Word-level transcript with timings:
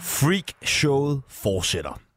Freak 0.00 0.54
showet 0.64 1.22
fortsætter. 1.28 2.11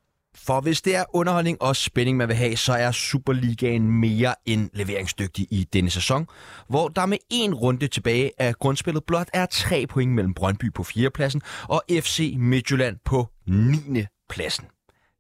For 0.46 0.62
hvis 0.62 0.82
det 0.82 0.96
er 0.96 1.04
underholdning 1.14 1.62
og 1.62 1.76
spænding, 1.76 2.18
man 2.18 2.28
vil 2.28 2.36
have, 2.36 2.58
så 2.58 2.74
er 2.74 2.92
Superligaen 2.92 3.92
mere 3.92 4.36
end 4.46 4.70
leveringsdygtig 4.74 5.48
i 5.52 5.68
denne 5.74 5.90
sæson, 5.90 6.28
hvor 6.70 6.88
der 6.88 7.06
med 7.06 7.18
en 7.30 7.54
runde 7.54 7.88
tilbage 7.88 8.32
af 8.38 8.56
grundspillet 8.56 9.04
blot 9.04 9.28
er 9.34 9.46
tre 9.46 9.88
point 9.88 10.12
mellem 10.12 10.34
Brøndby 10.34 10.74
på 10.74 10.84
4. 10.84 11.10
pladsen 11.10 11.42
og 11.64 11.84
FC 11.90 12.34
Midtjylland 12.38 12.98
på 13.06 13.28
9. 13.48 14.06
pladsen. 14.30 14.66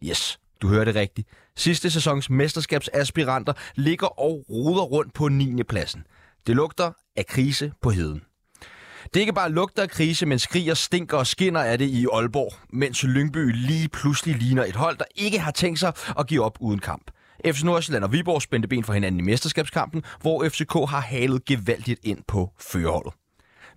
Yes, 0.03 0.39
du 0.61 0.67
hørte 0.67 0.93
det 0.93 0.99
rigtigt. 0.99 1.27
Sidste 1.57 1.91
sæsons 1.91 2.29
mesterskabsaspiranter 2.29 3.53
ligger 3.75 4.07
og 4.07 4.45
ruder 4.49 4.83
rundt 4.83 5.13
på 5.13 5.27
9. 5.27 5.63
pladsen. 5.63 6.03
Det 6.47 6.55
lugter 6.55 6.91
af 7.15 7.25
krise 7.25 7.71
på 7.81 7.89
heden. 7.89 8.21
Det 9.05 9.15
er 9.15 9.19
ikke 9.19 9.33
bare 9.33 9.51
lugter 9.51 9.83
af 9.83 9.89
krise, 9.89 10.25
men 10.25 10.39
skriger, 10.39 10.73
stinker 10.73 11.17
og 11.17 11.27
skinner 11.27 11.59
af 11.59 11.77
det 11.77 11.85
i 11.85 12.05
Aalborg, 12.13 12.53
mens 12.73 13.03
Lyngby 13.03 13.51
lige 13.53 13.89
pludselig 13.89 14.35
ligner 14.35 14.65
et 14.65 14.75
hold, 14.75 14.97
der 14.97 15.05
ikke 15.15 15.39
har 15.39 15.51
tænkt 15.51 15.79
sig 15.79 15.93
at 16.19 16.27
give 16.27 16.43
op 16.43 16.57
uden 16.59 16.79
kamp. 16.79 17.11
FC 17.45 17.63
Nordsjælland 17.63 18.03
og 18.03 18.11
Viborg 18.11 18.41
spændte 18.41 18.67
ben 18.67 18.83
for 18.83 18.93
hinanden 18.93 19.19
i 19.19 19.23
mesterskabskampen, 19.23 20.03
hvor 20.21 20.49
FCK 20.49 20.73
har 20.73 21.01
halet 21.01 21.45
gevaldigt 21.45 21.99
ind 22.03 22.19
på 22.27 22.49
førerholdet. 22.59 23.13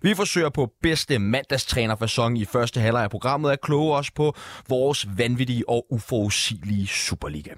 Vi 0.01 0.13
forsøger 0.15 0.49
på 0.49 0.71
bedste 0.81 1.19
mandagstrænerfasong 1.19 2.39
i 2.39 2.45
første 2.45 2.79
halvleg 2.79 3.03
af 3.03 3.09
programmet 3.09 3.51
at 3.51 3.61
kloge 3.61 3.95
os 3.95 4.11
på 4.11 4.35
vores 4.69 5.07
vanvittige 5.17 5.69
og 5.69 5.85
uforudsigelige 5.89 6.87
Superliga. 6.87 7.51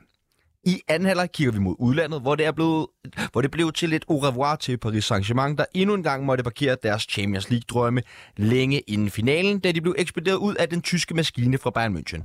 I 0.64 0.82
anden 0.88 1.08
halvleg 1.08 1.32
kigger 1.32 1.52
vi 1.52 1.60
mod 1.60 1.76
udlandet, 1.80 2.22
hvor 2.22 2.36
det, 2.36 2.46
er 2.46 2.52
blevet, 2.52 2.88
hvor 3.32 3.42
det 3.42 3.52
blev 3.52 3.72
til 3.72 3.94
et 3.94 4.06
au 4.10 4.20
revoir 4.20 4.56
til 4.56 4.78
Paris 4.78 5.12
Saint-Germain, 5.12 5.56
der 5.56 5.66
endnu 5.74 5.96
en 5.96 6.04
gang 6.04 6.26
måtte 6.26 6.44
parkere 6.44 6.78
deres 6.84 7.02
Champions 7.10 7.50
League-drømme 7.50 8.02
længe 8.38 8.80
inden 8.80 9.10
finalen, 9.10 9.60
da 9.60 9.72
de 9.72 9.82
blev 9.82 9.96
ekspederet 9.98 10.38
ud 10.38 10.56
af 10.56 10.70
den 10.70 10.82
tyske 10.82 11.14
maskine 11.14 11.58
fra 11.58 11.70
Bayern 11.70 11.98
München. 11.98 12.24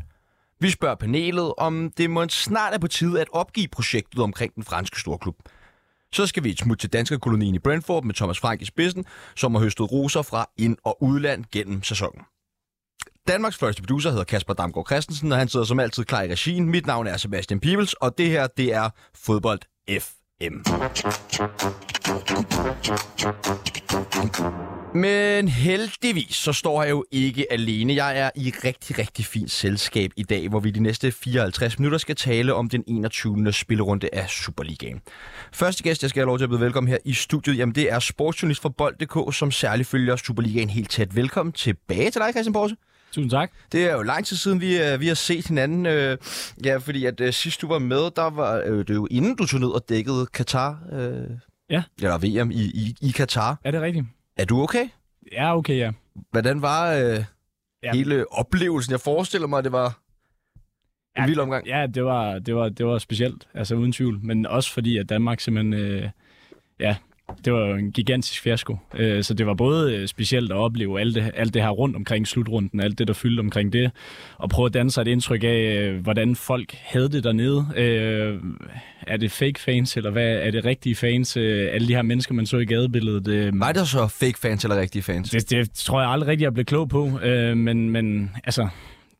Vi 0.61 0.71
spørger 0.71 0.95
panelet, 0.95 1.53
om 1.59 1.91
det 1.97 2.11
må 2.11 2.29
snart 2.29 2.75
er 2.75 2.79
på 2.79 2.89
tide 2.89 3.21
at 3.21 3.29
opgive 3.33 3.69
projektet 3.69 4.19
omkring 4.19 4.55
den 4.55 4.65
franske 4.65 5.01
storklub. 5.01 5.37
Så 6.13 6.27
skal 6.27 6.45
vi 6.45 6.51
et 6.51 6.59
smut 6.59 6.79
til 6.79 6.93
danske 6.93 7.19
kolonien 7.19 7.55
i 7.55 7.59
Brentford 7.59 8.05
med 8.05 8.15
Thomas 8.15 8.39
Frank 8.39 8.63
i 8.63 8.65
spidsen, 8.65 9.05
som 9.37 9.55
har 9.55 9.63
høstet 9.63 9.93
roser 9.93 10.23
fra 10.23 10.51
ind- 10.59 10.77
og 10.85 11.03
udland 11.03 11.45
gennem 11.53 11.83
sæsonen. 11.83 12.23
Danmarks 13.29 13.57
første 13.57 13.83
producer 13.83 14.11
hedder 14.11 14.25
Kasper 14.25 14.55
Damgaard 14.55 14.87
Christensen, 14.87 15.33
og 15.33 15.39
han 15.39 15.49
sidder 15.49 15.67
som 15.67 15.81
altid 15.81 16.05
klar 16.05 16.23
i 16.23 16.33
regien. 16.33 16.69
Mit 16.69 16.87
navn 16.87 17.07
er 17.07 17.17
Sebastian 17.17 17.61
Pibels, 17.61 17.93
og 17.93 18.19
det 18.19 18.29
her, 18.29 18.47
det 18.47 18.75
er 18.75 18.91
Fodbold 19.15 19.61
FM. 20.01 20.55
Men 24.95 25.49
heldigvis, 25.49 26.35
så 26.35 26.53
står 26.53 26.83
jeg 26.83 26.91
jo 26.91 27.05
ikke 27.11 27.53
alene. 27.53 27.95
Jeg 27.95 28.19
er 28.19 28.31
i 28.35 28.53
rigtig, 28.65 28.99
rigtig 28.99 29.25
fint 29.25 29.51
selskab 29.51 30.11
i 30.17 30.23
dag, 30.23 30.49
hvor 30.49 30.61
vi 30.61 30.71
de 30.71 30.81
næste 30.81 31.13
54 31.13 31.79
minutter 31.79 31.99
skal 31.99 32.17
tale 32.17 32.55
om 32.55 32.69
den 32.69 32.85
21. 32.87 33.53
spillerunde 33.53 34.09
af 34.13 34.29
Superligaen. 34.29 35.01
Første 35.53 35.83
gæst, 35.83 36.03
jeg 36.03 36.11
skal 36.11 36.21
have 36.21 36.27
lov 36.27 36.39
til 36.39 36.45
at 36.45 36.51
byde 36.51 36.61
velkommen 36.61 36.89
her 36.89 36.99
i 37.05 37.13
studiet, 37.13 37.59
jamen 37.59 37.75
det 37.75 37.93
er 37.93 37.99
sportsjournalist 37.99 38.63
fra 38.63 38.69
Bold.dk, 38.69 39.35
som 39.35 39.51
særligt 39.51 39.89
følger 39.89 40.17
Superligaen 40.17 40.71
helt 40.71 40.91
tæt. 40.91 41.17
Velkommen 41.17 41.53
tilbage 41.53 42.11
til 42.11 42.21
dig, 42.21 42.31
Christian 42.33 42.53
Borse. 42.53 42.77
Tusind 43.17 43.31
tak. 43.31 43.51
Det 43.73 43.85
er 43.91 43.93
jo 43.95 44.03
lang 44.03 44.27
tid 44.27 44.37
siden, 44.37 44.61
vi, 44.61 44.83
øh, 44.83 45.01
vi 45.01 45.07
har 45.07 45.15
set 45.15 45.47
hinanden. 45.47 45.87
Øh, 45.87 46.19
ja, 46.65 46.77
fordi 46.77 47.05
at 47.07 47.21
øh, 47.21 47.33
sidst 47.33 47.61
du 47.63 47.69
var 47.69 47.79
med, 47.79 48.11
der 48.17 48.31
var 48.31 48.63
øh, 48.67 48.79
det 48.79 48.95
jo 48.95 49.07
inden 49.11 49.37
du 49.37 49.47
tog 49.47 49.61
ned 49.61 49.69
og 49.69 49.85
dækkede 49.89 50.27
Katar. 50.27 50.79
Øh, 50.93 51.25
Ja. 51.71 51.83
Eller 52.03 52.19
VM 52.19 52.51
i, 52.51 52.55
i, 52.65 52.95
i 53.03 53.11
Katar. 53.11 53.59
Er 53.65 53.71
det 53.71 53.81
rigtigt? 53.81 54.07
Er 54.37 54.45
du 54.45 54.63
okay? 54.63 54.89
Ja, 55.33 55.57
okay, 55.57 55.79
ja. 55.79 55.93
Hvordan 56.31 56.63
var 56.63 56.93
øh, 56.93 57.25
Ja. 57.83 57.93
hele 57.95 58.33
oplevelsen? 58.33 58.91
Jeg 58.93 59.01
forestiller 59.01 59.47
mig, 59.49 59.59
at 59.59 59.65
det 59.65 59.73
var 59.73 59.87
en 59.87 61.23
Ja, 61.23 61.27
vild 61.27 61.39
omgang. 61.39 61.67
Ja, 61.67 61.87
det 61.95 62.05
var, 62.05 62.39
det, 62.39 62.55
var, 62.57 62.69
det 62.69 62.87
var 62.87 62.99
specielt, 62.99 63.49
altså 63.55 63.75
uden 63.75 63.93
tvivl. 63.93 64.21
Men 64.23 64.47
også 64.47 64.73
fordi, 64.73 64.99
at 64.99 65.09
Danmark 65.09 65.41
simpelthen, 65.41 65.75
øh, 65.75 66.09
ja, 66.81 66.97
det 67.45 67.53
var 67.53 67.67
jo 67.67 67.75
en 67.75 67.93
gigantisk 67.93 68.43
fiasko. 68.43 68.77
Øh, 68.95 69.25
så 69.25 69.35
det 69.35 69.47
var 69.47 69.55
både 69.55 69.95
øh, 69.95 70.09
specielt 70.09 70.53
at 70.53 70.57
opleve 70.57 71.01
alt 71.01 71.15
det, 71.15 71.33
alt 71.35 71.55
det 71.55 71.63
her 71.63 71.71
rundt 71.71 71.97
omkring 71.97 72.29
slutrunden, 72.29 72.81
alt 72.81 72.99
det, 72.99 73.09
der 73.09 73.15
fyldte 73.15 73.41
omkring 73.41 73.73
det, 73.73 73.91
og 74.39 74.51
prøve 74.51 74.67
at 74.67 74.75
danne 74.75 74.91
sig 74.91 75.03
et 75.03 75.09
indtryk 75.09 75.45
af, 75.45 75.79
øh, 75.83 76.03
hvordan 76.03 76.37
folk 76.37 76.77
havde 76.83 77.09
det 77.09 77.25
dernede. 77.25 77.67
Er 79.07 79.17
det 79.17 79.33
fake 79.33 79.61
fans, 79.61 79.97
eller 79.97 80.11
hvad 80.11 80.29
er 80.29 80.51
det 80.51 80.65
rigtige 80.65 80.95
fans? 80.95 81.37
Alle 81.37 81.89
de 81.89 81.95
her 81.95 82.03
mennesker, 82.03 82.35
man 82.35 82.47
så 82.47 82.59
i 82.59 82.65
gadebilledet. 82.65 83.61
Var 83.61 83.73
der 83.73 83.85
så 83.85 84.07
fake 84.07 84.39
fans 84.39 84.65
eller 84.65 84.81
rigtige 84.81 85.03
fans? 85.03 85.31
Det, 85.31 85.51
det 85.51 85.71
tror 85.71 86.01
jeg 86.01 86.11
aldrig 86.11 86.29
rigtig, 86.29 86.45
jeg 86.45 86.55
blev 86.55 86.65
klog 86.65 86.89
på, 86.89 87.11
men, 87.55 87.91
men 87.91 88.31
altså, 88.45 88.69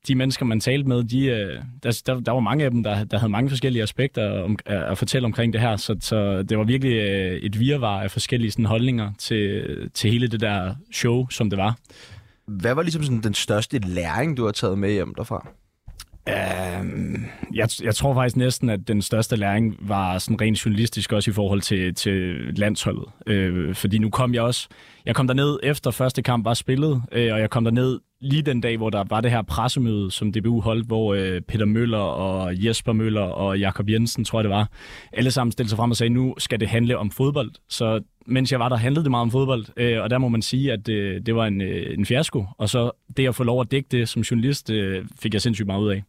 de 0.09 0.15
mennesker, 0.15 0.45
man 0.45 0.61
talte 0.61 0.89
med, 0.89 1.05
de, 1.05 1.27
øh, 1.27 1.63
der, 1.83 2.03
der, 2.07 2.21
der 2.21 2.33
var 2.33 2.41
mange 2.41 2.65
af 2.65 2.71
dem, 2.71 2.83
der, 2.83 3.05
der 3.05 3.19
havde 3.19 3.33
mange 3.33 3.51
forskellige 3.51 3.83
aspekter 3.83 4.43
om, 4.43 4.59
at, 4.67 4.99
fortælle 4.99 5.27
omkring 5.27 5.53
det 5.53 5.61
her, 5.61 5.77
så, 5.77 5.97
så 6.01 6.43
det 6.43 6.59
var 6.59 6.65
virkelig 6.65 6.93
øh, 6.93 7.33
et 7.33 7.61
virvar 7.61 8.03
af 8.03 8.11
forskellige 8.11 8.51
sådan, 8.51 8.65
holdninger 8.65 9.13
til, 9.19 9.65
til 9.95 10.11
hele 10.11 10.29
det 10.29 10.41
der 10.41 10.75
show, 10.93 11.29
som 11.29 11.51
det 11.51 11.59
var. 11.59 11.79
Hvad 12.47 12.75
var 12.75 12.83
ligesom 12.83 13.03
sådan 13.03 13.21
den 13.21 13.35
største 13.35 13.79
læring, 13.79 14.37
du 14.37 14.45
har 14.45 14.53
taget 14.53 14.79
med 14.79 14.93
hjem 14.93 15.15
derfra? 15.15 15.49
Øhm, 16.29 17.25
jeg, 17.55 17.69
jeg 17.83 17.95
tror 17.95 18.15
faktisk 18.15 18.37
næsten, 18.37 18.71
at 18.71 18.89
den 18.89 19.03
største 19.03 19.37
læring 19.37 19.77
var 19.81 20.19
sådan 20.19 20.41
rent 20.41 20.67
journalistisk 20.67 21.13
også 21.13 21.31
i 21.31 21.35
forhold 21.35 21.61
til, 21.61 21.95
til 21.95 22.37
landsholdet. 22.57 23.05
Øh, 23.27 23.75
fordi 23.75 23.99
nu 23.99 24.11
kom 24.11 24.35
jeg 24.35 24.43
også... 24.43 24.69
Jeg 25.07 25.15
kom 25.15 25.27
derned 25.27 25.59
efter 25.63 25.91
første 25.91 26.23
kamp 26.23 26.45
var 26.45 26.55
spillet, 26.55 27.03
øh, 27.13 27.33
og 27.33 27.41
jeg 27.41 27.51
kom 27.51 27.65
derned 27.65 27.99
lige 28.21 28.43
den 28.43 28.61
dag, 28.61 28.77
hvor 28.77 28.91
der 28.91 29.05
var 29.09 29.21
det 29.21 29.31
her 29.31 29.43
pressemøde, 29.43 30.11
som 30.11 30.33
DBU 30.33 30.61
holdt, 30.61 30.87
hvor 30.87 31.15
øh, 31.15 31.41
Peter 31.41 31.65
Møller 31.65 31.99
og 31.99 32.65
Jesper 32.65 32.93
Møller 32.93 33.21
og 33.21 33.59
Jakob 33.59 33.91
Jensen, 33.91 34.25
tror 34.25 34.39
jeg 34.39 34.45
det 34.45 34.51
var, 34.51 34.71
alle 35.13 35.31
sammen 35.31 35.53
stillede 35.53 35.71
sig 35.71 35.77
frem 35.77 35.91
og 35.91 35.97
sagde, 35.97 36.11
nu 36.11 36.35
skal 36.39 36.61
det 36.61 36.69
handle 36.69 36.99
om 36.99 37.11
fodbold. 37.11 37.51
Så 37.69 38.01
mens 38.27 38.53
jeg 38.53 38.61
var 38.61 38.69
der, 38.69 38.77
handlede 38.77 39.05
det 39.05 39.11
meget 39.11 39.23
om 39.23 39.31
fodbold, 39.31 39.65
øh, 39.77 40.03
og 40.03 40.11
der 40.11 40.19
må 40.19 40.29
man 40.29 40.43
sige, 40.43 40.73
at 40.73 40.89
øh, 40.89 41.21
det 41.27 41.35
var 41.35 41.47
en, 41.47 41.61
øh, 41.61 41.99
en 41.99 42.07
fiasko. 42.07 42.45
Og 42.59 42.69
så 42.69 42.91
det 43.17 43.29
at 43.29 43.35
få 43.35 43.45
lov 43.45 43.61
at 43.61 43.71
dække 43.71 43.89
det 43.91 44.09
som 44.09 44.23
journalist, 44.23 44.71
øh, 44.71 45.05
fik 45.21 45.33
jeg 45.33 45.43
sindssygt 45.43 45.67
meget 45.67 45.83
ud 45.83 45.91
af. 45.91 46.03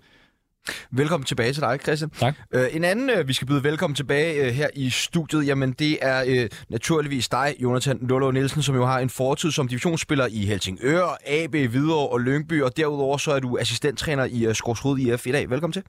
Velkommen 0.91 1.25
tilbage 1.25 1.53
til 1.53 1.61
dig, 1.61 1.79
Christian. 1.83 2.09
Tak. 2.09 2.35
Øh, 2.51 2.67
en 2.72 2.83
anden, 2.83 3.09
øh, 3.09 3.28
vi 3.28 3.33
skal 3.33 3.47
byde 3.47 3.63
velkommen 3.63 3.95
tilbage 3.95 4.45
øh, 4.45 4.53
her 4.53 4.67
i 4.73 4.89
studiet, 4.89 5.47
jamen 5.47 5.72
det 5.72 5.97
er 6.01 6.23
øh, 6.28 6.50
naturligvis 6.69 7.29
dig, 7.29 7.55
Jonathan 7.59 8.00
Lolo 8.01 8.31
Nielsen, 8.31 8.61
som 8.61 8.75
jo 8.75 8.85
har 8.85 9.00
en 9.00 9.09
fortid 9.09 9.51
som 9.51 9.67
divisionsspiller 9.67 10.28
i 10.31 10.45
Helsingør, 10.45 11.17
AB, 11.25 11.55
Hvidovre 11.55 12.07
og 12.07 12.19
Lyngby, 12.22 12.61
og 12.61 12.78
derudover 12.78 13.17
så 13.17 13.31
er 13.31 13.39
du 13.39 13.57
assistenttræner 13.57 14.25
i 14.25 14.45
øh, 14.45 14.55
Skorsrud 14.55 15.00
IF 15.00 15.28
i 15.28 15.31
dag. 15.31 15.50
Velkommen 15.50 15.73
til. 15.73 15.83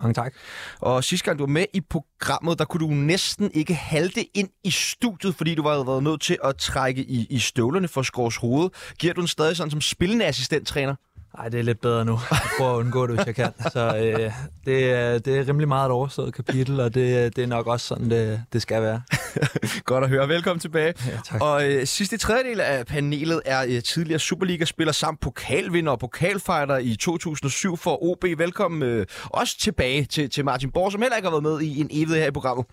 Mange 0.00 0.14
tak. 0.14 0.34
Og 0.80 1.04
sidste 1.04 1.24
gang 1.24 1.38
du 1.38 1.42
var 1.44 1.50
med 1.50 1.66
i 1.74 1.80
programmet, 1.80 2.58
der 2.58 2.64
kunne 2.64 2.88
du 2.88 2.94
næsten 2.94 3.50
ikke 3.54 3.74
halte 3.74 4.36
ind 4.36 4.48
i 4.64 4.70
studiet, 4.70 5.34
fordi 5.34 5.54
du 5.54 5.62
var 5.62 5.84
været 5.84 6.02
nødt 6.02 6.20
til 6.20 6.38
at 6.44 6.56
trække 6.56 7.02
i, 7.02 7.26
i 7.30 7.38
støvlerne 7.38 7.88
for 7.88 8.02
Skors 8.02 8.36
hoved. 8.36 8.70
Giver 8.98 9.14
du 9.14 9.20
den 9.20 9.28
stadig 9.28 9.56
sådan 9.56 9.70
som 9.70 9.80
spillende 9.80 10.24
assistenttræner? 10.24 10.94
Nej, 11.36 11.48
det 11.48 11.60
er 11.60 11.64
lidt 11.64 11.80
bedre 11.80 12.04
nu. 12.04 12.18
Jeg 12.30 12.38
prøver 12.58 12.72
at 12.72 12.76
undgå 12.76 13.06
det, 13.06 13.16
hvis 13.16 13.26
jeg 13.26 13.34
kan. 13.34 13.52
Så 13.72 13.96
øh, 13.96 14.32
det, 14.66 14.90
er, 14.90 15.18
det 15.18 15.38
er 15.38 15.48
rimelig 15.48 15.68
meget 15.68 15.86
et 15.86 15.92
overstået 15.92 16.34
kapitel, 16.34 16.80
og 16.80 16.94
det, 16.94 17.36
det 17.36 17.42
er 17.42 17.46
nok 17.46 17.66
også 17.66 17.86
sådan, 17.86 18.10
det, 18.10 18.42
det 18.52 18.62
skal 18.62 18.82
være. 18.82 19.02
Godt 19.84 20.04
at 20.04 20.10
høre. 20.10 20.28
Velkommen 20.28 20.60
tilbage. 20.60 20.94
Ja, 21.06 21.18
tak. 21.24 21.42
Og 21.42 21.70
øh, 21.70 21.86
sidste 21.86 22.16
tredjedel 22.16 22.60
af 22.60 22.86
panelet 22.86 23.42
er 23.44 23.64
øh, 23.68 23.82
tidligere 23.82 24.18
Superliga-spiller 24.18 24.92
samt 24.92 25.20
pokalvinder 25.20 25.92
og 25.92 25.98
pokalfighter 25.98 26.78
i 26.78 26.96
2007 26.96 27.76
for 27.76 28.04
OB. 28.04 28.24
Velkommen 28.38 28.82
øh, 28.82 29.06
også 29.24 29.58
tilbage 29.58 30.04
til, 30.04 30.30
til 30.30 30.44
Martin 30.44 30.70
Borg, 30.70 30.92
som 30.92 31.02
heller 31.02 31.16
ikke 31.16 31.26
har 31.26 31.40
været 31.40 31.42
med 31.42 31.60
i 31.60 31.80
en 31.80 31.88
evighed 31.90 32.16
her 32.16 32.26
i 32.26 32.30
programmet. 32.30 32.66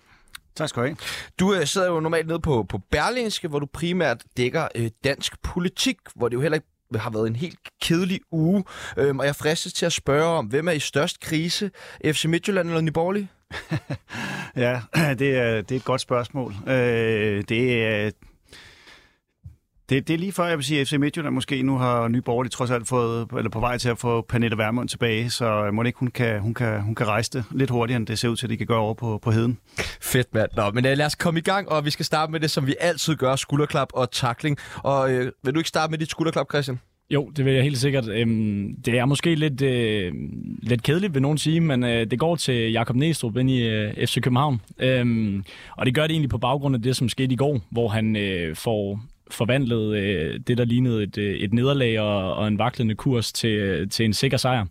Tak 0.56 0.68
skal 0.68 0.82
du 0.82 0.86
have. 0.86 0.96
Du 1.40 1.54
øh, 1.54 1.66
sidder 1.66 1.88
jo 1.88 2.00
normalt 2.00 2.26
nede 2.26 2.40
på, 2.40 2.66
på 2.68 2.78
Berlingske, 2.90 3.48
hvor 3.48 3.58
du 3.58 3.66
primært 3.72 4.22
dækker 4.36 4.68
øh, 4.74 4.90
dansk 5.04 5.42
politik, 5.42 5.96
hvor 6.14 6.28
det 6.28 6.34
jo 6.34 6.40
heller 6.40 6.56
ikke 6.56 6.71
har 6.98 7.10
været 7.10 7.26
en 7.26 7.36
helt 7.36 7.58
kedelig 7.82 8.20
uge. 8.32 8.64
Øhm, 8.96 9.18
og 9.18 9.26
jeg 9.26 9.36
fristes 9.36 9.72
til 9.72 9.86
at 9.86 9.92
spørge 9.92 10.38
om, 10.38 10.46
hvem 10.46 10.68
er 10.68 10.72
i 10.72 10.78
størst 10.78 11.20
krise? 11.20 11.70
FC 12.06 12.24
Midtjylland 12.24 12.68
eller 12.68 12.80
Nyborg? 12.80 13.26
Ja, 14.56 14.80
det 15.20 15.36
er, 15.38 15.60
det 15.62 15.72
er 15.72 15.76
et 15.76 15.84
godt 15.84 16.00
spørgsmål. 16.00 16.54
Øh, 16.66 17.44
det 17.48 17.84
er... 17.84 18.10
Det, 19.92 20.08
det 20.08 20.14
er 20.14 20.18
lige 20.18 20.32
før, 20.32 20.46
jeg 20.46 20.56
vil 20.56 20.64
sige, 20.64 20.80
at 20.80 20.88
FC 20.88 20.92
Midtjylland 20.92 21.34
måske 21.34 21.62
nu 21.62 21.78
har 21.78 22.08
Nye 22.08 22.20
Borgerlige 22.20 22.50
trods 22.50 22.70
alt 22.70 22.88
fået, 22.88 23.28
eller 23.36 23.50
på 23.50 23.60
vej 23.60 23.78
til 23.78 23.88
at 23.88 23.98
få 23.98 24.20
Pernille 24.28 24.58
Vermund 24.58 24.88
tilbage, 24.88 25.30
så 25.30 25.70
må 25.72 25.82
det 25.82 25.86
ikke, 25.86 25.98
hun 25.98 26.08
kan, 26.08 26.40
hun, 26.40 26.54
kan, 26.54 26.80
hun 26.80 26.94
kan 26.94 27.06
rejse 27.06 27.30
det 27.32 27.44
lidt 27.50 27.70
hurtigere, 27.70 27.96
end 27.96 28.06
det 28.06 28.18
ser 28.18 28.28
ud 28.28 28.36
til, 28.36 28.46
at 28.46 28.50
de 28.50 28.56
kan 28.56 28.66
gøre 28.66 28.78
over 28.78 28.94
på, 28.94 29.18
på 29.22 29.30
heden. 29.30 29.58
Fedt, 30.00 30.34
mand. 30.34 30.48
Nå, 30.56 30.70
men 30.70 30.86
uh, 30.86 30.92
lad 30.92 31.06
os 31.06 31.14
komme 31.14 31.40
i 31.40 31.42
gang, 31.42 31.68
og 31.68 31.84
vi 31.84 31.90
skal 31.90 32.04
starte 32.04 32.32
med 32.32 32.40
det, 32.40 32.50
som 32.50 32.66
vi 32.66 32.74
altid 32.80 33.16
gør, 33.16 33.36
skulderklap 33.36 33.88
og 33.94 34.10
takling. 34.10 34.58
Og 34.76 35.10
uh, 35.10 35.26
vil 35.42 35.54
du 35.54 35.60
ikke 35.60 35.68
starte 35.68 35.90
med 35.90 35.98
dit 35.98 36.10
skulderklap, 36.10 36.46
Christian? 36.50 36.80
Jo, 37.10 37.30
det 37.36 37.44
vil 37.44 37.54
jeg 37.54 37.62
helt 37.62 37.78
sikkert. 37.78 38.08
Øhm, 38.08 38.76
det 38.84 38.98
er 38.98 39.04
måske 39.04 39.34
lidt, 39.34 39.62
øh, 39.62 40.12
lidt 40.62 40.82
kedeligt, 40.82 41.14
vil 41.14 41.22
nogen 41.22 41.38
sige, 41.38 41.60
men 41.60 41.84
øh, 41.84 42.06
det 42.10 42.18
går 42.18 42.36
til 42.36 42.72
Jakob 42.72 42.96
Næstrup 42.96 43.36
ind 43.36 43.50
i 43.50 43.68
øh, 43.68 44.06
FC 44.06 44.20
København. 44.20 44.60
Øhm, 44.78 45.44
og 45.76 45.86
det 45.86 45.94
gør 45.94 46.02
det 46.02 46.10
egentlig 46.10 46.30
på 46.30 46.38
baggrund 46.38 46.74
af 46.74 46.82
det, 46.82 46.96
som 46.96 47.08
skete 47.08 47.32
i 47.32 47.36
går, 47.36 47.60
hvor 47.70 47.88
han 47.88 48.16
øh, 48.16 48.56
får 48.56 49.00
forvandlede 49.34 49.98
øh, 49.98 50.40
det, 50.46 50.58
der 50.58 50.64
lignede 50.64 51.02
et, 51.02 51.18
øh, 51.18 51.34
et 51.34 51.52
nederlag 51.52 52.00
og, 52.00 52.34
og 52.34 52.48
en 52.48 52.58
vaklende 52.58 52.94
kurs 52.94 53.32
til, 53.32 53.88
til 53.88 54.04
en 54.04 54.12
sikker 54.12 54.36
sejr. 54.36 54.66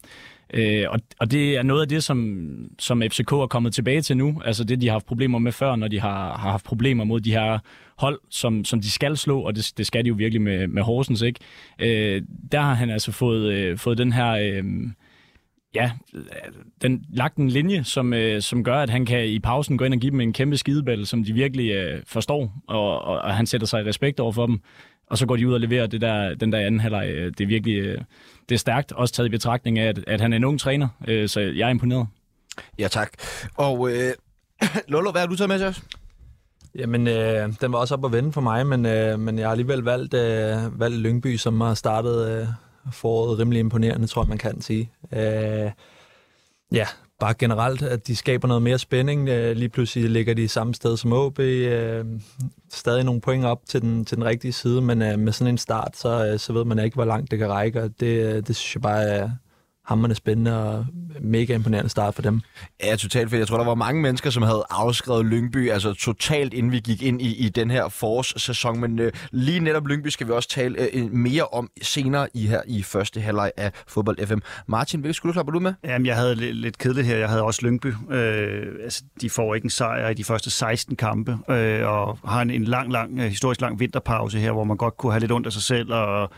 Øh, 0.53 0.85
og, 0.89 0.99
og 1.19 1.31
det 1.31 1.57
er 1.57 1.63
noget 1.63 1.81
af 1.81 1.87
det, 1.87 2.03
som, 2.03 2.47
som 2.79 3.01
FCK 3.11 3.31
er 3.31 3.47
kommet 3.47 3.73
tilbage 3.73 4.01
til 4.01 4.17
nu. 4.17 4.41
Altså 4.45 4.63
det, 4.63 4.81
de 4.81 4.87
har 4.87 4.93
haft 4.93 5.05
problemer 5.05 5.39
med 5.39 5.51
før, 5.51 5.75
når 5.75 5.87
de 5.87 5.99
har, 5.99 6.37
har 6.37 6.51
haft 6.51 6.65
problemer 6.65 7.03
mod 7.03 7.19
de 7.19 7.31
her 7.31 7.59
hold, 7.97 8.19
som, 8.29 8.65
som 8.65 8.81
de 8.81 8.91
skal 8.91 9.17
slå, 9.17 9.39
og 9.39 9.55
det, 9.55 9.73
det 9.77 9.87
skal 9.87 10.03
de 10.03 10.07
jo 10.07 10.15
virkelig 10.17 10.41
med, 10.41 10.67
med 10.67 10.83
Horsens, 10.83 11.21
ikke? 11.21 11.39
Øh, 11.79 12.21
der 12.51 12.61
har 12.61 12.73
han 12.73 12.89
altså 12.89 13.11
fået, 13.11 13.53
øh, 13.53 13.77
fået 13.77 13.97
den 13.97 14.13
her... 14.13 14.31
Øh, 14.31 14.63
ja, 15.75 15.91
den, 16.81 17.05
lagt 17.09 17.37
en 17.37 17.49
linje, 17.49 17.83
som, 17.83 18.13
øh, 18.13 18.41
som 18.41 18.63
gør, 18.63 18.75
at 18.75 18.89
han 18.89 19.05
kan 19.05 19.25
i 19.25 19.39
pausen 19.39 19.77
gå 19.77 19.85
ind 19.85 19.93
og 19.93 19.99
give 19.99 20.11
dem 20.11 20.21
en 20.21 20.33
kæmpe 20.33 20.57
skidebæl, 20.57 21.05
som 21.05 21.23
de 21.23 21.33
virkelig 21.33 21.71
øh, 21.71 22.03
forstår, 22.07 22.53
og, 22.67 23.01
og, 23.01 23.19
og 23.19 23.35
han 23.35 23.45
sætter 23.45 23.67
sig 23.67 23.81
i 23.81 23.87
respekt 23.87 24.19
over 24.19 24.31
for 24.31 24.45
dem. 24.45 24.61
Og 25.07 25.17
så 25.17 25.25
går 25.25 25.35
de 25.35 25.47
ud 25.47 25.53
og 25.53 25.59
leverer 25.59 25.87
det 25.87 26.01
der, 26.01 26.33
den 26.33 26.51
der 26.51 26.59
anden 26.59 26.79
halvleg. 26.79 27.09
Øh, 27.09 27.31
det 27.37 27.41
er 27.41 27.47
virkelig 27.47 27.77
øh, 27.77 28.01
det 28.49 28.55
er 28.55 28.59
stærkt, 28.59 28.91
også 28.91 29.13
taget 29.13 29.27
i 29.27 29.29
betragtning 29.29 29.79
af, 29.79 29.87
at, 29.87 29.99
at 30.07 30.21
han 30.21 30.33
er 30.33 30.37
en 30.37 30.43
ung 30.43 30.59
træner, 30.59 30.87
øh, 31.07 31.29
så 31.29 31.39
jeg 31.39 31.65
er 31.65 31.69
imponeret. 31.69 32.07
Ja, 32.79 32.87
tak. 32.87 33.11
Og 33.55 33.91
øh, 33.91 34.13
Lolo, 34.87 35.11
hvad 35.11 35.21
har 35.21 35.27
du 35.27 35.35
taget 35.35 35.49
med 35.49 35.57
til 35.57 35.67
os? 35.67 35.81
Jamen, 36.75 37.07
øh, 37.07 37.53
den 37.61 37.73
var 37.73 37.79
også 37.79 37.93
op 37.93 38.05
at 38.05 38.11
vende 38.11 38.31
for 38.31 38.41
mig, 38.41 38.67
men, 38.67 38.85
øh, 38.85 39.19
men 39.19 39.39
jeg 39.39 39.47
har 39.47 39.51
alligevel 39.51 39.79
valgt, 39.79 40.13
øh, 40.13 40.79
valgt 40.79 40.97
Lyngby, 40.97 41.37
som 41.37 41.61
har 41.61 41.73
startet 41.73 42.41
øh, 42.41 42.47
foråret 42.91 43.39
rimelig 43.39 43.59
imponerende, 43.59 44.07
tror 44.07 44.23
jeg, 44.23 44.29
man 44.29 44.37
kan 44.37 44.61
sige. 44.61 44.91
Øh, 45.13 45.71
ja, 46.71 46.87
bare 47.19 47.33
generelt, 47.33 47.81
at 47.81 48.07
de 48.07 48.15
skaber 48.15 48.47
noget 48.47 48.63
mere 48.63 48.79
spænding. 48.79 49.29
Øh, 49.29 49.55
lige 49.55 49.69
pludselig 49.69 50.09
ligger 50.09 50.33
de 50.33 50.47
samme 50.47 50.75
sted 50.75 50.97
som 50.97 51.13
OB. 51.13 51.39
Øh, 51.39 52.05
stadig 52.69 53.03
nogle 53.03 53.21
point 53.21 53.45
op 53.45 53.61
til 53.67 53.81
den, 53.81 54.05
til 54.05 54.17
den 54.17 54.25
rigtige 54.25 54.53
side, 54.53 54.81
men 54.81 55.01
øh, 55.01 55.19
med 55.19 55.33
sådan 55.33 55.53
en 55.53 55.57
start, 55.57 55.97
så, 55.97 56.27
øh, 56.27 56.39
så 56.39 56.53
ved 56.53 56.65
man 56.65 56.79
ikke, 56.79 56.95
hvor 56.95 57.05
langt 57.05 57.31
det 57.31 57.39
kan 57.39 57.49
række, 57.49 57.83
og 57.83 57.89
det, 57.99 58.35
øh, 58.35 58.47
det 58.47 58.55
synes 58.55 58.75
jeg 58.75 58.81
bare 58.81 59.03
er 59.03 59.29
hammerne 59.85 60.15
spændende 60.15 60.63
og 60.63 60.85
mega 61.21 61.55
imponerende 61.55 61.89
start 61.89 62.15
for 62.15 62.21
dem. 62.21 62.41
Ja, 62.83 62.95
totalt 62.95 63.29
fedt. 63.29 63.39
Jeg 63.39 63.47
tror, 63.47 63.57
der 63.57 63.65
var 63.65 63.75
mange 63.75 64.01
mennesker, 64.01 64.29
som 64.29 64.43
havde 64.43 64.63
afskrevet 64.69 65.25
Lyngby, 65.25 65.69
altså 65.69 65.93
totalt 65.93 66.53
inden 66.53 66.71
vi 66.71 66.79
gik 66.79 67.01
ind 67.03 67.21
i, 67.21 67.45
i 67.45 67.49
den 67.49 67.71
her 67.71 67.89
forårssæson. 67.89 68.79
Men 68.79 68.99
øh, 68.99 69.11
lige 69.31 69.59
netop 69.59 69.87
Lyngby 69.87 70.07
skal 70.07 70.27
vi 70.27 70.31
også 70.31 70.49
tale 70.49 70.89
øh, 70.93 71.11
mere 71.13 71.43
om 71.43 71.69
senere 71.81 72.27
i 72.33 72.47
her 72.47 72.61
i 72.67 72.83
første 72.83 73.21
halvleg 73.21 73.51
af 73.57 73.71
Fodbold 73.87 74.27
FM. 74.27 74.37
Martin, 74.67 74.99
hvilke 74.99 75.13
skulderklap 75.13 75.47
er 75.47 75.51
du 75.51 75.59
med? 75.59 75.73
Jamen, 75.83 76.05
jeg 76.05 76.15
havde 76.15 76.35
lidt, 76.35 76.55
lidt 76.55 76.77
kedeligt 76.77 77.07
her. 77.07 77.17
Jeg 77.17 77.29
havde 77.29 77.43
også 77.43 77.65
Lyngby. 77.65 77.93
Øh, 78.11 78.65
altså, 78.83 79.03
de 79.21 79.29
får 79.29 79.55
ikke 79.55 79.65
en 79.65 79.69
sejr 79.69 80.09
i 80.09 80.13
de 80.13 80.23
første 80.23 80.49
16 80.49 80.95
kampe, 80.95 81.37
øh, 81.49 81.87
og 81.87 82.17
har 82.25 82.41
en, 82.41 82.49
en 82.49 82.63
lang, 82.63 82.91
lang, 82.91 83.19
øh, 83.19 83.25
historisk 83.25 83.61
lang 83.61 83.79
vinterpause 83.79 84.39
her, 84.39 84.51
hvor 84.51 84.63
man 84.63 84.77
godt 84.77 84.97
kunne 84.97 85.11
have 85.11 85.19
lidt 85.19 85.31
ondt 85.31 85.47
af 85.47 85.53
sig 85.53 85.63
selv, 85.63 85.93
og 85.93 86.31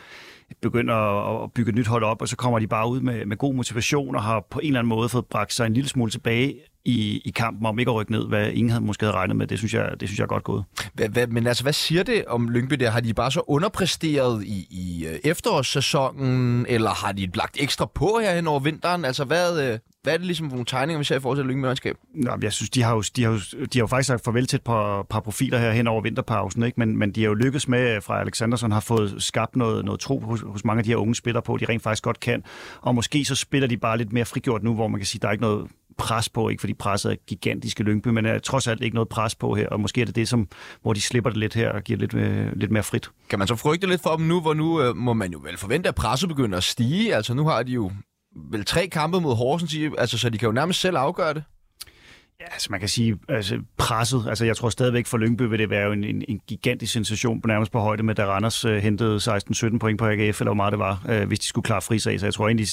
begynder 0.61 0.95
at 1.43 1.51
bygge 1.51 1.69
et 1.69 1.75
nyt 1.75 1.87
hold 1.87 2.03
op, 2.03 2.21
og 2.21 2.27
så 2.27 2.35
kommer 2.35 2.59
de 2.59 2.67
bare 2.67 2.89
ud 2.89 3.01
med, 3.01 3.25
med 3.25 3.37
god 3.37 3.53
motivation 3.53 4.15
og 4.15 4.23
har 4.23 4.45
på 4.49 4.59
en 4.59 4.67
eller 4.67 4.79
anden 4.79 4.89
måde 4.89 5.09
fået 5.09 5.25
bragt 5.25 5.53
sig 5.53 5.65
en 5.65 5.73
lille 5.73 5.89
smule 5.89 6.11
tilbage 6.11 6.55
i, 6.85 7.21
i 7.25 7.31
kampen 7.35 7.65
om 7.65 7.79
ikke 7.79 7.91
at 7.91 7.95
rykke 7.95 8.11
ned, 8.11 8.27
hvad 8.27 8.51
ingen 8.51 8.69
havde 8.69 8.83
måske 8.83 9.05
havde 9.05 9.17
regnet 9.17 9.35
med. 9.35 9.47
Det 9.47 9.57
synes 9.57 9.73
jeg, 9.73 9.89
det 9.99 10.09
synes 10.09 10.19
jeg 10.19 10.23
er 10.23 10.27
godt 10.27 10.43
gået. 10.43 10.63
Hva, 10.93 11.07
hva, 11.07 11.25
men 11.25 11.47
altså, 11.47 11.63
hvad 11.63 11.73
siger 11.73 12.03
det 12.03 12.25
om 12.25 12.49
Lyngby 12.49 12.75
der? 12.75 12.89
Har 12.89 12.99
de 12.99 13.13
bare 13.13 13.31
så 13.31 13.41
underpresteret 13.47 14.43
i, 14.43 14.67
i 14.69 15.05
øh, 15.05 15.19
efterårssæsonen, 15.23 16.65
eller 16.69 16.89
har 16.89 17.11
de 17.11 17.29
lagt 17.33 17.57
ekstra 17.59 17.85
på 17.85 18.19
her 18.21 18.35
hen 18.35 18.47
over 18.47 18.59
vinteren? 18.59 19.05
Altså, 19.05 19.23
hvad, 19.23 19.71
øh, 19.71 19.79
hvad 20.03 20.13
er 20.13 20.17
det 20.17 20.25
ligesom 20.25 20.49
for 20.49 20.55
nogle 20.55 20.65
tegninger, 20.65 20.97
vi 20.97 21.03
ser 21.03 21.15
i 21.15 21.19
forhold 21.19 21.37
til 21.37 21.45
Lyngby 21.45 21.65
mandskab? 21.65 21.95
Nå, 22.13 22.37
jeg 22.41 22.53
synes, 22.53 22.69
de 22.69 22.81
har, 22.81 22.95
jo, 22.95 23.03
de, 23.15 23.23
har 23.23 23.31
jo, 23.31 23.37
de 23.37 23.79
har 23.79 23.79
jo 23.79 23.87
faktisk 23.87 24.07
sagt 24.07 24.23
farvel 24.23 24.47
til 24.47 24.57
et 24.57 24.63
par, 24.63 25.03
par 25.03 25.19
profiler 25.19 25.57
her 25.57 25.71
hen 25.71 25.87
over 25.87 26.01
vinterpausen, 26.01 26.63
ikke? 26.63 26.79
Men, 26.79 26.97
men 26.97 27.11
de 27.11 27.21
har 27.21 27.27
jo 27.27 27.33
lykkes 27.33 27.67
med, 27.67 28.01
fra 28.01 28.19
Alexandersson 28.19 28.71
har 28.71 28.79
fået 28.79 29.23
skabt 29.23 29.55
noget, 29.55 29.85
noget 29.85 29.99
tro 29.99 30.19
hos, 30.19 30.41
hos 30.41 30.65
mange 30.65 30.79
af 30.79 30.83
de 30.83 30.89
her 30.89 30.97
unge 30.97 31.15
spillere 31.15 31.41
på, 31.41 31.57
de 31.57 31.65
rent 31.65 31.83
faktisk 31.83 32.03
godt 32.03 32.19
kan. 32.19 32.43
Og 32.81 32.95
måske 32.95 33.25
så 33.25 33.35
spiller 33.35 33.67
de 33.67 33.77
bare 33.77 33.97
lidt 33.97 34.13
mere 34.13 34.25
frigjort 34.25 34.63
nu, 34.63 34.73
hvor 34.73 34.87
man 34.87 34.99
kan 34.99 35.07
sige, 35.07 35.19
der 35.19 35.27
er 35.27 35.31
ikke 35.31 35.41
noget 35.43 35.67
pres 35.97 36.29
på, 36.29 36.49
ikke 36.49 36.59
fordi 36.59 36.73
presset 36.73 37.11
er 37.11 37.15
gigantiske 37.27 37.83
Lyngby, 37.83 38.07
men 38.07 38.25
er 38.25 38.39
trods 38.39 38.67
alt 38.67 38.83
ikke 38.83 38.95
noget 38.95 39.09
pres 39.09 39.35
på 39.35 39.55
her, 39.55 39.67
og 39.67 39.79
måske 39.79 40.01
er 40.01 40.05
det 40.05 40.15
det, 40.15 40.27
som, 40.27 40.47
hvor 40.81 40.93
de 40.93 41.01
slipper 41.01 41.29
det 41.29 41.39
lidt 41.39 41.53
her 41.53 41.69
og 41.71 41.81
giver 41.83 41.99
lidt, 41.99 42.13
øh, 42.13 42.47
lidt 42.55 42.71
mere 42.71 42.83
frit. 42.83 43.09
Kan 43.29 43.39
man 43.39 43.47
så 43.47 43.55
frygte 43.55 43.87
lidt 43.87 44.01
for 44.01 44.15
dem 44.15 44.25
nu, 44.25 44.41
hvor 44.41 44.53
nu 44.53 44.81
øh, 44.81 44.95
må 44.95 45.13
man 45.13 45.31
jo 45.31 45.39
vel 45.43 45.57
forvente, 45.57 45.89
at 45.89 45.95
presset 45.95 46.29
begynder 46.29 46.57
at 46.57 46.63
stige? 46.63 47.15
Altså 47.15 47.33
nu 47.33 47.47
har 47.47 47.63
de 47.63 47.71
jo 47.71 47.91
vel 48.35 48.65
tre 48.65 48.87
kampe 48.87 49.21
mod 49.21 49.35
Horsens, 49.35 49.75
altså, 49.97 50.17
så 50.17 50.29
de 50.29 50.37
kan 50.37 50.45
jo 50.45 50.51
nærmest 50.51 50.79
selv 50.79 50.97
afgøre 50.97 51.33
det. 51.33 51.43
Ja, 52.39 52.45
altså 52.53 52.67
man 52.71 52.79
kan 52.79 52.89
sige, 52.89 53.17
altså 53.29 53.59
presset, 53.77 54.25
altså 54.27 54.45
jeg 54.45 54.57
tror 54.57 54.69
stadigvæk 54.69 55.05
for 55.05 55.17
Lyngby 55.17 55.41
vil 55.41 55.59
det 55.59 55.69
være 55.69 55.93
en, 55.93 56.03
en, 56.03 56.23
en 56.27 56.39
gigantisk 56.47 56.93
sensation 56.93 57.41
på 57.41 57.47
nærmest 57.47 57.71
på 57.71 57.79
højde 57.79 58.03
med, 58.03 58.15
da 58.15 58.25
Randers 58.25 58.65
øh, 58.65 58.77
hentede 58.77 59.17
16-17 59.17 59.77
point 59.77 59.99
på 59.99 60.05
AGF, 60.05 60.41
eller 60.41 60.49
hvor 60.49 60.53
meget 60.53 60.71
det 60.71 60.79
var, 60.79 61.05
øh, 61.09 61.27
hvis 61.27 61.39
de 61.39 61.45
skulle 61.45 61.65
klare 61.65 61.81
frisag. 61.81 62.19
Så 62.19 62.25
jeg 62.25 62.33
tror 62.33 62.47
egentlig 62.47 62.67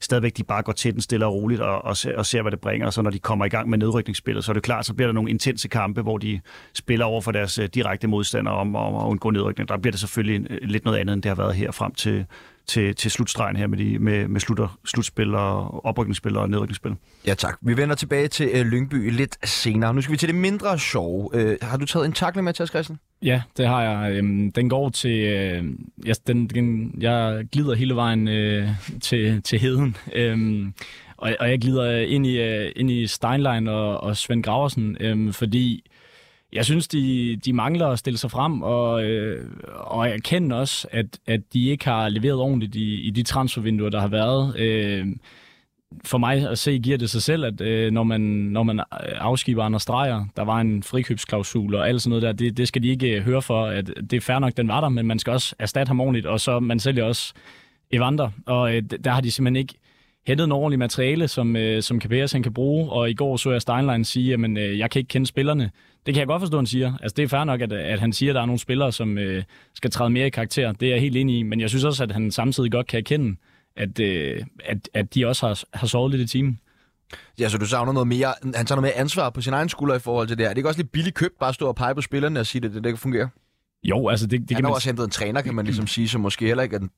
stadigvæk, 0.00 0.36
de 0.36 0.44
bare 0.44 0.62
går 0.62 0.72
til 0.72 0.92
den 0.92 1.00
stille 1.00 1.26
og 1.26 1.34
roligt 1.34 1.60
og, 1.60 1.84
og, 1.84 1.96
ser, 1.96 2.16
og 2.16 2.26
ser, 2.26 2.42
hvad 2.42 2.52
det 2.52 2.60
bringer. 2.60 2.86
Og 2.86 2.92
så 2.92 3.02
når 3.02 3.10
de 3.10 3.18
kommer 3.18 3.44
i 3.44 3.48
gang 3.48 3.70
med 3.70 3.78
nedrykningsspillet, 3.78 4.44
så 4.44 4.52
er 4.52 4.54
det 4.54 4.62
klart, 4.62 4.86
så 4.86 4.94
bliver 4.94 5.08
der 5.08 5.12
nogle 5.12 5.30
intense 5.30 5.68
kampe, 5.68 6.02
hvor 6.02 6.18
de 6.18 6.40
spiller 6.74 7.06
over 7.06 7.20
for 7.20 7.32
deres 7.32 7.58
øh, 7.58 7.68
direkte 7.74 8.08
modstandere 8.08 8.54
om, 8.54 8.76
om 8.76 8.94
at 8.94 9.04
undgå 9.10 9.30
nedrykning. 9.30 9.68
Der 9.68 9.78
bliver 9.78 9.92
det 9.92 10.00
selvfølgelig 10.00 10.46
øh, 10.50 10.58
lidt 10.62 10.84
noget 10.84 10.98
andet, 10.98 11.12
end 11.12 11.22
det 11.22 11.28
har 11.28 11.36
været 11.36 11.54
her 11.54 11.72
frem 11.72 11.94
til, 11.94 12.26
til, 12.66 12.94
til 12.94 13.10
slutstregen 13.10 13.56
her 13.56 13.66
med, 13.66 13.78
de, 13.78 13.98
med, 13.98 14.28
med 14.28 14.40
slutter, 14.40 14.78
slutspil 14.84 15.34
og 15.34 15.84
oprykningsspil 15.84 16.36
og 16.36 16.50
nedrykningsspil. 16.50 16.92
Ja 17.26 17.34
tak. 17.34 17.58
Vi 17.62 17.76
vender 17.76 17.94
tilbage 17.94 18.28
til 18.28 18.48
øh, 18.52 18.66
Lyngby 18.66 19.10
lidt 19.10 19.48
senere. 19.48 19.94
Nu 19.94 20.00
skal 20.00 20.12
vi 20.12 20.16
til 20.16 20.28
det 20.28 20.36
mindre 20.36 20.78
sjove. 20.78 21.30
Øh, 21.34 21.56
har 21.62 21.76
du 21.76 21.86
taget 21.86 22.06
en 22.06 22.12
takling 22.12 22.44
med 22.44 22.52
til 22.52 22.66
Christian? 22.66 22.98
Ja, 23.22 23.42
det 23.56 23.66
har 23.66 23.82
jeg. 23.82 24.12
Øhm, 24.12 24.52
den 24.52 24.68
går 24.68 24.88
til... 24.88 25.24
Øh, 25.24 25.64
jeg, 26.06 26.16
den, 26.26 26.46
den, 26.46 26.94
jeg 27.00 27.44
glider 27.52 27.74
hele 27.74 27.94
vejen 27.94 28.28
øh, 28.28 28.68
til, 29.02 29.42
til 29.42 29.58
heden. 29.58 29.96
Øhm, 30.12 30.74
og, 31.16 31.36
og 31.40 31.50
jeg 31.50 31.60
glider 31.60 32.00
ind 32.00 32.26
i, 32.26 32.40
øh, 32.40 32.72
ind 32.76 32.90
i 32.90 33.06
Steinlein 33.06 33.68
og, 33.68 34.00
og 34.00 34.16
Svend 34.16 34.42
Graversen, 34.42 34.96
øh, 35.00 35.32
fordi 35.32 35.84
jeg 36.54 36.64
synes, 36.64 36.88
de, 36.88 37.36
de 37.44 37.52
mangler 37.52 37.88
at 37.88 37.98
stille 37.98 38.18
sig 38.18 38.30
frem, 38.30 38.62
og, 38.62 39.04
øh, 39.04 39.50
og 39.74 40.08
erkende 40.08 40.56
også, 40.56 40.88
at, 40.90 41.18
at 41.26 41.40
de 41.52 41.68
ikke 41.68 41.84
har 41.84 42.08
leveret 42.08 42.38
ordentligt 42.38 42.74
i, 42.74 43.00
i 43.00 43.10
de 43.10 43.22
transfervinduer, 43.22 43.90
der 43.90 44.00
har 44.00 44.08
været. 44.08 44.56
Øh, 44.58 45.06
for 46.04 46.18
mig 46.18 46.50
at 46.50 46.58
se, 46.58 46.78
giver 46.78 46.98
det 46.98 47.10
sig 47.10 47.22
selv, 47.22 47.44
at 47.44 47.60
øh, 47.60 47.92
når, 47.92 48.02
man, 48.02 48.20
når 48.20 48.62
man 48.62 48.80
afskiber 49.16 49.64
andre 49.64 49.80
streger, 49.80 50.24
der 50.36 50.42
var 50.42 50.60
en 50.60 50.82
frikøbsklausul 50.82 51.74
og 51.74 51.88
alt 51.88 52.02
sådan 52.02 52.10
noget 52.10 52.22
der, 52.22 52.32
det, 52.32 52.56
det 52.56 52.68
skal 52.68 52.82
de 52.82 52.88
ikke 52.88 53.16
øh, 53.16 53.22
høre 53.22 53.42
for, 53.42 53.66
at 53.66 53.86
det 54.10 54.12
er 54.12 54.20
fair 54.20 54.38
nok, 54.38 54.56
den 54.56 54.68
var 54.68 54.80
der, 54.80 54.88
men 54.88 55.06
man 55.06 55.18
skal 55.18 55.32
også 55.32 55.54
erstatte 55.58 55.90
ham 55.90 56.00
ordentligt, 56.00 56.26
og 56.26 56.40
så 56.40 56.60
man 56.60 56.80
sælger 56.80 57.04
også 57.04 57.32
Evander, 57.90 58.30
og 58.46 58.76
øh, 58.76 58.82
der 59.04 59.10
har 59.10 59.20
de 59.20 59.30
simpelthen 59.30 59.56
ikke 59.56 59.74
hentet 60.26 60.44
en 60.44 60.52
ordentlig 60.52 60.78
materiale, 60.78 61.28
som, 61.28 61.56
øh, 61.56 61.82
som 61.82 62.00
Kapeas 62.00 62.32
han 62.32 62.42
kan 62.42 62.54
bruge, 62.54 62.90
og 62.92 63.10
i 63.10 63.14
går 63.14 63.36
så 63.36 63.50
jeg 63.50 63.62
Steinlein 63.62 64.04
sige, 64.04 64.34
at 64.34 64.58
øh, 64.58 64.78
jeg 64.78 64.90
kan 64.90 65.00
ikke 65.00 65.08
kende 65.08 65.26
spillerne. 65.26 65.70
Det 66.06 66.14
kan 66.14 66.18
jeg 66.20 66.26
godt 66.26 66.40
forstå, 66.40 66.56
han 66.56 66.66
siger. 66.66 66.92
Altså, 67.02 67.14
det 67.16 67.22
er 67.22 67.28
fair 67.28 67.44
nok, 67.44 67.60
at, 67.60 67.72
at 67.72 68.00
han 68.00 68.12
siger, 68.12 68.32
at 68.32 68.34
der 68.34 68.42
er 68.42 68.46
nogle 68.46 68.58
spillere, 68.58 68.92
som 68.92 69.18
øh, 69.18 69.42
skal 69.74 69.90
træde 69.90 70.10
mere 70.10 70.26
i 70.26 70.30
karakter. 70.30 70.72
Det 70.72 70.86
er 70.86 70.92
jeg 70.92 71.00
helt 71.00 71.16
enig 71.16 71.38
i, 71.38 71.42
men 71.42 71.60
jeg 71.60 71.68
synes 71.68 71.84
også, 71.84 72.02
at 72.02 72.12
han 72.12 72.30
samtidig 72.30 72.72
godt 72.72 72.86
kan 72.86 72.98
erkende, 72.98 73.36
at, 73.76 74.00
øh, 74.00 74.42
at, 74.64 74.88
at 74.94 75.14
de 75.14 75.26
også 75.26 75.46
har, 75.46 75.62
har 75.74 75.86
sovet 75.86 76.10
lidt 76.10 76.22
i 76.22 76.26
timen. 76.26 76.60
Ja, 77.38 77.48
så 77.48 77.58
du 77.58 77.66
savner 77.66 77.92
noget 77.92 78.08
mere, 78.08 78.34
han 78.42 78.52
tager 78.52 78.76
noget 78.76 78.82
mere 78.82 78.92
ansvar 78.92 79.30
på 79.30 79.40
sin 79.40 79.52
egen 79.52 79.68
skulder 79.68 79.94
i 79.94 79.98
forhold 79.98 80.28
til 80.28 80.38
det 80.38 80.44
her. 80.44 80.50
Er 80.50 80.54
det 80.54 80.58
ikke 80.58 80.68
også 80.68 80.80
lidt 80.80 80.92
billigt 80.92 81.16
købt, 81.16 81.38
bare 81.38 81.48
at 81.48 81.54
stå 81.54 81.68
og 81.68 81.76
pege 81.76 81.94
på 81.94 82.00
spillerne 82.00 82.40
og 82.40 82.46
sige, 82.46 82.64
at 82.64 82.72
det, 82.72 82.84
det 82.84 82.92
kan 82.92 82.98
fungere? 82.98 83.28
Jo, 83.84 84.08
altså 84.08 84.26
det, 84.26 84.40
det 84.40 84.50
han 84.50 84.56
kan 84.56 84.62
man... 84.62 84.72
også 84.72 84.88
hentet 84.88 85.04
en 85.04 85.10
træner, 85.10 85.42
kan 85.42 85.54
man 85.54 85.64
ligesom 85.64 85.86
sige, 85.86 86.08
som 86.08 86.20
måske 86.20 86.46
heller 86.46 86.62
ikke 86.62 86.74
er 86.74 86.78
den 86.80 86.90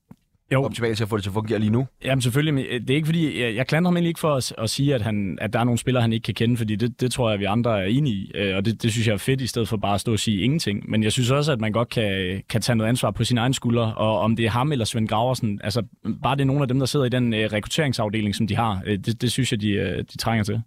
jo. 0.52 0.64
optimale 0.64 0.94
til 0.94 1.02
at 1.02 1.08
få 1.08 1.16
det 1.16 1.22
til 1.22 1.30
at 1.30 1.34
fungere 1.34 1.58
lige 1.58 1.70
nu. 1.70 1.86
Jamen 2.04 2.22
selvfølgelig, 2.22 2.54
men 2.54 2.64
øh, 2.70 2.80
det 2.80 2.90
er 2.90 2.94
ikke 2.94 3.06
fordi, 3.06 3.40
jeg, 3.40 3.54
jeg 3.54 3.66
klandrer 3.66 3.90
ham 3.90 3.96
egentlig 3.96 4.08
ikke 4.08 4.20
for 4.20 4.34
at, 4.34 4.54
at 4.58 4.70
sige, 4.70 4.94
at, 4.94 5.02
han, 5.02 5.38
at 5.40 5.52
der 5.52 5.58
er 5.58 5.64
nogle 5.64 5.78
spillere, 5.78 6.02
han 6.02 6.12
ikke 6.12 6.24
kan 6.24 6.34
kende, 6.34 6.56
fordi 6.56 6.76
det, 6.76 7.00
det 7.00 7.12
tror 7.12 7.30
jeg, 7.30 7.40
vi 7.40 7.44
andre 7.44 7.82
er 7.82 7.86
enige 7.86 8.14
i, 8.16 8.32
øh, 8.34 8.56
og 8.56 8.64
det, 8.64 8.82
det 8.82 8.92
synes 8.92 9.06
jeg 9.06 9.12
er 9.12 9.18
fedt, 9.18 9.40
i 9.40 9.46
stedet 9.46 9.68
for 9.68 9.76
bare 9.76 9.94
at 9.94 10.00
stå 10.00 10.12
og 10.12 10.18
sige 10.18 10.42
ingenting. 10.42 10.90
Men 10.90 11.02
jeg 11.02 11.12
synes 11.12 11.30
også, 11.30 11.52
at 11.52 11.60
man 11.60 11.72
godt 11.72 11.88
kan, 11.88 12.42
kan 12.48 12.60
tage 12.60 12.76
noget 12.76 12.88
ansvar 12.88 13.10
på 13.10 13.24
sin 13.24 13.38
egen 13.38 13.54
skulder, 13.54 13.86
og 13.86 14.20
om 14.20 14.36
det 14.36 14.44
er 14.44 14.50
ham 14.50 14.72
eller 14.72 14.84
Svend 14.84 15.08
Graversen, 15.08 15.60
altså 15.64 15.82
bare 16.22 16.36
det 16.36 16.40
er 16.40 16.46
nogle 16.46 16.62
af 16.62 16.68
dem, 16.68 16.78
der 16.78 16.86
sidder 16.86 17.06
i 17.06 17.08
den 17.08 17.32
uh, 17.32 17.38
rekrutteringsafdeling, 17.38 18.34
som 18.34 18.46
de 18.46 18.56
har, 18.56 18.82
det, 18.86 19.22
det 19.22 19.32
synes 19.32 19.52
jeg, 19.52 19.60
de, 19.60 20.04
de 20.12 20.18
trænger 20.18 20.44
til. 20.44 20.62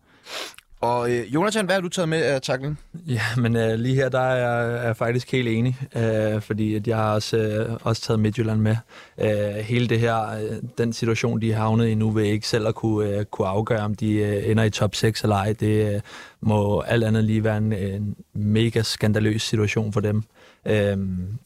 Og 0.81 1.11
øh, 1.11 1.33
Jonathan, 1.33 1.65
hvad 1.65 1.75
har 1.75 1.81
du 1.81 1.89
taget 1.89 2.09
med 2.09 2.23
af 2.23 2.41
taklen? 2.41 2.77
Ja, 3.07 3.21
men 3.37 3.55
øh, 3.55 3.79
lige 3.79 3.95
her, 3.95 4.09
der 4.09 4.19
er 4.19 4.35
jeg, 4.35 4.77
er 4.77 4.85
jeg 4.85 4.97
faktisk 4.97 5.31
helt 5.31 5.47
enig, 5.47 5.77
øh, 5.95 6.41
fordi 6.41 6.75
at 6.75 6.87
jeg 6.87 6.97
har 6.97 7.13
også, 7.13 7.37
øh, 7.37 7.77
også 7.83 8.01
taget 8.01 8.19
Midtjylland 8.19 8.59
med. 8.59 8.75
Øh, 9.17 9.55
hele 9.55 9.87
det 9.87 9.99
her, 9.99 10.29
øh, 10.29 10.57
den 10.77 10.93
situation, 10.93 11.41
de 11.41 11.51
er 11.51 11.57
havnet 11.57 11.87
i 11.87 11.95
nu, 11.95 12.11
vil 12.11 12.25
ikke 12.25 12.47
selv 12.47 12.67
at 12.67 12.75
kunne, 12.75 13.09
øh, 13.09 13.25
kunne 13.25 13.47
afgøre, 13.47 13.79
om 13.79 13.95
de 13.95 14.13
øh, 14.13 14.49
ender 14.49 14.63
i 14.63 14.69
top 14.69 14.95
6 14.95 15.23
eller 15.23 15.35
ej. 15.35 15.53
Det 15.53 15.93
øh, 15.95 16.01
må 16.41 16.81
alt 16.81 17.03
andet 17.03 17.23
lige 17.23 17.43
være 17.43 17.57
en, 17.57 17.73
en 17.73 18.15
mega 18.33 18.81
skandaløs 18.81 19.41
situation 19.41 19.93
for 19.93 19.99
dem. 19.99 20.23
Øh, 20.65 20.97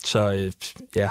så 0.04 0.34
øh, 0.34 0.52
ja, 0.96 1.10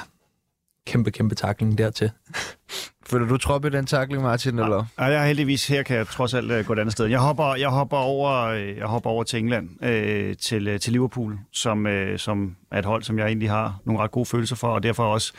kæmpe, 0.86 1.10
kæmpe 1.10 1.34
takling 1.34 1.78
dertil. 1.78 2.10
Føler 3.12 3.26
du 3.26 3.36
trop 3.36 3.64
i 3.64 3.68
den 3.68 3.86
tackling, 3.86 4.22
Martin? 4.22 4.58
Eller? 4.58 4.84
Ja, 4.98 5.04
jeg 5.04 5.22
er 5.22 5.26
heldigvis 5.26 5.66
her, 5.66 5.82
kan 5.82 5.96
jeg 5.96 6.06
trods 6.06 6.34
alt 6.34 6.52
uh, 6.52 6.66
gå 6.66 6.72
et 6.72 6.78
andet 6.78 6.92
sted. 6.92 7.06
Jeg 7.06 7.18
hopper, 7.20 7.54
jeg 7.54 7.68
hopper, 7.68 7.96
over, 7.96 8.46
øh, 8.46 8.76
jeg 8.76 8.86
hopper 8.86 9.10
over 9.10 9.24
til 9.24 9.38
England, 9.38 9.84
øh, 9.84 10.36
til, 10.36 10.68
øh, 10.68 10.80
til 10.80 10.92
Liverpool, 10.92 11.38
som, 11.52 11.86
øh, 11.86 12.18
som 12.18 12.56
er 12.72 12.78
et 12.78 12.84
hold, 12.84 13.02
som 13.02 13.18
jeg 13.18 13.26
egentlig 13.26 13.50
har 13.50 13.78
nogle 13.84 14.00
ret 14.00 14.10
gode 14.10 14.26
følelser 14.26 14.56
for, 14.56 14.68
og 14.68 14.82
derfor 14.82 15.04
også 15.04 15.32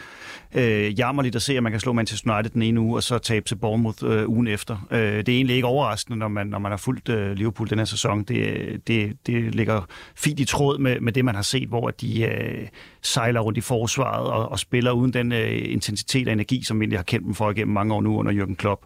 øh, 0.56 1.00
jammerligt 1.00 1.36
at 1.36 1.42
se, 1.42 1.58
at 1.58 1.64
man 1.64 1.72
kan 1.72 1.82
slå 1.82 1.94
Manchester 1.94 2.34
United 2.34 2.52
den 2.52 2.62
ene 2.62 2.80
uge, 2.80 2.98
og 2.98 3.04
så 3.04 3.18
tabe 3.18 3.46
til 3.46 3.56
Bournemouth 3.56 4.04
øh, 4.04 4.30
ugen 4.30 4.48
efter. 4.48 4.88
Øh, 4.92 5.00
det 5.00 5.30
er 5.30 5.36
egentlig 5.36 5.56
ikke 5.56 5.68
overraskende, 5.68 6.20
når 6.20 6.28
man, 6.28 6.48
når 6.48 6.60
man 6.60 6.72
har 6.72 6.78
fulgt 6.78 7.10
øh, 7.10 7.32
Liverpool 7.32 7.70
den 7.70 7.78
her 7.78 7.86
sæson. 7.86 8.24
Det, 8.24 8.88
det, 8.88 9.18
det 9.28 9.56
ligger 9.56 9.82
fint 10.16 10.40
i 10.40 10.46
tråd 10.46 10.80
med, 10.80 11.00
med 11.00 11.14
det, 11.14 11.26
man 11.26 11.36
har 11.36 11.42
set, 11.42 11.68
hvor 11.68 11.90
de 11.90 12.24
øh, 12.24 12.68
sejler 13.02 13.40
rundt 13.40 13.58
i 13.58 13.62
forsvaret 13.62 14.28
og, 14.28 14.50
og 14.50 14.60
spiller 14.60 14.92
uden 14.92 15.14
den 15.14 15.32
øh, 15.32 15.72
intensitet 15.72 16.28
og 16.28 16.34
energi, 16.34 16.64
som 16.64 16.80
vi 16.80 16.84
egentlig 16.84 17.00
har 17.00 17.04
kendt 17.04 17.26
dem 17.26 17.34
for 17.34 17.52
igennem 17.52 17.74
mange 17.74 17.94
år 17.94 18.02
nu 18.02 18.18
under 18.18 18.32
Jürgen 18.32 18.56
Klopp. 18.56 18.82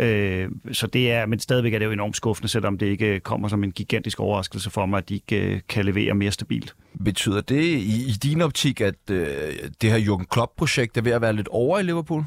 Øh, 0.00 0.48
så 0.72 0.86
det 0.86 1.12
er, 1.12 1.26
men 1.26 1.38
stadigvæk 1.38 1.74
er 1.74 1.78
det 1.78 1.86
jo 1.86 1.90
enormt 1.90 2.16
skuffende, 2.16 2.48
selvom 2.48 2.78
det 2.78 2.86
ikke 2.86 3.20
kommer 3.20 3.48
som 3.48 3.64
en 3.64 3.72
gigantisk 3.72 4.20
overraskelse 4.20 4.70
for 4.70 4.86
mig, 4.86 4.98
at 4.98 5.08
de 5.08 5.14
ikke 5.14 5.54
øh, 5.54 5.60
kan 5.68 5.84
levere 5.84 6.14
mere 6.14 6.30
stabilt. 6.30 6.74
Betyder 7.04 7.40
det 7.40 7.62
i, 7.64 8.08
i 8.08 8.12
din 8.22 8.40
optik, 8.40 8.80
at 8.80 9.10
øh, 9.10 9.26
det 9.82 9.90
her 9.90 9.98
Jürgen 9.98 10.24
Klopp-projekt 10.30 10.96
er 10.96 11.02
ved 11.02 11.12
at 11.12 11.20
være 11.20 11.32
lidt 11.32 11.48
over 11.48 11.78
i 11.78 11.82
Liverpool? 11.82 12.24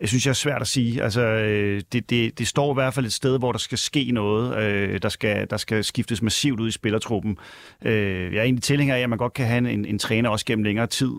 Jeg 0.00 0.08
synes, 0.08 0.26
jeg 0.26 0.30
er 0.30 0.34
svært 0.34 0.60
at 0.60 0.68
sige. 0.68 1.02
Altså, 1.02 1.20
øh, 1.20 1.82
det, 1.92 2.10
det, 2.10 2.38
det 2.38 2.48
står 2.48 2.72
i 2.72 2.74
hvert 2.74 2.94
fald 2.94 3.06
et 3.06 3.12
sted, 3.12 3.38
hvor 3.38 3.52
der 3.52 3.58
skal 3.58 3.78
ske 3.78 4.10
noget. 4.12 4.56
Øh, 4.62 5.02
der, 5.02 5.08
skal, 5.08 5.46
der 5.50 5.56
skal 5.56 5.84
skiftes 5.84 6.22
massivt 6.22 6.60
ud 6.60 6.68
i 6.68 6.70
spillertruppen. 6.70 7.38
Øh, 7.84 8.32
jeg 8.32 8.38
er 8.38 8.42
egentlig 8.42 8.62
tilhænger 8.62 8.94
af, 8.94 9.00
at 9.00 9.08
man 9.08 9.18
godt 9.18 9.32
kan 9.32 9.46
have 9.46 9.70
en, 9.70 9.84
en 9.84 9.98
træner 9.98 10.30
også 10.30 10.44
gennem 10.44 10.64
længere 10.64 10.86
tid, 10.86 11.12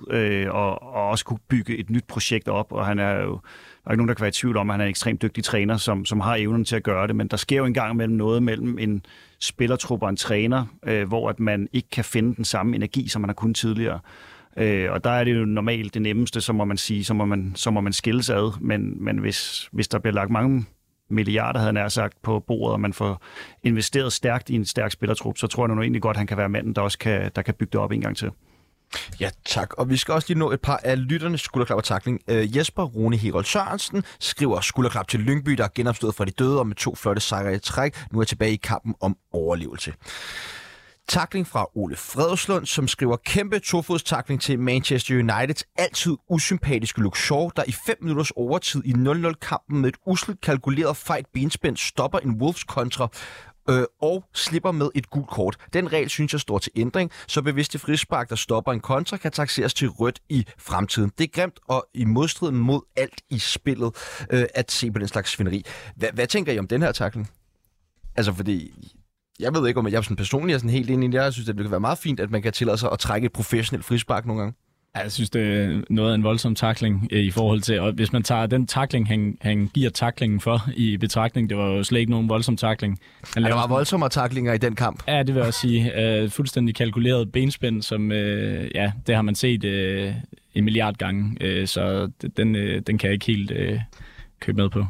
og, 0.50 0.84
og 0.84 1.10
også 1.10 1.26
kunne 1.26 1.40
bygge 1.50 1.78
et 1.78 1.90
nyt 1.90 2.04
projekt 2.08 2.48
op. 2.48 2.72
Og 2.72 2.86
han 2.86 3.00
er 3.00 3.22
jo 3.22 3.40
der 3.84 3.90
er 3.90 3.92
ikke 3.92 3.98
nogen, 3.98 4.08
der 4.08 4.14
kan 4.14 4.22
være 4.22 4.30
i 4.30 4.32
tvivl 4.32 4.58
om, 4.58 4.70
at 4.70 4.74
han 4.74 4.82
er 4.82 4.86
en 4.86 4.90
ekstremt 4.90 5.22
dygtig 5.22 5.44
træner, 5.44 5.78
som, 5.78 6.06
som 6.06 6.20
har 6.20 6.36
evnen 6.36 6.66
til 6.66 6.76
at 6.76 6.84
gøre 6.84 7.08
det, 7.08 7.16
men 7.16 7.28
der 7.28 7.38
sker 7.38 7.58
jo 7.58 7.66
en 7.66 7.74
gang 7.74 7.96
mellem 7.96 8.16
noget 8.16 8.44
mellem 8.44 8.78
en 8.80 9.06
spillertruppe 9.40 10.06
og 10.06 10.10
en 10.10 10.16
træner, 10.16 10.66
øh, 10.86 11.08
hvor 11.08 11.30
at 11.30 11.40
man 11.40 11.68
ikke 11.74 11.90
kan 11.90 12.04
finde 12.04 12.36
den 12.36 12.46
samme 12.46 12.76
energi, 12.76 13.08
som 13.08 13.22
man 13.22 13.30
har 13.30 13.34
kunnet 13.34 13.56
tidligere. 13.56 14.00
Øh, 14.58 14.92
og 14.92 15.04
der 15.04 15.10
er 15.10 15.24
det 15.24 15.36
jo 15.36 15.46
normalt 15.46 15.94
det 15.94 16.02
nemmeste, 16.02 16.42
så 16.42 16.54
må 16.54 16.66
man 16.66 16.78
sige, 16.78 17.04
så 17.04 17.14
må 17.14 17.26
man, 17.26 17.52
så 17.56 17.72
må 17.72 17.82
man 17.82 17.94
skilles 17.94 18.30
ad, 18.30 18.60
men, 18.62 19.04
men 19.04 19.18
hvis, 19.18 19.70
hvis 19.72 19.88
der 19.88 20.00
bliver 20.00 20.14
lagt 20.14 20.32
mange 20.32 20.66
milliarder, 21.10 21.60
havde 21.60 21.78
han 21.78 21.90
sagt, 21.90 22.22
på 22.22 22.40
bordet, 22.40 22.74
og 22.74 22.80
man 22.80 22.94
får 22.94 23.22
investeret 23.64 24.14
stærkt 24.14 24.50
i 24.50 24.56
en 24.56 24.66
stærk 24.66 24.92
spillertrup, 24.92 25.38
så 25.38 25.48
tror 25.48 25.68
jeg 25.68 25.76
nu 25.76 25.82
egentlig 25.82 26.02
godt, 26.02 26.16
at 26.16 26.20
han 26.20 26.28
kan 26.28 26.38
være 26.38 26.50
manden, 26.50 26.74
der 26.74 26.82
også 26.82 26.98
kan, 26.98 27.32
der 27.36 27.42
kan 27.42 27.54
bygge 27.54 27.72
det 27.72 27.80
op 27.82 27.92
en 27.92 28.02
gang 28.02 28.18
til. 28.18 28.32
Ja, 29.20 29.30
tak. 29.46 29.74
Og 29.74 29.90
vi 29.90 29.98
skal 29.98 30.14
også 30.14 30.28
lige 30.30 30.40
nå 30.40 30.52
et 30.52 30.62
par 30.62 30.80
af 30.84 31.08
lytternes 31.08 31.42
skulderklap 31.42 31.78
og 31.78 31.84
takling. 31.84 32.20
Øh, 32.28 32.58
Jesper 32.58 32.84
Rune 32.84 33.18
Herold 33.18 33.46
Sørensen 33.46 34.04
skriver 34.20 34.62
skulderklap 34.62 35.08
til 35.08 35.20
Lyngby, 35.20 35.52
der 35.52 35.64
er 35.64 35.70
genopstået 35.76 36.16
fra 36.16 36.26
de 36.26 36.32
døde 36.32 36.60
og 36.60 36.68
med 36.68 36.76
to 36.76 36.96
flotte 36.96 37.22
sejre 37.22 37.56
i 37.56 37.60
træk. 37.60 38.06
Nu 38.12 38.20
er 38.20 38.24
tilbage 38.24 38.54
i 38.54 38.60
kampen 38.64 38.96
om 39.02 39.18
overlevelse. 39.32 39.94
Takling 41.08 41.48
fra 41.48 41.66
Ole 41.76 41.96
Fredslund, 41.96 42.66
som 42.66 42.88
skriver 42.88 43.18
kæmpe 43.26 43.60
tofodstakling 43.60 44.42
til 44.42 44.60
Manchester 44.60 45.16
Uniteds 45.20 45.64
altid 45.78 46.18
usympatiske 46.30 47.02
Luke 47.02 47.20
Shaw, 47.20 47.50
der 47.56 47.64
i 47.68 47.72
5 47.86 47.98
minutters 48.02 48.32
overtid 48.32 48.82
i 48.86 48.92
0-0-kampen 48.92 49.82
med 49.82 49.90
et 49.90 49.96
uslet 50.06 50.42
kalkuleret 50.42 50.98
fight 50.98 51.28
benspænd 51.34 51.78
stopper 51.78 52.20
en 52.20 52.42
Wolves 52.42 52.64
kontra 52.64 53.08
øh, 53.70 53.84
og 54.02 54.24
slipper 54.34 54.72
med 54.72 54.90
et 54.96 55.10
gult 55.10 55.28
kort. 55.28 55.58
Den 55.74 55.94
regel 55.94 56.10
synes 56.10 56.34
jeg 56.34 56.42
står 56.42 56.58
til 56.58 56.72
ændring, 56.76 57.12
så 57.28 57.42
bevidste 57.42 57.80
frispark, 57.80 58.30
der 58.30 58.36
stopper 58.36 58.72
en 58.72 58.80
kontra, 58.80 59.18
kan 59.18 59.32
taxeres 59.32 59.74
til 59.74 59.90
rødt 59.90 60.22
i 60.30 60.46
fremtiden. 60.58 61.12
Det 61.18 61.24
er 61.24 61.28
grimt 61.28 61.60
og 61.68 61.88
i 61.94 62.06
modstrid 62.06 62.52
mod 62.52 62.82
alt 62.96 63.22
i 63.30 63.40
spillet 63.40 63.92
øh, 64.30 64.46
at 64.56 64.72
se 64.72 64.92
på 64.92 65.00
den 65.00 65.08
slags 65.08 65.32
svineri. 65.32 65.64
Hvad, 65.96 66.10
hvad 66.14 66.28
tænker 66.28 66.54
I 66.54 66.60
om 66.60 66.68
den 66.68 66.82
her 66.82 66.92
takling? 66.92 67.30
Altså 68.16 68.34
fordi 68.34 68.74
jeg 69.40 69.54
ved 69.54 69.68
ikke, 69.68 69.80
om 69.80 69.88
jeg 69.88 70.04
sådan 70.04 70.18
personligt 70.18 70.56
er 70.56 70.60
sådan 70.60 70.70
helt 70.70 70.90
enig 70.90 71.10
i 71.10 71.12
det. 71.12 71.18
Jeg 71.18 71.34
synes, 71.34 71.46
det 71.46 71.56
kan 71.58 71.72
være 71.72 71.80
meget 71.80 71.98
fint, 71.98 72.20
at 72.20 72.32
man 72.32 72.42
kan 72.42 72.54
tillade 72.54 72.78
sig 72.78 72.92
at 72.92 73.00
trække 73.00 73.26
et 73.26 73.32
professionelt 73.34 73.86
frispark 73.86 74.26
nogle 74.26 74.42
gange. 74.42 74.58
Jeg 74.96 75.12
synes, 75.12 75.30
det 75.30 75.42
er 75.42 75.82
noget 75.90 76.12
af 76.12 76.16
en 76.16 76.24
voldsom 76.24 76.56
takling 76.56 77.08
øh, 77.12 77.24
i 77.24 77.32
forhold 77.32 77.62
til, 77.62 77.80
og 77.80 77.92
hvis 77.92 78.14
man 78.14 78.24
tager 78.24 78.46
den 78.46 78.68
takling, 78.68 79.08
han, 79.08 79.38
han 79.42 79.70
giver 79.74 79.90
taklingen 79.90 80.40
for 80.40 80.70
i 80.76 80.98
betragtning, 80.98 81.50
det 81.50 81.58
var 81.58 81.66
jo 81.66 81.84
slet 81.84 82.00
ikke 82.00 82.12
nogen 82.12 82.30
voldsom 82.30 82.58
takling. 82.58 83.00
Han 83.34 83.44
ja, 83.44 83.50
der 83.50 83.56
var 83.56 83.68
voldsomme 83.68 84.10
taklinger 84.10 84.54
i 84.54 84.58
den 84.58 84.76
kamp. 84.76 85.04
Ja, 85.08 85.20
det 85.20 85.28
vil 85.28 85.36
jeg 85.36 85.48
også 85.48 85.60
sige. 85.60 86.24
Uh, 86.24 86.30
fuldstændig 86.32 86.76
kalkuleret 86.76 87.32
benspænd, 87.32 87.82
som 87.82 88.12
uh, 88.12 88.18
ja, 88.76 88.92
det 89.08 89.16
har 89.16 89.22
man 89.22 89.36
set 89.36 89.64
uh, 89.64 90.16
en 90.54 90.64
milliard 90.64 90.96
gange, 90.96 91.38
uh, 91.62 91.68
så 91.68 92.12
den, 92.38 92.56
uh, 92.56 92.62
den 92.88 92.98
kan 92.98 93.08
jeg 93.08 93.14
ikke 93.14 93.26
helt 93.26 93.52
uh, 93.52 93.80
købe 94.40 94.58
med 94.58 94.70
på. 94.70 94.86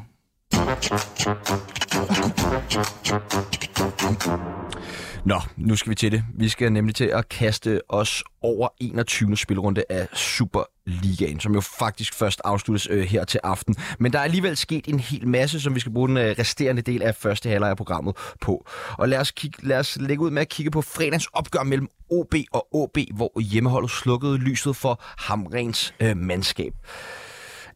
Nå, 5.26 5.42
nu 5.58 5.76
skal 5.76 5.90
vi 5.90 5.96
til 5.96 6.12
det. 6.12 6.24
Vi 6.34 6.50
skal 6.50 6.72
nemlig 6.72 6.96
til 6.96 7.06
at 7.06 7.30
kaste 7.30 7.82
os 7.90 8.24
over 8.42 8.68
21. 8.80 9.38
spilrunde 9.38 9.84
af 9.90 10.08
Superligaen, 10.14 11.40
som 11.40 11.54
jo 11.54 11.62
faktisk 11.62 12.14
først 12.14 12.42
afsluttes 12.44 12.88
øh, 12.92 13.04
her 13.04 13.26
til 13.26 13.40
aften. 13.44 13.76
Men 14.00 14.14
der 14.14 14.20
er 14.20 14.24
alligevel 14.24 14.58
sket 14.58 14.88
en 14.88 15.00
hel 15.00 15.28
masse, 15.28 15.62
som 15.62 15.76
vi 15.76 15.80
skal 15.80 15.94
bruge 15.94 16.10
den 16.10 16.18
øh, 16.18 16.36
resterende 16.40 16.82
del 16.82 17.02
af 17.02 17.16
første 17.16 17.50
halvleg 17.50 17.70
af 17.70 17.78
programmet 17.78 18.16
på. 18.42 18.68
Og 18.98 19.10
lad 19.10 19.20
os, 19.20 19.32
kigge, 19.32 19.68
lad 19.68 19.80
os 19.80 19.98
lægge 20.02 20.24
ud 20.24 20.32
med 20.32 20.42
at 20.42 20.50
kigge 20.50 20.72
på 20.72 20.82
fredagens 20.82 21.28
opgør 21.34 21.64
mellem 21.64 21.88
OB 22.12 22.34
og 22.54 22.76
OB, 22.76 22.98
hvor 23.14 23.40
hjemmeholdet 23.42 23.92
slukkede 23.92 24.38
lyset 24.38 24.76
for 24.76 25.02
Hamrens 25.18 25.94
øh, 26.00 26.18
mandskab. 26.18 26.74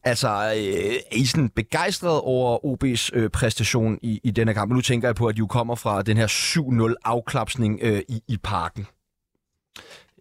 Altså, 0.07 0.27
øh, 0.27 0.95
er 1.11 1.15
I 1.15 1.25
sådan 1.25 1.49
begejstret 1.49 2.21
over 2.21 2.57
OB's 2.65 3.09
øh, 3.13 3.29
præstation 3.29 3.99
i, 4.01 4.19
i 4.23 4.31
denne 4.31 4.53
kamp? 4.53 4.71
Nu 4.71 4.81
tænker 4.81 5.07
jeg 5.07 5.15
på, 5.15 5.27
at 5.27 5.35
I 5.35 5.39
jo 5.39 5.47
kommer 5.47 5.75
fra 5.75 6.01
den 6.01 6.17
her 6.17 6.27
7-0 6.27 6.93
afklapsning 7.03 7.79
øh, 7.81 8.01
i, 8.07 8.23
i 8.27 8.37
parken. 8.37 8.87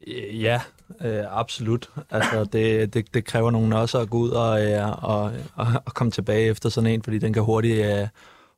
Øh, 0.06 0.42
ja, 0.42 0.60
øh, 1.04 1.24
absolut. 1.28 1.90
Altså, 2.10 2.44
det, 2.44 2.94
det, 2.94 3.14
det 3.14 3.24
kræver 3.24 3.50
nogen 3.50 3.72
også 3.72 3.98
at 3.98 4.10
gå 4.10 4.18
ud 4.18 4.30
og, 4.30 4.64
øh, 4.64 5.04
og, 5.04 5.32
og, 5.54 5.66
og 5.86 5.94
komme 5.94 6.10
tilbage 6.10 6.46
efter 6.46 6.68
sådan 6.68 6.90
en, 6.90 7.02
fordi 7.02 7.18
den 7.18 7.32
kan 7.32 7.42
hurtigt, 7.42 7.86
øh, 7.86 8.08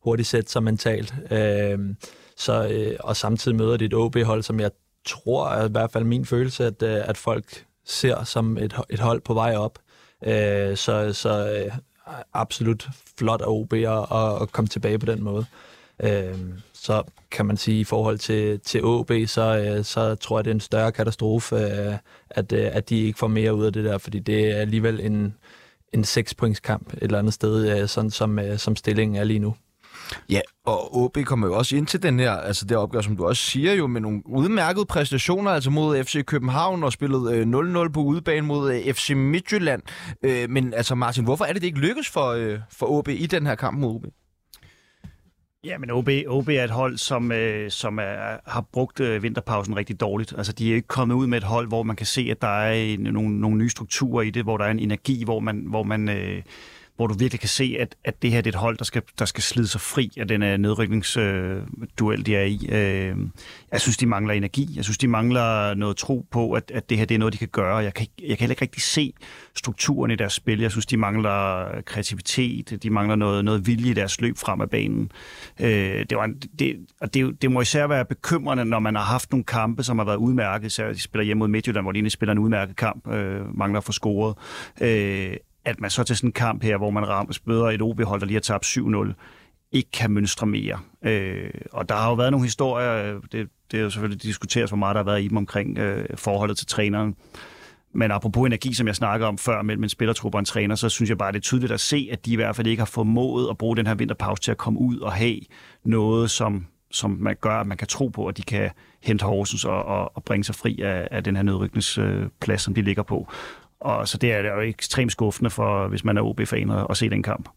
hurtigt 0.04 0.28
sætte 0.28 0.50
sig 0.50 0.62
mentalt. 0.62 1.14
Øh, 1.30 1.78
så, 2.36 2.68
øh, 2.68 2.96
og 3.00 3.16
samtidig 3.16 3.56
møder 3.56 3.76
det 3.76 3.84
et 3.84 3.94
OB-hold, 3.94 4.42
som 4.42 4.60
jeg 4.60 4.70
tror, 5.06 5.48
er 5.48 5.68
i 5.68 5.70
hvert 5.70 5.90
fald 5.90 6.04
min 6.04 6.26
følelse, 6.26 6.66
at, 6.66 6.82
øh, 6.82 7.08
at 7.08 7.16
folk 7.16 7.64
ser 7.84 8.24
som 8.24 8.58
et, 8.58 8.74
et 8.90 9.00
hold 9.00 9.20
på 9.20 9.34
vej 9.34 9.56
op. 9.56 9.78
Øh, 10.26 10.76
så 10.76 11.12
så 11.12 11.64
øh, 11.64 11.72
absolut 12.34 12.88
flot 13.18 13.40
af 13.40 13.46
OB 13.46 13.72
at, 13.72 14.42
at 14.42 14.52
komme 14.52 14.68
tilbage 14.68 14.98
på 14.98 15.06
den 15.06 15.22
måde. 15.22 15.44
Øh, 16.02 16.38
så 16.72 17.02
kan 17.30 17.46
man 17.46 17.56
sige, 17.56 17.80
i 17.80 17.84
forhold 17.84 18.18
til, 18.18 18.60
til 18.60 18.84
OB, 18.84 19.12
så, 19.26 19.74
øh, 19.76 19.84
så 19.84 20.14
tror 20.14 20.38
jeg, 20.38 20.44
det 20.44 20.50
er 20.50 20.54
en 20.54 20.60
større 20.60 20.92
katastrofe, 20.92 21.56
øh, 21.56 21.94
at, 22.30 22.52
øh, 22.52 22.68
at 22.72 22.88
de 22.88 22.96
ikke 22.96 23.18
får 23.18 23.26
mere 23.26 23.54
ud 23.54 23.64
af 23.64 23.72
det 23.72 23.84
der, 23.84 23.98
fordi 23.98 24.18
det 24.18 24.50
er 24.50 24.56
alligevel 24.56 25.00
en, 25.00 25.34
en 25.92 26.04
6-pointskamp 26.04 26.92
et 26.92 27.02
eller 27.02 27.18
andet 27.18 27.34
sted, 27.34 27.80
øh, 27.80 27.88
sådan 27.88 28.10
som, 28.10 28.38
øh, 28.38 28.58
som 28.58 28.76
stillingen 28.76 29.16
er 29.16 29.24
lige 29.24 29.38
nu. 29.38 29.54
Ja, 30.30 30.40
og 30.66 30.96
OB 30.96 31.18
kommer 31.24 31.46
jo 31.46 31.54
også 31.56 31.76
ind 31.76 31.86
til 31.86 32.02
den 32.02 32.20
her, 32.20 32.32
altså 32.32 32.64
det 32.64 32.76
opgør, 32.76 33.00
som 33.00 33.16
du 33.16 33.26
også 33.26 33.42
siger 33.42 33.72
jo, 33.72 33.86
med 33.86 34.00
nogle 34.00 34.22
udmærkede 34.26 34.86
præstationer, 34.86 35.50
altså 35.50 35.70
mod 35.70 36.04
FC 36.04 36.24
København 36.24 36.84
og 36.84 36.92
spillet 36.92 37.32
øh, 37.32 37.46
0-0 37.84 37.88
på 37.88 38.00
udebane 38.00 38.46
mod 38.46 38.72
øh, 38.72 38.94
FC 38.94 39.10
Midtjylland. 39.10 39.82
Øh, 40.22 40.50
men 40.50 40.74
altså 40.74 40.94
Martin, 40.94 41.24
hvorfor 41.24 41.44
er 41.44 41.52
det, 41.52 41.62
det 41.62 41.68
ikke 41.68 41.78
lykkes 41.78 42.08
for, 42.08 42.26
øh, 42.26 42.58
for 42.70 42.86
OB 42.86 43.08
i 43.08 43.26
den 43.26 43.46
her 43.46 43.54
kamp 43.54 43.78
mod 43.78 43.94
OB? 43.94 44.04
Ja, 45.64 45.78
men 45.78 45.90
OB, 45.90 46.08
OB 46.28 46.48
er 46.48 46.64
et 46.64 46.70
hold, 46.70 46.96
som, 46.96 47.32
øh, 47.32 47.70
som 47.70 47.98
er, 47.98 48.50
har 48.50 48.64
brugt 48.72 49.00
øh, 49.00 49.22
vinterpausen 49.22 49.76
rigtig 49.76 50.00
dårligt. 50.00 50.34
Altså, 50.36 50.52
de 50.52 50.70
er 50.70 50.74
ikke 50.74 50.88
kommet 50.88 51.14
ud 51.14 51.26
med 51.26 51.38
et 51.38 51.44
hold, 51.44 51.68
hvor 51.68 51.82
man 51.82 51.96
kan 51.96 52.06
se, 52.06 52.28
at 52.30 52.42
der 52.42 52.48
er 52.48 52.72
en, 52.72 53.00
nogle, 53.00 53.40
nogle 53.40 53.58
nye 53.58 53.68
strukturer 53.68 54.22
i 54.22 54.30
det, 54.30 54.42
hvor 54.42 54.56
der 54.56 54.64
er 54.64 54.70
en 54.70 54.78
energi, 54.78 55.24
hvor 55.24 55.40
man, 55.40 55.64
hvor 55.66 55.82
man 55.82 56.08
øh, 56.08 56.42
hvor 56.98 57.06
du 57.06 57.14
virkelig 57.14 57.40
kan 57.40 57.48
se, 57.48 57.76
at, 57.80 57.96
at 58.04 58.22
det 58.22 58.30
her 58.30 58.40
det 58.40 58.54
er 58.54 58.56
et 58.56 58.60
hold, 58.60 58.78
der 58.78 58.84
skal, 58.84 59.02
der 59.18 59.24
skal 59.24 59.42
slide 59.42 59.68
sig 59.68 59.80
fri 59.80 60.12
af 60.16 60.28
den 60.28 60.42
uh, 60.42 60.48
nedrykningsduel, 60.48 62.18
uh, 62.18 62.26
de 62.26 62.36
er 62.36 62.44
i. 62.44 62.58
Uh, 62.62 63.28
jeg 63.72 63.80
synes, 63.80 63.96
de 63.96 64.06
mangler 64.06 64.34
energi. 64.34 64.68
Jeg 64.76 64.84
synes, 64.84 64.98
de 64.98 65.08
mangler 65.08 65.74
noget 65.74 65.96
tro 65.96 66.26
på, 66.30 66.52
at, 66.52 66.70
at 66.74 66.90
det 66.90 66.98
her 66.98 67.04
det 67.04 67.14
er 67.14 67.18
noget, 67.18 67.32
de 67.32 67.38
kan 67.38 67.48
gøre. 67.48 67.76
Jeg 67.76 67.94
kan, 67.94 68.06
jeg 68.20 68.28
kan 68.28 68.38
heller 68.38 68.52
ikke 68.52 68.62
rigtig 68.62 68.82
se 68.82 69.12
strukturen 69.54 70.10
i 70.10 70.16
deres 70.16 70.32
spil. 70.32 70.60
Jeg 70.60 70.70
synes, 70.70 70.86
de 70.86 70.96
mangler 70.96 71.66
kreativitet. 71.82 72.82
De 72.82 72.90
mangler 72.90 73.16
noget, 73.16 73.44
noget 73.44 73.66
vilje 73.66 73.90
i 73.90 73.94
deres 73.94 74.20
løb 74.20 74.36
frem 74.38 74.60
af 74.60 74.70
banen. 74.70 75.12
Uh, 75.60 75.66
det, 75.66 76.16
var 76.16 76.24
en, 76.24 76.42
det, 76.58 76.76
og 77.00 77.14
det, 77.14 77.42
det 77.42 77.52
må 77.52 77.60
især 77.60 77.86
være 77.86 78.04
bekymrende, 78.04 78.64
når 78.64 78.78
man 78.78 78.94
har 78.94 79.04
haft 79.04 79.30
nogle 79.30 79.44
kampe, 79.44 79.82
som 79.82 79.98
har 79.98 80.04
været 80.04 80.16
udmærket. 80.16 80.72
Så 80.72 80.88
de 80.88 81.02
spiller 81.02 81.24
hjemme 81.24 81.38
mod 81.38 81.48
Midtjylland, 81.48 81.84
hvor 81.84 81.92
de 81.92 81.96
egentlig 81.96 82.12
spiller 82.12 82.32
en 82.32 82.38
udmærket 82.38 82.76
kamp. 82.76 83.06
Uh, 83.06 83.58
mangler 83.58 83.78
at 83.78 83.84
få 83.84 83.92
scoret. 83.92 84.34
Uh, 84.80 85.36
at 85.68 85.80
man 85.80 85.90
så 85.90 86.04
til 86.04 86.16
sådan 86.16 86.28
en 86.28 86.32
kamp 86.32 86.62
her, 86.62 86.76
hvor 86.76 86.90
man 86.90 87.08
rammer 87.08 87.32
spøder 87.32 87.64
et 87.64 87.82
OB-hold, 87.82 88.20
der 88.20 88.26
lige 88.26 88.36
har 88.36 88.40
tabt 88.40 88.64
7-0, 88.64 89.12
ikke 89.72 89.90
kan 89.90 90.10
mønstre 90.10 90.46
mere. 90.46 90.78
Øh, 91.02 91.50
og 91.72 91.88
der 91.88 91.94
har 91.94 92.08
jo 92.08 92.14
været 92.14 92.30
nogle 92.30 92.46
historier, 92.46 93.14
øh, 93.14 93.22
det, 93.32 93.48
det 93.70 93.78
er 93.78 93.82
jo 93.82 93.90
selvfølgelig 93.90 94.22
diskuteret, 94.22 94.70
hvor 94.70 94.76
meget 94.76 94.94
der 94.94 94.98
har 94.98 95.04
været 95.04 95.22
i 95.22 95.28
dem 95.28 95.36
omkring 95.36 95.78
øh, 95.78 96.16
forholdet 96.16 96.56
til 96.56 96.66
træneren. 96.66 97.14
Men 97.94 98.10
apropos 98.10 98.46
energi, 98.46 98.74
som 98.74 98.86
jeg 98.86 98.96
snakker 98.96 99.26
om 99.26 99.38
før 99.38 99.62
mellem 99.62 99.82
en 99.82 99.88
spillertruppe 99.88 100.36
og 100.36 100.40
en 100.40 100.44
træner, 100.44 100.74
så 100.74 100.88
synes 100.88 101.10
jeg 101.10 101.18
bare, 101.18 101.32
det 101.32 101.38
er 101.38 101.42
tydeligt 101.42 101.72
at 101.72 101.80
se, 101.80 102.08
at 102.12 102.26
de 102.26 102.32
i 102.32 102.36
hvert 102.36 102.56
fald 102.56 102.66
ikke 102.66 102.80
har 102.80 102.86
formået 102.86 103.50
at 103.50 103.58
bruge 103.58 103.76
den 103.76 103.86
her 103.86 103.94
vinterpause 103.94 104.42
til 104.42 104.50
at 104.50 104.58
komme 104.58 104.80
ud 104.80 104.98
og 104.98 105.12
have 105.12 105.40
noget, 105.84 106.30
som, 106.30 106.66
som 106.90 107.10
man 107.20 107.36
gør, 107.40 107.60
at 107.60 107.66
man 107.66 107.76
kan 107.76 107.88
tro 107.88 108.08
på, 108.08 108.26
at 108.26 108.36
de 108.36 108.42
kan 108.42 108.70
hente 109.02 109.24
Horsens 109.24 109.64
og, 109.64 109.84
og, 109.84 110.16
og 110.16 110.24
bringe 110.24 110.44
sig 110.44 110.54
fri 110.54 110.80
af, 110.82 111.08
af 111.10 111.24
den 111.24 111.36
her 111.36 111.42
nedrykningsplads, 111.42 112.62
som 112.62 112.74
de 112.74 112.82
ligger 112.82 113.02
på. 113.02 113.28
Og 113.80 114.08
så 114.08 114.18
det 114.18 114.32
er 114.32 114.54
jo 114.54 114.60
ekstremt 114.60 115.12
skuffende 115.12 115.50
for, 115.50 115.88
hvis 115.88 116.04
man 116.04 116.18
er 116.18 116.22
OB-fan 116.22 116.70
at 116.90 116.96
se 116.96 117.10
den 117.10 117.22
kamp. 117.22 117.48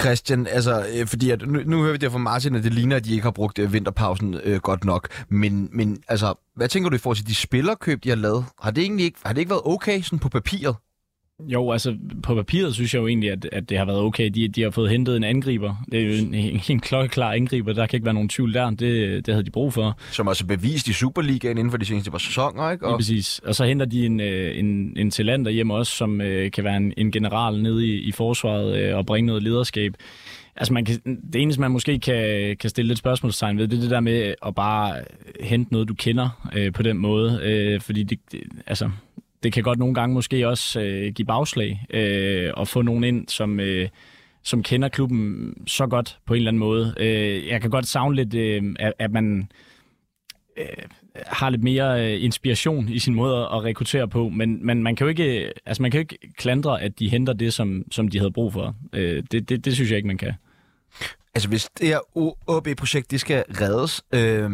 Christian, 0.00 0.46
altså, 0.46 0.86
øh, 0.94 1.06
fordi 1.06 1.30
at, 1.30 1.48
nu, 1.48 1.60
nu 1.66 1.82
hører 1.82 1.92
vi 1.92 1.98
det 1.98 2.12
fra 2.12 2.18
Martin, 2.18 2.54
at 2.54 2.64
det 2.64 2.74
ligner, 2.74 2.96
at 2.96 3.04
de 3.04 3.12
ikke 3.12 3.22
har 3.22 3.30
brugt 3.30 3.58
øh, 3.58 3.72
vinterpausen 3.72 4.34
øh, 4.44 4.60
godt 4.60 4.84
nok. 4.84 5.08
Men, 5.28 5.68
men 5.72 6.02
altså, 6.08 6.34
hvad 6.56 6.68
tænker 6.68 6.90
du 6.90 6.96
i 6.96 6.98
forhold 6.98 7.16
til 7.16 7.26
de 7.26 7.34
spillerkøb, 7.34 8.04
de 8.04 8.08
har 8.08 8.16
lavet? 8.16 8.44
Har 8.62 8.70
det 8.70 8.82
egentlig 8.82 9.04
ikke, 9.04 9.18
har 9.24 9.32
det 9.32 9.40
ikke 9.40 9.50
været 9.50 9.62
okay 9.64 10.00
sådan 10.00 10.18
på 10.18 10.28
papiret? 10.28 10.76
Jo, 11.48 11.70
altså 11.70 11.96
på 12.22 12.34
papiret 12.34 12.74
synes 12.74 12.94
jeg 12.94 13.00
jo 13.00 13.06
egentlig, 13.06 13.30
at, 13.30 13.48
at 13.52 13.68
det 13.68 13.78
har 13.78 13.84
været 13.84 14.00
okay. 14.00 14.30
De, 14.30 14.48
de 14.48 14.62
har 14.62 14.70
fået 14.70 14.90
hentet 14.90 15.16
en 15.16 15.24
angriber. 15.24 15.84
Det 15.92 16.00
er 16.00 16.04
jo 16.04 16.26
en, 16.26 16.34
en, 16.34 16.60
en 16.70 16.80
klokkeklar 16.80 17.32
angriber. 17.32 17.72
Der 17.72 17.86
kan 17.86 17.96
ikke 17.96 18.04
være 18.04 18.14
nogen 18.14 18.28
tvivl 18.28 18.54
der. 18.54 18.70
Det, 18.70 19.26
det 19.26 19.34
havde 19.34 19.44
de 19.44 19.50
brug 19.50 19.72
for. 19.72 19.98
Som 20.10 20.28
også 20.28 20.46
bevist 20.46 20.88
i 20.88 20.92
Superligaen 20.92 21.58
inden 21.58 21.70
for 21.70 21.78
de 21.78 21.84
seneste 21.84 22.10
par 22.10 22.18
sæsoner, 22.18 22.70
ikke? 22.70 22.86
Og... 22.86 22.90
Ja, 22.90 22.96
præcis. 22.96 23.38
Og 23.38 23.54
så 23.54 23.64
henter 23.64 23.86
de 23.86 24.06
en, 24.06 24.20
øh, 24.20 24.58
en, 24.58 24.92
en 24.96 25.10
talent 25.10 25.52
hjemme 25.52 25.74
også, 25.74 25.92
som 25.96 26.20
øh, 26.20 26.50
kan 26.50 26.64
være 26.64 26.76
en, 26.76 26.92
en 26.96 27.12
general 27.12 27.62
nede 27.62 27.86
i, 27.86 28.08
i 28.08 28.12
forsvaret 28.12 28.78
øh, 28.78 28.96
og 28.96 29.06
bringe 29.06 29.26
noget 29.26 29.42
lederskab. 29.42 29.94
Altså 30.56 30.72
man 30.72 30.84
kan, 30.84 31.20
det 31.32 31.42
eneste, 31.42 31.60
man 31.60 31.70
måske 31.70 31.98
kan, 31.98 32.56
kan 32.60 32.70
stille 32.70 32.88
lidt 32.88 32.98
spørgsmålstegn 32.98 33.58
ved, 33.58 33.68
det 33.68 33.76
er 33.76 33.80
det 33.80 33.90
der 33.90 34.00
med 34.00 34.34
at 34.46 34.54
bare 34.54 34.94
hente 35.40 35.72
noget, 35.72 35.88
du 35.88 35.94
kender 35.94 36.50
øh, 36.56 36.72
på 36.72 36.82
den 36.82 36.98
måde. 36.98 37.40
Øh, 37.42 37.80
fordi 37.80 38.02
det, 38.02 38.18
det, 38.32 38.40
altså, 38.66 38.90
det 39.42 39.52
kan 39.52 39.62
godt 39.62 39.78
nogle 39.78 39.94
gange 39.94 40.14
måske 40.14 40.48
også 40.48 40.80
øh, 40.80 41.12
give 41.12 41.26
bagslag 41.26 41.86
øh, 41.90 42.50
og 42.54 42.68
få 42.68 42.82
nogen 42.82 43.04
ind, 43.04 43.28
som, 43.28 43.60
øh, 43.60 43.88
som 44.42 44.62
kender 44.62 44.88
klubben 44.88 45.54
så 45.66 45.86
godt 45.86 46.18
på 46.26 46.34
en 46.34 46.38
eller 46.38 46.50
anden 46.50 46.60
måde. 46.60 46.94
Øh, 46.96 47.46
jeg 47.46 47.60
kan 47.60 47.70
godt 47.70 47.86
savne 47.86 48.16
lidt, 48.16 48.34
øh, 48.34 48.62
at, 48.78 48.92
at 48.98 49.12
man 49.12 49.48
øh, 50.56 50.66
har 51.26 51.50
lidt 51.50 51.62
mere 51.62 52.06
øh, 52.06 52.24
inspiration 52.24 52.88
i 52.88 52.98
sin 52.98 53.14
måde 53.14 53.36
at 53.36 53.64
rekruttere 53.64 54.08
på, 54.08 54.28
men, 54.28 54.66
men 54.66 54.82
man 54.82 54.96
kan 54.96 55.04
jo 55.04 55.08
ikke, 55.08 55.52
altså 55.66 55.82
man 55.82 55.90
kan 55.90 55.98
jo 55.98 56.02
ikke 56.02 56.18
klandre, 56.36 56.82
at 56.82 56.98
de 56.98 57.08
henter 57.08 57.32
det, 57.32 57.54
som, 57.54 57.84
som 57.90 58.08
de 58.08 58.18
havde 58.18 58.32
brug 58.32 58.52
for. 58.52 58.76
Øh, 58.92 59.22
det, 59.32 59.48
det, 59.48 59.64
det 59.64 59.74
synes 59.74 59.90
jeg 59.90 59.96
ikke, 59.96 60.06
man 60.06 60.18
kan. 60.18 60.32
Altså 61.34 61.48
hvis 61.48 61.68
det 61.78 61.88
her 61.88 61.98
OB-projekt, 62.48 63.10
det 63.10 63.20
skal 63.20 63.44
reddes, 63.60 64.02
øh, 64.12 64.50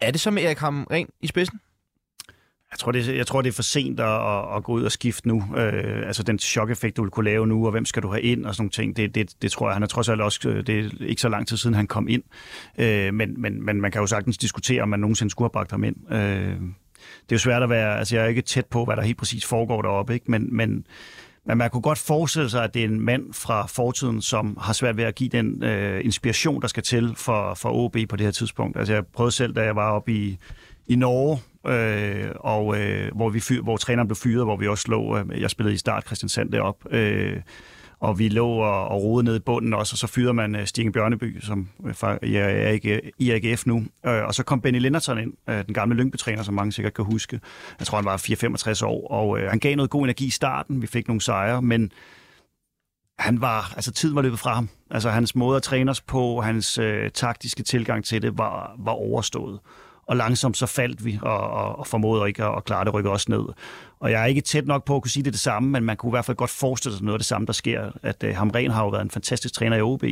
er 0.00 0.10
det 0.10 0.20
så 0.20 0.30
med 0.30 0.42
Erik 0.42 0.58
Ham 0.58 0.86
Ren 0.90 1.08
i 1.22 1.26
spidsen? 1.26 1.60
Jeg 2.74 2.78
tror, 2.78 2.92
det, 2.92 3.16
jeg 3.16 3.26
tror, 3.26 3.42
det 3.42 3.48
er 3.48 3.52
for 3.52 3.62
sent 3.62 4.00
at, 4.00 4.06
at, 4.06 4.56
at 4.56 4.64
gå 4.64 4.72
ud 4.72 4.82
og 4.82 4.92
skifte 4.92 5.28
nu. 5.28 5.44
Øh, 5.56 6.06
altså 6.06 6.22
den 6.22 6.38
chok-effekt, 6.38 6.96
du 6.96 7.02
vil 7.02 7.10
kunne 7.10 7.24
lave 7.24 7.46
nu, 7.46 7.64
og 7.64 7.70
hvem 7.70 7.84
skal 7.84 8.02
du 8.02 8.08
have 8.08 8.22
ind 8.22 8.46
og 8.46 8.54
sådan 8.54 8.62
nogle 8.62 8.70
ting, 8.70 8.96
det, 8.96 9.14
det, 9.14 9.42
det 9.42 9.50
tror 9.50 9.68
jeg, 9.68 9.74
han 9.74 9.82
er 9.82 9.86
trods 9.86 10.08
alt 10.08 10.20
også, 10.20 10.48
øh, 10.48 10.66
det 10.66 10.78
er 10.78 10.90
ikke 11.00 11.20
så 11.20 11.28
lang 11.28 11.48
tid 11.48 11.56
siden, 11.56 11.74
han 11.74 11.86
kom 11.86 12.08
ind. 12.08 12.22
Øh, 12.78 13.14
men, 13.14 13.40
men, 13.40 13.64
men 13.64 13.80
man 13.80 13.90
kan 13.90 14.00
jo 14.00 14.06
sagtens 14.06 14.38
diskutere, 14.38 14.82
om 14.82 14.88
man 14.88 15.00
nogensinde 15.00 15.30
skulle 15.30 15.46
have 15.46 15.52
bragt 15.52 15.70
ham 15.70 15.84
ind. 15.84 16.12
Øh, 16.12 16.18
det 16.18 17.32
er 17.32 17.36
jo 17.36 17.38
svært 17.38 17.62
at 17.62 17.70
være, 17.70 17.98
altså 17.98 18.16
jeg 18.16 18.24
er 18.24 18.28
ikke 18.28 18.42
tæt 18.42 18.66
på, 18.66 18.84
hvad 18.84 18.96
der 18.96 19.02
helt 19.02 19.18
præcis 19.18 19.44
foregår 19.44 19.82
deroppe, 19.82 20.14
ikke? 20.14 20.30
Men, 20.30 20.56
men, 20.56 20.86
men 21.46 21.58
man 21.58 21.70
kunne 21.70 21.82
godt 21.82 21.98
forestille 21.98 22.50
sig, 22.50 22.64
at 22.64 22.74
det 22.74 22.80
er 22.80 22.88
en 22.88 23.00
mand 23.00 23.32
fra 23.32 23.66
fortiden, 23.66 24.22
som 24.22 24.58
har 24.60 24.72
svært 24.72 24.96
ved 24.96 25.04
at 25.04 25.14
give 25.14 25.28
den 25.28 25.64
øh, 25.64 26.04
inspiration, 26.04 26.62
der 26.62 26.68
skal 26.68 26.82
til 26.82 27.14
for, 27.16 27.54
for 27.54 27.70
OB 27.72 27.96
på 28.08 28.16
det 28.16 28.26
her 28.26 28.30
tidspunkt. 28.32 28.78
Altså 28.78 28.94
jeg 28.94 29.06
prøvede 29.06 29.32
selv, 29.32 29.54
da 29.54 29.62
jeg 29.62 29.76
var 29.76 29.90
oppe 29.90 30.12
i, 30.12 30.38
i 30.86 30.96
Norge, 30.96 31.38
øh, 31.66 32.30
og 32.40 32.80
øh, 32.80 33.14
hvor, 33.14 33.30
vi 33.30 33.40
fyr, 33.40 33.62
hvor 33.62 33.76
træneren 33.76 34.08
blev 34.08 34.16
fyret, 34.16 34.44
hvor 34.44 34.56
vi 34.56 34.68
også 34.68 34.84
lå, 34.88 35.18
øh, 35.18 35.40
jeg 35.40 35.50
spillede 35.50 35.74
i 35.74 35.78
start 35.78 36.06
Christian 36.06 36.28
Sand 36.28 36.52
derop, 36.52 36.76
øh, 36.90 37.40
og 38.00 38.18
vi 38.18 38.28
lå 38.28 38.48
og, 38.48 38.88
og 38.88 39.02
rode 39.02 39.24
ned 39.24 39.36
i 39.36 39.38
bunden 39.38 39.74
også, 39.74 39.94
og 39.94 39.98
så 39.98 40.06
fyrede 40.06 40.34
man 40.34 40.54
øh, 40.54 40.66
Stig 40.66 40.92
Bjørneby, 40.92 41.40
som 41.40 41.68
øh, 41.86 42.32
jeg 42.32 42.52
er 42.52 43.00
i 43.18 43.30
AGF 43.30 43.66
nu. 43.66 43.84
øh, 44.06 44.24
og 44.24 44.34
så 44.34 44.42
kom 44.42 44.60
Benny 44.60 44.78
Linderton 44.78 45.18
ind, 45.18 45.32
øh, 45.48 45.66
den 45.66 45.74
gamle 45.74 45.96
Lyngby-træner, 45.96 46.42
som 46.42 46.54
mange 46.54 46.72
sikkert 46.72 46.94
kan 46.94 47.04
huske. 47.04 47.40
Jeg 47.78 47.86
tror, 47.86 47.98
han 47.98 48.04
var 48.04 48.16
4-65 48.80 48.84
år, 48.86 49.08
og 49.08 49.40
øh, 49.40 49.50
han 49.50 49.58
gav 49.58 49.76
noget 49.76 49.90
god 49.90 50.04
energi 50.04 50.26
i 50.26 50.30
starten. 50.30 50.82
Vi 50.82 50.86
fik 50.86 51.08
nogle 51.08 51.20
sejre, 51.20 51.62
men 51.62 51.92
han 53.18 53.40
var, 53.40 53.72
altså 53.74 53.92
tiden 53.92 54.16
var 54.16 54.22
løbet 54.22 54.38
fra 54.38 54.54
ham. 54.54 54.68
Altså 54.90 55.10
hans 55.10 55.34
måde 55.34 55.56
at 55.56 55.62
træne 55.62 55.90
os 55.90 56.00
på, 56.00 56.40
hans 56.40 56.78
øh, 56.78 57.10
taktiske 57.10 57.62
tilgang 57.62 58.04
til 58.04 58.22
det 58.22 58.38
var, 58.38 58.76
var 58.78 58.92
overstået 58.92 59.60
og 60.06 60.16
langsomt 60.16 60.56
så 60.56 60.66
faldt 60.66 61.04
vi 61.04 61.18
og, 61.22 61.50
og, 61.50 61.78
og 61.78 61.86
formåede 61.86 62.28
ikke 62.28 62.44
at, 62.44 62.56
at 62.56 62.64
klare 62.64 62.84
det, 62.84 62.94
rykke 62.94 63.10
også 63.10 63.26
ned. 63.28 63.44
Og 64.00 64.10
jeg 64.10 64.22
er 64.22 64.26
ikke 64.26 64.40
tæt 64.40 64.66
nok 64.66 64.84
på 64.84 64.96
at 64.96 65.02
kunne 65.02 65.10
sige 65.10 65.22
det 65.22 65.32
det 65.32 65.40
samme, 65.40 65.70
men 65.70 65.84
man 65.84 65.96
kunne 65.96 66.10
i 66.10 66.14
hvert 66.14 66.24
fald 66.24 66.36
godt 66.36 66.50
forestille 66.50 66.96
sig 66.96 67.04
noget 67.04 67.14
af 67.14 67.18
det 67.18 67.26
samme, 67.26 67.46
der 67.46 67.52
sker. 67.52 67.90
At 68.02 68.24
øh, 68.24 68.30
uh, 68.30 68.36
Hamren 68.36 68.70
har 68.70 68.82
jo 68.82 68.88
været 68.88 69.02
en 69.02 69.10
fantastisk 69.10 69.54
træner 69.54 69.76
i 69.76 69.80
OB, 69.80 70.04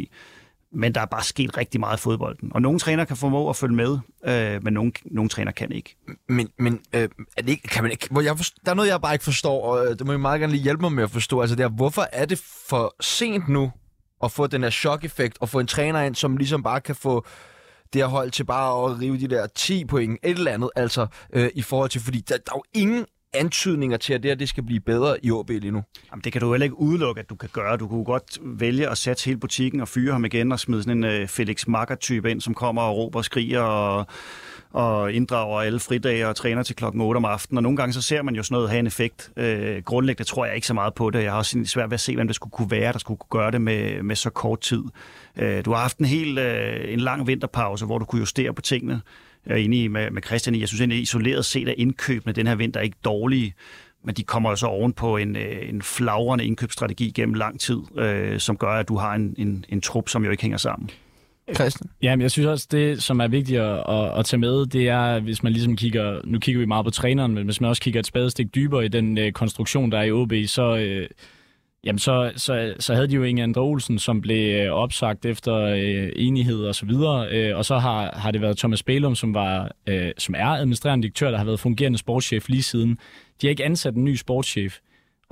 men 0.74 0.94
der 0.94 1.00
er 1.00 1.07
bare 1.07 1.22
sket 1.22 1.57
rigtig 1.57 1.81
meget 1.81 1.98
i 1.98 2.00
fodbolden. 2.00 2.52
Og 2.55 2.62
nogle 2.62 2.78
træner 2.78 3.05
kan 3.05 3.16
formå 3.16 3.50
at 3.50 3.57
følge 3.57 3.74
med, 3.74 3.98
øh, 4.24 4.64
men 4.64 4.72
nogle, 4.72 4.92
nogle 5.05 5.28
træner 5.28 5.52
kan 5.52 5.72
ikke. 5.72 5.96
Men, 6.28 6.48
men 6.59 6.81
øh, 6.92 7.09
er 7.37 7.42
det 7.42 7.48
ikke, 7.48 7.68
kan 7.68 7.83
man 7.83 7.92
ikke, 7.92 8.09
hvor 8.11 8.20
jeg 8.20 8.37
forstår, 8.37 8.61
der 8.64 8.70
er 8.70 8.74
noget, 8.74 8.88
jeg 8.88 9.00
bare 9.00 9.14
ikke 9.14 9.24
forstår, 9.24 9.64
og 9.64 9.87
øh, 9.87 9.98
det 9.98 10.07
må 10.07 10.12
I 10.12 10.16
meget 10.16 10.40
gerne 10.40 10.52
lige 10.52 10.62
hjælpe 10.62 10.81
mig 10.81 10.92
med 10.92 11.02
at 11.02 11.11
forstå. 11.11 11.40
Altså 11.40 11.57
det 11.57 11.64
er, 11.64 11.68
hvorfor 11.68 12.07
er 12.12 12.24
det 12.24 12.42
for 12.68 12.94
sent 13.00 13.48
nu 13.48 13.72
at 14.22 14.33
få 14.33 14.46
den 14.46 14.62
her 14.62 14.70
chok-effekt, 14.70 15.37
og 15.40 15.48
få 15.48 15.61
en 15.61 15.66
træner 15.66 16.02
ind, 16.02 16.14
som 16.14 16.37
ligesom 16.37 16.62
bare 16.62 16.81
kan 16.81 16.94
få 16.94 17.26
det 17.92 18.00
her 18.00 18.07
hold 18.07 18.31
til 18.31 18.44
bare 18.44 18.90
at 18.90 19.00
rive 19.00 19.18
de 19.18 19.28
der 19.28 19.46
10 19.46 19.85
point, 19.85 20.18
et 20.22 20.38
eller 20.38 20.52
andet, 20.52 20.70
altså 20.76 21.07
øh, 21.33 21.50
i 21.55 21.62
forhold 21.62 21.90
til, 21.90 22.00
fordi 22.00 22.20
der, 22.20 22.37
der 22.37 22.52
er 22.52 22.57
jo 22.57 22.81
ingen 22.81 23.07
antydninger 23.35 23.96
til, 23.96 24.14
at 24.14 24.22
det 24.22 24.31
her 24.31 24.37
det 24.37 24.48
skal 24.48 24.62
blive 24.62 24.81
bedre 24.81 25.24
i 25.24 25.31
OB 25.31 25.50
lige 25.50 25.70
nu? 25.70 25.83
Jamen, 26.11 26.22
det 26.24 26.33
kan 26.33 26.40
du 26.40 26.52
heller 26.52 26.64
ikke 26.64 26.78
udelukke, 26.78 27.20
at 27.20 27.31
du 27.31 27.35
kan 27.35 27.48
gøre. 27.52 27.76
Du 27.76 27.88
kunne 27.88 28.05
godt 28.05 28.38
vælge 28.42 28.88
at 28.88 28.98
sætte 28.98 29.24
hele 29.24 29.38
butikken 29.38 29.81
og 29.81 29.88
fyre 29.88 30.12
ham 30.12 30.24
igen 30.24 30.52
og 30.52 30.61
smide 30.61 30.83
sådan 30.83 30.98
en 30.98 31.05
øh, 31.05 31.28
Felix 31.28 31.66
Makker-type 31.66 32.31
ind, 32.31 32.40
som 32.40 32.55
kommer 32.55 32.83
og 32.83 32.96
råber 32.96 33.18
og 33.18 33.24
skriger 33.24 33.61
og 33.61 34.07
og 34.72 35.12
inddrager 35.12 35.61
alle 35.61 35.80
fridage 35.80 36.28
og 36.28 36.37
træner 36.37 36.62
til 36.62 36.76
klokken 36.76 37.00
8 37.00 37.18
om 37.18 37.24
aftenen. 37.24 37.56
Og 37.56 37.62
nogle 37.62 37.76
gange 37.76 37.92
så 37.92 38.02
ser 38.02 38.22
man 38.22 38.35
jo 38.35 38.42
sådan 38.42 38.54
noget 38.54 38.70
have 38.70 38.78
en 38.78 38.87
effekt. 38.87 39.30
Øh, 39.37 39.82
grundlæggende 39.82 40.30
tror 40.30 40.46
jeg 40.46 40.54
ikke 40.54 40.66
så 40.66 40.74
meget 40.74 40.94
på 40.94 41.11
det. 41.11 41.22
Jeg 41.22 41.30
har 41.30 41.38
også 41.38 41.62
svært 41.64 41.90
ved 41.90 41.94
at 41.94 42.00
se, 42.00 42.14
hvem 42.14 42.26
det 42.26 42.37
skulle 42.37 42.50
kunne 42.50 42.70
være, 42.70 42.92
der 42.92 42.98
skulle 42.98 43.18
kunne 43.18 43.40
gøre 43.40 43.50
det 43.50 43.61
med, 43.61 44.02
med 44.02 44.16
så 44.16 44.30
kort 44.30 44.61
tid. 44.61 44.82
Øh, 45.37 45.64
du 45.64 45.72
har 45.72 45.80
haft 45.80 45.98
en 45.98 46.06
helt 46.06 46.38
øh, 46.38 46.92
en 46.92 47.00
lang 47.00 47.26
vinterpause, 47.26 47.87
hvor 47.87 47.98
du 47.98 48.04
kunne 48.04 48.18
justere 48.20 48.54
på 48.54 48.62
tingene. 48.62 49.00
Jeg 49.46 49.52
er 49.52 49.56
enig 49.56 49.90
med, 49.90 50.11
med 50.11 50.22
Christian 50.22 50.54
i, 50.54 50.61
jeg 50.61 50.68
synes 50.68 50.80
egentlig 50.80 51.02
isoleret 51.02 51.44
set 51.44 51.68
at 51.68 51.74
indkøbene 51.78 52.32
den 52.32 52.46
her 52.46 52.54
vinter 52.54 52.80
er 52.80 52.85
ikke 52.85 52.96
dårlige, 53.04 53.54
men 54.04 54.14
de 54.14 54.22
kommer 54.22 54.50
jo 54.50 54.56
så 54.56 54.66
oven 54.66 54.92
på 54.92 55.16
en, 55.16 55.37
øh, 55.37 55.68
en 55.68 55.82
flagrende 55.82 56.44
indkøbsstrategi 56.44 57.11
gennem 57.11 57.35
lang 57.35 57.61
tid, 57.61 57.78
øh, 57.98 58.40
som 58.40 58.56
gør, 58.56 58.70
at 58.70 58.88
du 58.88 58.96
har 58.96 59.14
en, 59.14 59.35
en, 59.38 59.64
en 59.68 59.80
trup, 59.80 60.08
som 60.08 60.24
jo 60.24 60.30
ikke 60.30 60.42
hænger 60.42 60.58
sammen. 60.58 60.90
Christian? 61.55 61.90
Ja, 62.02 62.16
men 62.16 62.22
jeg 62.22 62.31
synes 62.31 62.46
også, 62.46 62.68
det, 62.70 63.02
som 63.02 63.20
er 63.20 63.28
vigtigt 63.28 63.61
at, 63.61 63.85
at, 63.88 64.18
at 64.18 64.24
tage 64.24 64.40
med, 64.40 64.66
det 64.66 64.88
er, 64.88 65.20
hvis 65.20 65.42
man 65.42 65.52
ligesom 65.52 65.76
kigger, 65.76 66.20
nu 66.24 66.38
kigger 66.38 66.61
vi 66.61 66.66
meget 66.66 66.85
på 66.85 66.90
træneren, 66.90 67.35
men 67.35 67.44
hvis 67.44 67.61
man 67.61 67.70
også 67.70 67.83
kigger 67.83 68.00
et 68.00 68.07
spadestik 68.07 68.55
dybere 68.55 68.85
i 68.85 68.88
den 68.88 69.18
øh, 69.18 69.33
konstruktion, 69.33 69.92
der 69.92 69.98
er 69.98 70.02
i 70.02 70.12
OB, 70.12 70.33
så, 70.46 70.76
øh, 70.76 71.09
jamen 71.85 71.98
så, 71.98 72.33
så, 72.37 72.74
så 72.78 72.94
havde 72.94 73.09
de 73.09 73.14
jo 73.14 73.22
Inge 73.22 73.42
Andre 73.42 73.62
Olsen, 73.62 73.98
som 73.98 74.20
blev 74.20 74.61
øh, 74.61 74.72
opsagt 74.72 75.26
efter 75.26 75.55
øh, 75.57 76.09
enighed 76.16 76.64
og 76.64 76.74
så 76.74 76.87
videre, 76.87 77.28
øh, 77.31 77.57
og 77.57 77.64
så 77.64 77.78
har, 77.78 78.12
har 78.16 78.31
det 78.31 78.40
været 78.40 78.59
Thomas 78.59 78.83
Bælum, 78.83 79.14
som, 79.14 79.35
var, 79.35 79.70
øh, 79.87 80.11
som 80.18 80.35
er 80.38 80.46
administrerende 80.46 81.02
direktør, 81.02 81.31
der 81.31 81.38
har 81.38 81.44
været 81.44 81.61
fungerende 81.61 81.98
sportschef 81.98 82.48
lige 82.48 82.62
siden. 82.62 82.98
De 83.40 83.46
har 83.46 83.50
ikke 83.50 83.64
ansat 83.64 83.94
en 83.94 84.05
ny 84.05 84.14
sportschef. 84.14 84.78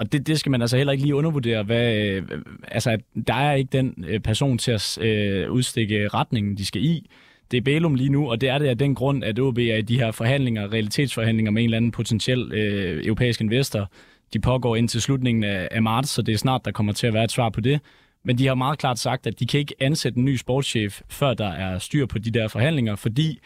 Og 0.00 0.12
det, 0.12 0.26
det 0.26 0.40
skal 0.40 0.50
man 0.50 0.60
altså 0.60 0.76
heller 0.76 0.92
ikke 0.92 1.04
lige 1.04 1.14
undervurdere. 1.14 1.62
Hvad, 1.62 1.94
øh, 1.94 2.22
altså, 2.68 2.98
der 3.26 3.34
er 3.34 3.54
ikke 3.54 3.68
den 3.72 4.04
øh, 4.08 4.20
person 4.20 4.58
til 4.58 4.72
at 4.72 4.98
øh, 5.00 5.50
udstikke 5.50 6.08
retningen, 6.08 6.56
de 6.56 6.66
skal 6.66 6.84
i. 6.84 7.10
Det 7.50 7.56
er 7.56 7.60
Bælum 7.60 7.94
lige 7.94 8.10
nu, 8.10 8.30
og 8.30 8.40
det 8.40 8.48
er 8.48 8.58
det 8.58 8.66
af 8.66 8.78
den 8.78 8.94
grund, 8.94 9.24
at 9.24 9.38
OB 9.38 9.58
er 9.58 9.76
i 9.76 9.82
de 9.82 9.98
her 9.98 10.10
forhandlinger, 10.10 10.72
realitetsforhandlinger 10.72 11.52
med 11.52 11.62
en 11.62 11.66
eller 11.66 11.76
anden 11.76 11.90
potentiel 11.90 12.52
øh, 12.52 13.06
europæisk 13.06 13.40
investor, 13.40 13.90
De 14.32 14.40
pågår 14.40 14.76
indtil 14.76 15.00
slutningen 15.00 15.44
af, 15.44 15.68
af 15.70 15.82
marts, 15.82 16.10
så 16.10 16.22
det 16.22 16.32
er 16.32 16.38
snart, 16.38 16.64
der 16.64 16.70
kommer 16.70 16.92
til 16.92 17.06
at 17.06 17.14
være 17.14 17.24
et 17.24 17.32
svar 17.32 17.48
på 17.48 17.60
det. 17.60 17.80
Men 18.24 18.38
de 18.38 18.46
har 18.46 18.54
meget 18.54 18.78
klart 18.78 18.98
sagt, 18.98 19.26
at 19.26 19.40
de 19.40 19.46
kan 19.46 19.60
ikke 19.60 19.74
ansætte 19.80 20.18
en 20.18 20.24
ny 20.24 20.36
sportschef, 20.36 21.00
før 21.08 21.34
der 21.34 21.48
er 21.48 21.78
styr 21.78 22.06
på 22.06 22.18
de 22.18 22.30
der 22.30 22.48
forhandlinger, 22.48 22.96
fordi 22.96 23.38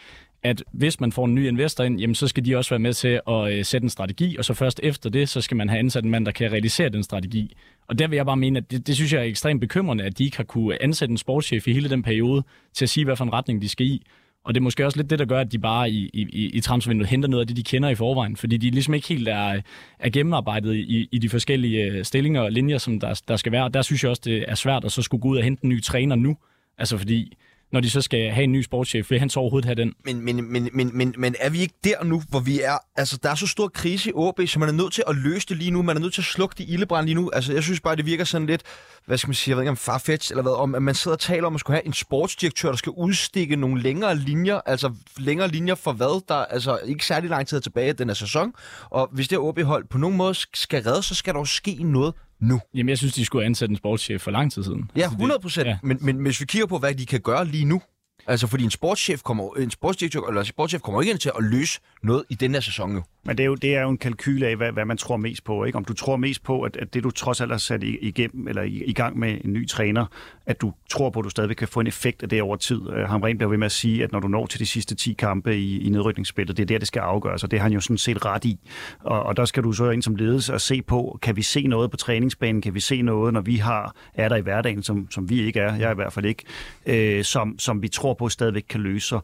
at 0.45 0.63
hvis 0.71 0.99
man 0.99 1.11
får 1.11 1.25
en 1.25 1.35
ny 1.35 1.47
investor 1.47 1.83
ind, 1.83 1.99
jamen 1.99 2.15
så 2.15 2.27
skal 2.27 2.45
de 2.45 2.55
også 2.55 2.69
være 2.69 2.79
med 2.79 2.93
til 2.93 3.21
at 3.27 3.53
øh, 3.53 3.65
sætte 3.65 3.85
en 3.85 3.89
strategi, 3.89 4.37
og 4.37 4.45
så 4.45 4.53
først 4.53 4.79
efter 4.83 5.09
det, 5.09 5.29
så 5.29 5.41
skal 5.41 5.57
man 5.57 5.69
have 5.69 5.79
ansat 5.79 6.03
en 6.03 6.09
mand, 6.11 6.25
der 6.25 6.31
kan 6.31 6.51
realisere 6.51 6.89
den 6.89 7.03
strategi. 7.03 7.57
Og 7.87 7.99
der 7.99 8.07
vil 8.07 8.15
jeg 8.15 8.25
bare 8.25 8.37
mene, 8.37 8.57
at 8.59 8.71
det, 8.71 8.87
det 8.87 8.95
synes 8.95 9.13
jeg 9.13 9.19
er 9.19 9.25
ekstremt 9.25 9.61
bekymrende, 9.61 10.03
at 10.03 10.17
de 10.17 10.23
ikke 10.23 10.37
har 10.37 10.43
kunne 10.43 10.83
ansætte 10.83 11.11
en 11.11 11.17
sportschef 11.17 11.67
i 11.67 11.73
hele 11.73 11.89
den 11.89 12.03
periode 12.03 12.43
til 12.73 12.85
at 12.85 12.89
sige, 12.89 13.05
hvad 13.05 13.15
for 13.15 13.25
en 13.25 13.33
retning 13.33 13.61
de 13.61 13.69
skal 13.69 13.85
i. 13.85 14.05
Og 14.43 14.53
det 14.53 14.59
er 14.59 14.63
måske 14.63 14.85
også 14.85 14.97
lidt 14.97 15.09
det, 15.09 15.19
der 15.19 15.25
gør, 15.25 15.39
at 15.39 15.51
de 15.51 15.59
bare 15.59 15.89
i, 15.89 16.09
i, 16.13 16.49
i 16.53 16.61
transfervinduet 16.61 17.09
henter 17.09 17.29
noget 17.29 17.41
af 17.41 17.47
det, 17.47 17.57
de 17.57 17.63
kender 17.63 17.89
i 17.89 17.95
forvejen, 17.95 18.35
fordi 18.35 18.57
de 18.57 18.69
ligesom 18.69 18.93
ikke 18.93 19.07
helt 19.07 19.27
er, 19.27 19.61
er 19.99 20.09
gennemarbejdet 20.09 20.75
i, 20.75 21.09
i 21.11 21.17
de 21.17 21.29
forskellige 21.29 21.83
øh, 21.83 22.03
stillinger 22.03 22.41
og 22.41 22.51
linjer, 22.51 22.77
som 22.77 22.99
der, 22.99 23.21
der 23.27 23.35
skal 23.35 23.51
være. 23.51 23.63
Og 23.63 23.73
der 23.73 23.81
synes 23.81 24.03
jeg 24.03 24.09
også, 24.09 24.21
det 24.25 24.45
er 24.47 24.55
svært 24.55 24.85
at 24.85 24.91
så 24.91 25.01
skulle 25.01 25.21
gå 25.21 25.27
ud 25.27 25.37
og 25.37 25.43
hente 25.43 25.65
en 25.65 25.69
ny 25.69 25.81
træner 25.81 26.15
nu. 26.15 26.37
Altså 26.77 26.97
fordi 26.97 27.37
når 27.71 27.81
de 27.81 27.89
så 27.89 28.01
skal 28.01 28.31
have 28.31 28.43
en 28.43 28.51
ny 28.51 28.61
sportschef. 28.61 29.11
Vil 29.11 29.19
han 29.19 29.29
så 29.29 29.39
overhovedet 29.39 29.65
have 29.65 29.75
den? 29.75 29.93
Men, 30.05 30.21
men, 30.21 30.51
men, 30.51 30.69
men, 30.73 30.91
men, 30.93 31.15
men 31.17 31.35
er 31.39 31.49
vi 31.49 31.59
ikke 31.59 31.73
der 31.83 32.03
nu, 32.03 32.21
hvor 32.29 32.39
vi 32.39 32.61
er... 32.61 32.77
Altså, 32.95 33.19
der 33.23 33.29
er 33.29 33.35
så 33.35 33.47
stor 33.47 33.67
krise 33.67 34.09
i 34.09 34.13
OB, 34.15 34.39
så 34.47 34.59
man 34.59 34.69
er 34.69 34.73
nødt 34.73 34.93
til 34.93 35.03
at 35.07 35.15
løse 35.15 35.47
det 35.47 35.57
lige 35.57 35.71
nu. 35.71 35.81
Man 35.81 35.97
er 35.97 36.01
nødt 36.01 36.13
til 36.13 36.21
at 36.21 36.25
slukke 36.25 36.55
de 36.57 36.63
ildebrand 36.63 37.05
lige 37.05 37.15
nu. 37.15 37.29
Altså, 37.33 37.53
jeg 37.53 37.63
synes 37.63 37.81
bare, 37.81 37.95
det 37.95 38.05
virker 38.05 38.23
sådan 38.23 38.47
lidt... 38.47 38.61
Hvad 39.05 39.17
skal 39.17 39.27
man 39.27 39.35
sige? 39.35 39.51
Jeg 39.51 39.57
ved 39.57 39.63
ikke 39.63 39.69
om 39.69 39.77
farfetch 39.77 40.31
eller 40.31 40.41
hvad. 40.41 40.51
Om, 40.51 40.75
at 40.75 40.81
man 40.81 40.95
sidder 40.95 41.15
og 41.15 41.19
taler 41.19 41.47
om 41.47 41.53
at 41.53 41.59
skulle 41.59 41.75
have 41.75 41.85
en 41.85 41.93
sportsdirektør, 41.93 42.69
der 42.69 42.77
skal 42.77 42.91
udstikke 42.97 43.55
nogle 43.55 43.81
længere 43.81 44.15
linjer. 44.15 44.61
Altså, 44.65 44.93
længere 45.17 45.47
linjer 45.47 45.75
for 45.75 45.91
hvad? 45.91 46.23
Der 46.27 46.35
altså 46.35 46.79
ikke 46.85 47.05
særlig 47.05 47.29
lang 47.29 47.47
tid 47.47 47.61
tilbage 47.61 47.93
den 47.93 48.09
her 48.09 48.13
sæson. 48.13 48.53
Og 48.89 49.09
hvis 49.11 49.27
det 49.27 49.37
her 49.37 49.43
OB-hold 49.43 49.85
på 49.89 49.97
nogen 49.97 50.17
måde 50.17 50.33
skal 50.53 50.83
redde, 50.83 51.03
så 51.03 51.15
skal 51.15 51.33
der 51.33 51.39
jo 51.39 51.45
ske 51.45 51.83
noget 51.83 52.13
nu. 52.45 52.61
Jamen, 52.73 52.89
jeg 52.89 52.97
synes, 52.97 53.13
de 53.13 53.25
skulle 53.25 53.45
ansætte 53.45 53.71
en 53.71 53.77
sportschef 53.77 54.21
for 54.21 54.31
lang 54.31 54.51
tid 54.51 54.63
siden. 54.63 54.91
Ja, 54.95 55.05
100 55.05 55.39
procent. 55.39 55.67
Ja. 55.67 55.77
Men, 55.83 55.97
men 56.01 56.15
hvis 56.17 56.41
vi 56.41 56.45
kigger 56.45 56.67
på, 56.67 56.77
hvad 56.77 56.95
de 56.95 57.05
kan 57.05 57.21
gøre 57.21 57.45
lige 57.45 57.65
nu, 57.65 57.81
Altså, 58.27 58.47
fordi 58.47 58.63
en 58.63 58.71
sportschef 58.71 59.21
kommer, 59.21 59.55
en 59.57 59.71
sportsdirektør, 59.71 60.21
eller 60.27 60.41
en 60.41 60.45
sportschef 60.45 60.81
kommer 60.81 61.01
ikke 61.01 61.11
ind 61.11 61.19
til 61.19 61.31
at 61.37 61.43
løse 61.43 61.79
noget 62.03 62.23
i 62.29 62.35
den 62.35 62.53
her 62.53 62.61
sæson 62.61 62.95
jo. 62.95 63.03
Men 63.25 63.37
det 63.37 63.43
er 63.43 63.47
jo, 63.47 63.55
det 63.55 63.75
er 63.75 63.81
jo 63.81 63.89
en 63.89 63.97
kalkyl 63.97 64.43
af, 64.43 64.55
hvad, 64.55 64.71
hvad 64.71 64.85
man 64.85 64.97
tror 64.97 65.17
mest 65.17 65.43
på. 65.43 65.63
Ikke? 65.63 65.77
Om 65.77 65.85
du 65.85 65.93
tror 65.93 66.17
mest 66.17 66.43
på, 66.43 66.61
at, 66.61 66.77
at 66.77 66.93
det 66.93 67.03
du 67.03 67.11
trods 67.11 67.41
alt 67.41 67.51
har 67.51 67.57
sat 67.57 67.83
igennem, 67.83 68.47
eller 68.47 68.61
i, 68.61 68.83
i 68.83 68.93
gang 68.93 69.19
med 69.19 69.37
en 69.43 69.53
ny 69.53 69.67
træner, 69.67 70.05
at 70.45 70.61
du 70.61 70.73
tror 70.89 71.09
på, 71.09 71.19
at 71.19 71.23
du 71.23 71.29
stadig 71.29 71.57
kan 71.57 71.67
få 71.67 71.79
en 71.79 71.87
effekt 71.87 72.23
af 72.23 72.29
det 72.29 72.41
over 72.41 72.55
tid. 72.55 72.81
Øh, 72.89 73.03
uh, 73.03 73.09
Hamren 73.09 73.37
bliver 73.37 73.49
ved 73.49 73.57
med 73.57 73.65
at 73.65 73.71
sige, 73.71 74.03
at 74.03 74.11
når 74.11 74.19
du 74.19 74.27
når 74.27 74.45
til 74.45 74.59
de 74.59 74.65
sidste 74.65 74.95
10 74.95 75.13
kampe 75.13 75.57
i, 75.57 75.85
i 75.85 75.89
nedrykningsspillet, 75.89 76.57
det 76.57 76.63
er 76.63 76.67
der, 76.67 76.77
det 76.77 76.87
skal 76.87 76.99
afgøres, 76.99 77.43
og 77.43 77.51
det 77.51 77.59
har 77.59 77.63
han 77.63 77.73
jo 77.73 77.79
sådan 77.79 77.97
set 77.97 78.25
ret 78.25 78.45
i. 78.45 78.59
Og, 78.99 79.23
og 79.23 79.37
der 79.37 79.45
skal 79.45 79.63
du 79.63 79.71
så 79.71 79.89
ind 79.89 80.01
som 80.01 80.15
ledelse 80.15 80.53
og 80.53 80.61
se 80.61 80.81
på, 80.81 81.19
kan 81.21 81.35
vi 81.35 81.41
se 81.41 81.67
noget 81.67 81.91
på 81.91 81.97
træningsbanen, 81.97 82.61
kan 82.61 82.73
vi 82.73 82.79
se 82.79 83.01
noget, 83.01 83.33
når 83.33 83.41
vi 83.41 83.55
har 83.55 83.95
er 84.13 84.29
der 84.29 84.35
i 84.35 84.41
hverdagen, 84.41 84.83
som, 84.83 85.11
som 85.11 85.29
vi 85.29 85.41
ikke 85.41 85.59
er, 85.59 85.75
jeg 85.75 85.87
er 85.87 85.91
i 85.91 85.95
hvert 85.95 86.13
fald 86.13 86.25
ikke, 86.25 86.43
øh, 86.85 87.23
som, 87.23 87.59
som 87.59 87.81
vi 87.81 87.87
tror 87.87 88.13
på 88.15 88.29
stadigvæk 88.29 88.65
kan 88.69 88.81
løse 88.81 89.07
sig. 89.07 89.19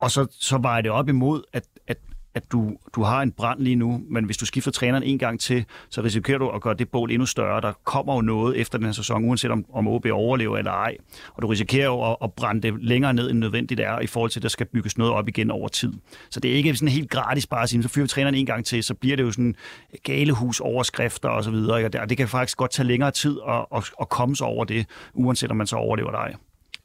Og 0.00 0.10
så, 0.10 0.26
så 0.30 0.58
vejer 0.58 0.80
det 0.80 0.90
op 0.90 1.08
imod, 1.08 1.42
at, 1.52 1.64
at 1.86 1.98
at 2.34 2.52
du, 2.52 2.76
du 2.94 3.02
har 3.02 3.22
en 3.22 3.32
brand 3.32 3.60
lige 3.60 3.76
nu, 3.76 4.02
men 4.10 4.24
hvis 4.24 4.36
du 4.36 4.46
skifter 4.46 4.70
træneren 4.70 5.02
en 5.02 5.18
gang 5.18 5.40
til, 5.40 5.64
så 5.90 6.02
risikerer 6.02 6.38
du 6.38 6.48
at 6.48 6.62
gøre 6.62 6.74
det 6.74 6.88
bål 6.88 7.10
endnu 7.10 7.26
større. 7.26 7.60
Der 7.60 7.72
kommer 7.84 8.14
jo 8.14 8.20
noget 8.20 8.60
efter 8.60 8.78
den 8.78 8.84
her 8.84 8.92
sæson, 8.92 9.24
uanset 9.24 9.50
om, 9.50 9.64
om 9.72 9.88
OB 9.88 10.06
overlever 10.12 10.58
eller 10.58 10.70
ej. 10.70 10.96
Og 11.34 11.42
du 11.42 11.46
risikerer 11.46 11.86
jo 11.86 12.10
at, 12.10 12.16
at 12.22 12.32
brænde 12.32 12.62
det 12.62 12.84
længere 12.84 13.14
ned, 13.14 13.30
end 13.30 13.38
nødvendigt 13.38 13.80
er, 13.80 14.00
i 14.00 14.06
forhold 14.06 14.30
til, 14.30 14.38
at 14.38 14.42
der 14.42 14.48
skal 14.48 14.66
bygges 14.66 14.98
noget 14.98 15.12
op 15.12 15.28
igen 15.28 15.50
over 15.50 15.68
tid. 15.68 15.92
Så 16.30 16.40
det 16.40 16.50
er 16.50 16.54
ikke 16.54 16.74
sådan 16.74 16.88
helt 16.88 17.10
gratis 17.10 17.46
bare 17.46 17.62
at 17.62 17.68
sige, 17.68 17.82
så 17.82 17.88
fyrer 17.88 18.04
vi 18.04 18.08
træneren 18.08 18.34
en 18.34 18.46
gang 18.46 18.64
til, 18.64 18.82
så 18.82 18.94
bliver 18.94 19.16
det 19.16 19.22
jo 19.22 19.30
sådan 19.30 19.54
galehus 20.02 20.60
overskrifter 20.60 21.28
og 21.28 21.44
så 21.44 21.50
videre. 21.50 21.84
Og 21.84 22.08
det 22.08 22.16
kan 22.16 22.28
faktisk 22.28 22.58
godt 22.58 22.70
tage 22.70 22.86
længere 22.88 23.10
tid 23.10 23.38
at, 23.48 23.66
at, 23.76 23.90
at 24.00 24.08
komme 24.08 24.36
sig 24.36 24.46
over 24.46 24.64
det, 24.64 24.86
uanset 25.14 25.50
om 25.50 25.56
man 25.56 25.66
så 25.66 25.76
overlever 25.76 26.08
eller 26.08 26.18
ej. 26.18 26.34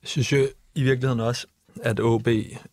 Jeg 0.01 0.09
synes 0.09 0.31
jo 0.31 0.47
i 0.77 0.83
virkeligheden 0.83 1.19
også, 1.19 1.47
at 1.83 1.99
OB 1.99 2.27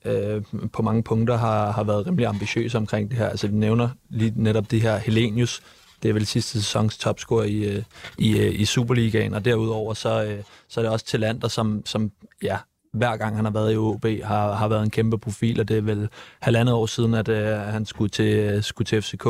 øh, 0.05 0.43
på 0.73 0.83
mange 0.83 1.03
punkter 1.03 1.37
har, 1.37 1.73
har 1.73 1.85
været 1.85 2.07
rimelig 2.07 2.27
ambitiøs 2.27 2.75
omkring 2.75 3.11
det 3.11 3.19
her. 3.19 3.29
Altså 3.29 3.47
vi 3.47 3.55
nævner 3.55 3.89
lige 4.09 4.33
netop 4.37 4.71
det 4.71 4.81
her 4.81 4.97
Helenius, 4.97 5.63
det 6.03 6.09
er 6.09 6.13
vel 6.13 6.27
sidste 6.27 6.53
sæsons 6.63 6.99
topscorer 6.99 7.45
i, 7.45 7.65
øh, 7.65 7.83
i, 8.19 8.39
øh, 8.39 8.61
i 8.61 8.65
Superligaen, 8.65 9.35
og 9.35 9.45
derudover 9.45 9.95
så, 9.95 10.25
øh, 10.25 10.43
så 10.69 10.81
er 10.81 10.85
det 10.85 10.93
også 10.93 11.07
Talander, 11.07 11.49
som, 11.49 11.83
som 11.87 12.11
ja, 12.43 12.59
hver 12.95 13.17
gang 13.17 13.37
han 13.37 13.45
har 13.45 13.53
været 13.53 13.73
i 13.73 13.77
OB, 13.77 14.07
har, 14.25 14.53
har 14.53 14.69
været 14.69 14.83
en 14.83 14.91
kæmpe 14.91 15.19
profil, 15.19 15.61
og 15.61 15.69
det 15.69 15.77
er 15.79 15.83
vel 15.83 16.09
halvandet 16.41 16.75
år 16.75 16.87
siden, 16.87 17.15
at 17.15 17.29
øh, 17.29 17.47
han 17.47 17.87
skulle 17.87 18.09
til, 18.09 18.63
skulle 18.63 18.87
til 18.87 19.03
FCK 19.03 19.27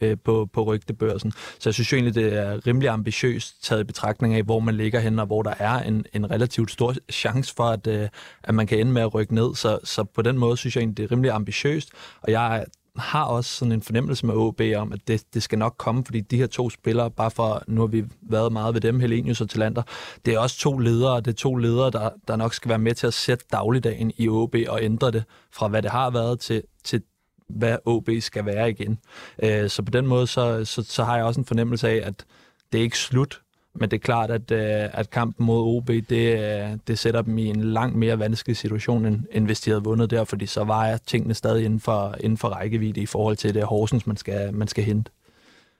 øh, 0.00 0.16
på, 0.24 0.48
på 0.52 0.62
rygtebørsen. 0.62 1.30
Så 1.30 1.68
jeg 1.68 1.74
synes 1.74 1.92
jo 1.92 1.96
egentlig, 1.96 2.14
det 2.14 2.34
er 2.34 2.66
rimelig 2.66 2.88
ambitiøst 2.88 3.64
taget 3.64 3.80
i 3.80 3.84
betragtning 3.84 4.34
af, 4.34 4.42
hvor 4.42 4.60
man 4.60 4.74
ligger 4.74 5.00
hen, 5.00 5.18
og 5.18 5.26
hvor 5.26 5.42
der 5.42 5.54
er 5.58 5.82
en, 5.82 6.04
en 6.12 6.30
relativt 6.30 6.70
stor 6.70 6.94
chance 7.10 7.54
for, 7.54 7.64
at, 7.64 7.86
øh, 7.86 8.08
at 8.44 8.54
man 8.54 8.66
kan 8.66 8.78
ende 8.78 8.92
med 8.92 9.02
at 9.02 9.14
rykke 9.14 9.34
ned. 9.34 9.54
Så, 9.54 9.78
så 9.84 10.04
på 10.04 10.22
den 10.22 10.38
måde 10.38 10.56
synes 10.56 10.76
jeg 10.76 10.80
egentlig, 10.80 10.96
det 10.96 11.04
er 11.04 11.12
rimelig 11.12 11.30
ambitiøst, 11.30 11.90
og 12.22 12.32
jeg 12.32 12.64
har 12.98 13.24
også 13.24 13.50
sådan 13.50 13.72
en 13.72 13.82
fornemmelse 13.82 14.26
med 14.26 14.34
OB 14.34 14.60
om, 14.76 14.92
at 14.92 15.08
det, 15.08 15.34
det 15.34 15.42
skal 15.42 15.58
nok 15.58 15.74
komme, 15.78 16.04
fordi 16.04 16.20
de 16.20 16.36
her 16.36 16.46
to 16.46 16.70
spillere, 16.70 17.10
bare 17.10 17.30
for, 17.30 17.62
nu 17.66 17.80
har 17.80 17.88
vi 17.88 18.04
været 18.22 18.52
meget 18.52 18.74
ved 18.74 18.80
dem, 18.80 19.00
Helenius 19.00 19.40
og 19.40 19.48
Talander, 19.48 19.82
det 20.26 20.34
er 20.34 20.38
også 20.38 20.58
to 20.58 20.78
ledere, 20.78 21.20
det 21.20 21.26
er 21.26 21.32
to 21.32 21.56
ledere, 21.56 21.90
der, 21.90 22.10
der 22.28 22.36
nok 22.36 22.54
skal 22.54 22.68
være 22.68 22.78
med 22.78 22.94
til 22.94 23.06
at 23.06 23.14
sætte 23.14 23.44
dagligdagen 23.52 24.12
i 24.16 24.28
OB 24.28 24.54
og 24.68 24.82
ændre 24.82 25.10
det 25.10 25.24
fra, 25.52 25.68
hvad 25.68 25.82
det 25.82 25.90
har 25.90 26.10
været, 26.10 26.40
til, 26.40 26.62
til 26.84 27.02
hvad 27.48 27.76
OB 27.84 28.10
skal 28.20 28.46
være 28.46 28.70
igen. 28.70 28.98
Øh, 29.42 29.70
så 29.70 29.82
på 29.82 29.90
den 29.90 30.06
måde, 30.06 30.26
så, 30.26 30.64
så, 30.64 30.82
så 30.82 31.04
har 31.04 31.16
jeg 31.16 31.24
også 31.24 31.40
en 31.40 31.46
fornemmelse 31.46 31.88
af, 31.88 32.00
at 32.04 32.24
det 32.72 32.78
er 32.78 32.82
ikke 32.82 32.98
slut 32.98 33.40
men 33.80 33.90
det 33.90 33.96
er 33.96 34.00
klart, 34.00 34.30
at, 34.30 34.50
øh, 34.50 35.00
at 35.00 35.10
kampen 35.10 35.46
mod 35.46 35.76
OB, 35.76 35.88
det, 35.88 36.12
øh, 36.12 36.78
det 36.86 36.98
sætter 36.98 37.22
dem 37.22 37.38
i 37.38 37.46
en 37.46 37.62
langt 37.62 37.96
mere 37.96 38.18
vanskelig 38.18 38.56
situation, 38.56 39.06
end, 39.06 39.22
end 39.32 39.44
hvis 39.46 39.60
de 39.60 39.70
havde 39.70 39.84
vundet 39.84 40.10
der, 40.10 40.24
fordi 40.24 40.46
så 40.46 40.64
var 40.64 40.96
tingene 41.06 41.34
stadig 41.34 41.64
inden 41.64 41.80
for, 41.80 42.14
inden 42.20 42.36
for 42.36 42.48
rækkevidde 42.48 43.00
i 43.00 43.06
forhold 43.06 43.36
til 43.36 43.54
det 43.54 43.62
Horsens, 43.62 44.06
man 44.06 44.16
skal, 44.16 44.54
man 44.54 44.68
skal 44.68 44.84
hente. 44.84 45.10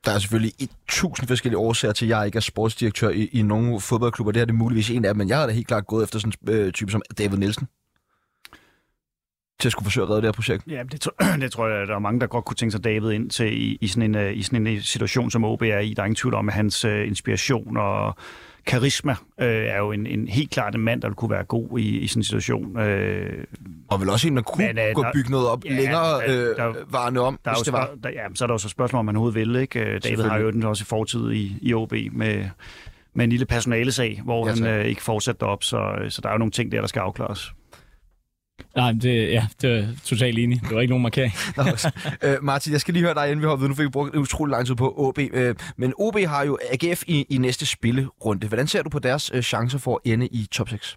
Der 0.04 0.12
er 0.12 0.18
selvfølgelig 0.18 0.52
et 0.58 0.70
tusind 0.88 1.28
forskellige 1.28 1.58
årsager 1.58 1.92
til, 1.92 2.06
at 2.06 2.10
jeg 2.10 2.26
ikke 2.26 2.36
er 2.36 2.40
sportsdirektør 2.40 3.08
i, 3.08 3.28
i 3.32 3.42
nogle 3.42 3.80
fodboldklubber. 3.80 4.32
Det 4.32 4.40
er 4.40 4.44
det 4.44 4.54
muligvis 4.54 4.90
en 4.90 5.04
af 5.04 5.14
dem, 5.14 5.18
men 5.18 5.28
jeg 5.28 5.38
har 5.38 5.46
da 5.46 5.52
helt 5.52 5.66
klart 5.66 5.86
gået 5.86 6.04
efter 6.04 6.18
sådan 6.18 6.32
en 6.42 6.54
øh, 6.54 6.72
type 6.72 6.92
som 6.92 7.02
David 7.18 7.38
Nielsen 7.38 7.68
til 9.60 9.68
at 9.68 9.72
skulle 9.72 9.84
forsøge 9.84 10.04
at 10.04 10.10
redde 10.10 10.22
det 10.22 10.26
her 10.26 10.32
projekt? 10.32 10.66
Ja, 10.66 10.82
det, 10.92 11.08
det 11.42 11.52
tror 11.52 11.68
jeg, 11.68 11.88
der 11.88 11.94
er 11.94 11.98
mange, 11.98 12.20
der 12.20 12.26
godt 12.26 12.44
kunne 12.44 12.54
tænke 12.56 12.72
sig 12.72 12.84
David 12.84 13.10
ind 13.10 13.30
til 13.30 13.62
i, 13.62 13.78
i, 13.80 13.86
sådan, 13.86 14.02
en, 14.02 14.14
øh, 14.14 14.36
i 14.36 14.42
sådan 14.42 14.66
en 14.66 14.82
situation, 14.82 15.30
som 15.30 15.44
OB 15.44 15.62
er 15.62 15.78
i. 15.78 15.94
Der 15.94 16.02
er 16.02 16.06
ingen 16.06 16.16
tvivl 16.16 16.34
om, 16.34 16.48
at 16.48 16.54
hans 16.54 16.84
uh, 16.84 17.06
inspiration 17.06 17.76
og 17.76 18.16
karisma 18.66 19.12
uh, 19.12 19.46
er 19.46 19.78
jo 19.78 19.92
en, 19.92 20.06
en 20.06 20.28
helt 20.28 20.50
klart 20.50 20.74
en 20.74 20.80
mand, 20.80 21.02
der 21.02 21.10
kunne 21.10 21.30
være 21.30 21.44
god 21.44 21.78
i, 21.78 21.98
i 21.98 22.06
sådan 22.06 22.20
en 22.20 22.24
situation. 22.24 22.64
Uh, 22.64 22.82
og 23.88 24.00
vel 24.00 24.10
også 24.10 24.28
en, 24.28 24.36
der 24.36 24.42
kunne 24.42 24.66
men, 24.66 24.78
uh, 24.78 24.94
gå 24.94 25.02
og 25.02 25.10
bygge 25.14 25.30
noget 25.30 25.48
op 25.48 25.64
ja, 25.64 25.70
længere 25.70 26.16
uh, 26.16 26.32
der, 26.32 26.74
varende 26.90 27.20
om, 27.20 27.38
der 27.44 27.50
hvis 27.50 27.62
det 27.62 27.72
var. 27.72 27.90
Der, 28.02 28.10
ja, 28.10 28.26
så 28.34 28.44
er 28.44 28.46
der 28.46 28.54
jo 28.54 28.58
så 28.58 28.68
spørgsmål, 28.68 29.00
om 29.00 29.06
han 29.06 29.16
overhovedet 29.16 29.48
vil. 29.48 29.56
Ikke? 29.56 29.98
David 29.98 30.24
har 30.24 30.38
jo 30.38 30.50
den 30.50 30.62
også 30.62 30.82
i 30.82 30.84
fortid 30.84 31.32
i, 31.32 31.56
i 31.62 31.74
OB 31.74 31.92
med, 32.12 32.44
med 33.14 33.24
en 33.24 33.30
lille 33.30 33.46
personalesag, 33.46 34.20
hvor 34.24 34.48
ja, 34.48 34.54
han 34.54 34.80
uh, 34.80 34.86
ikke 34.86 35.02
fortsætter 35.02 35.46
op, 35.46 35.64
så, 35.64 35.96
så 36.08 36.20
der 36.22 36.28
er 36.28 36.32
jo 36.32 36.38
nogle 36.38 36.52
ting 36.52 36.72
der, 36.72 36.80
der 36.80 36.88
skal 36.88 37.00
afklares. 37.00 37.52
Nej, 38.76 38.92
det, 38.92 39.32
ja, 39.32 39.46
det 39.62 39.78
er 39.78 39.86
totalt 40.04 40.38
enig. 40.38 40.60
Det 40.62 40.74
var 40.74 40.80
ikke 40.80 40.90
nogen 40.90 41.02
markering. 41.02 41.32
Nå, 41.56 41.64
øh, 42.22 42.36
Martin, 42.42 42.72
jeg 42.72 42.80
skal 42.80 42.94
lige 42.94 43.04
høre 43.04 43.14
dig, 43.14 43.26
inden 43.26 43.40
vi 43.42 43.46
hopper 43.46 43.68
Nu 43.68 43.74
fik 43.74 43.84
vi 43.84 43.90
brugt 43.90 44.16
utrolig 44.16 44.50
lang 44.50 44.66
tid 44.66 44.74
på 44.74 44.94
OB. 44.96 45.18
Øh, 45.18 45.54
men 45.76 45.92
OB 45.98 46.18
har 46.18 46.44
jo 46.44 46.58
AGF 46.72 47.02
i, 47.06 47.26
i 47.30 47.38
næste 47.38 47.66
spillerunde. 47.66 48.48
Hvordan 48.48 48.66
ser 48.66 48.82
du 48.82 48.90
på 48.90 48.98
deres 48.98 49.30
øh, 49.34 49.42
chancer 49.42 49.78
for 49.78 50.00
at 50.04 50.12
ende 50.12 50.26
i 50.26 50.46
top 50.52 50.68
6? 50.68 50.96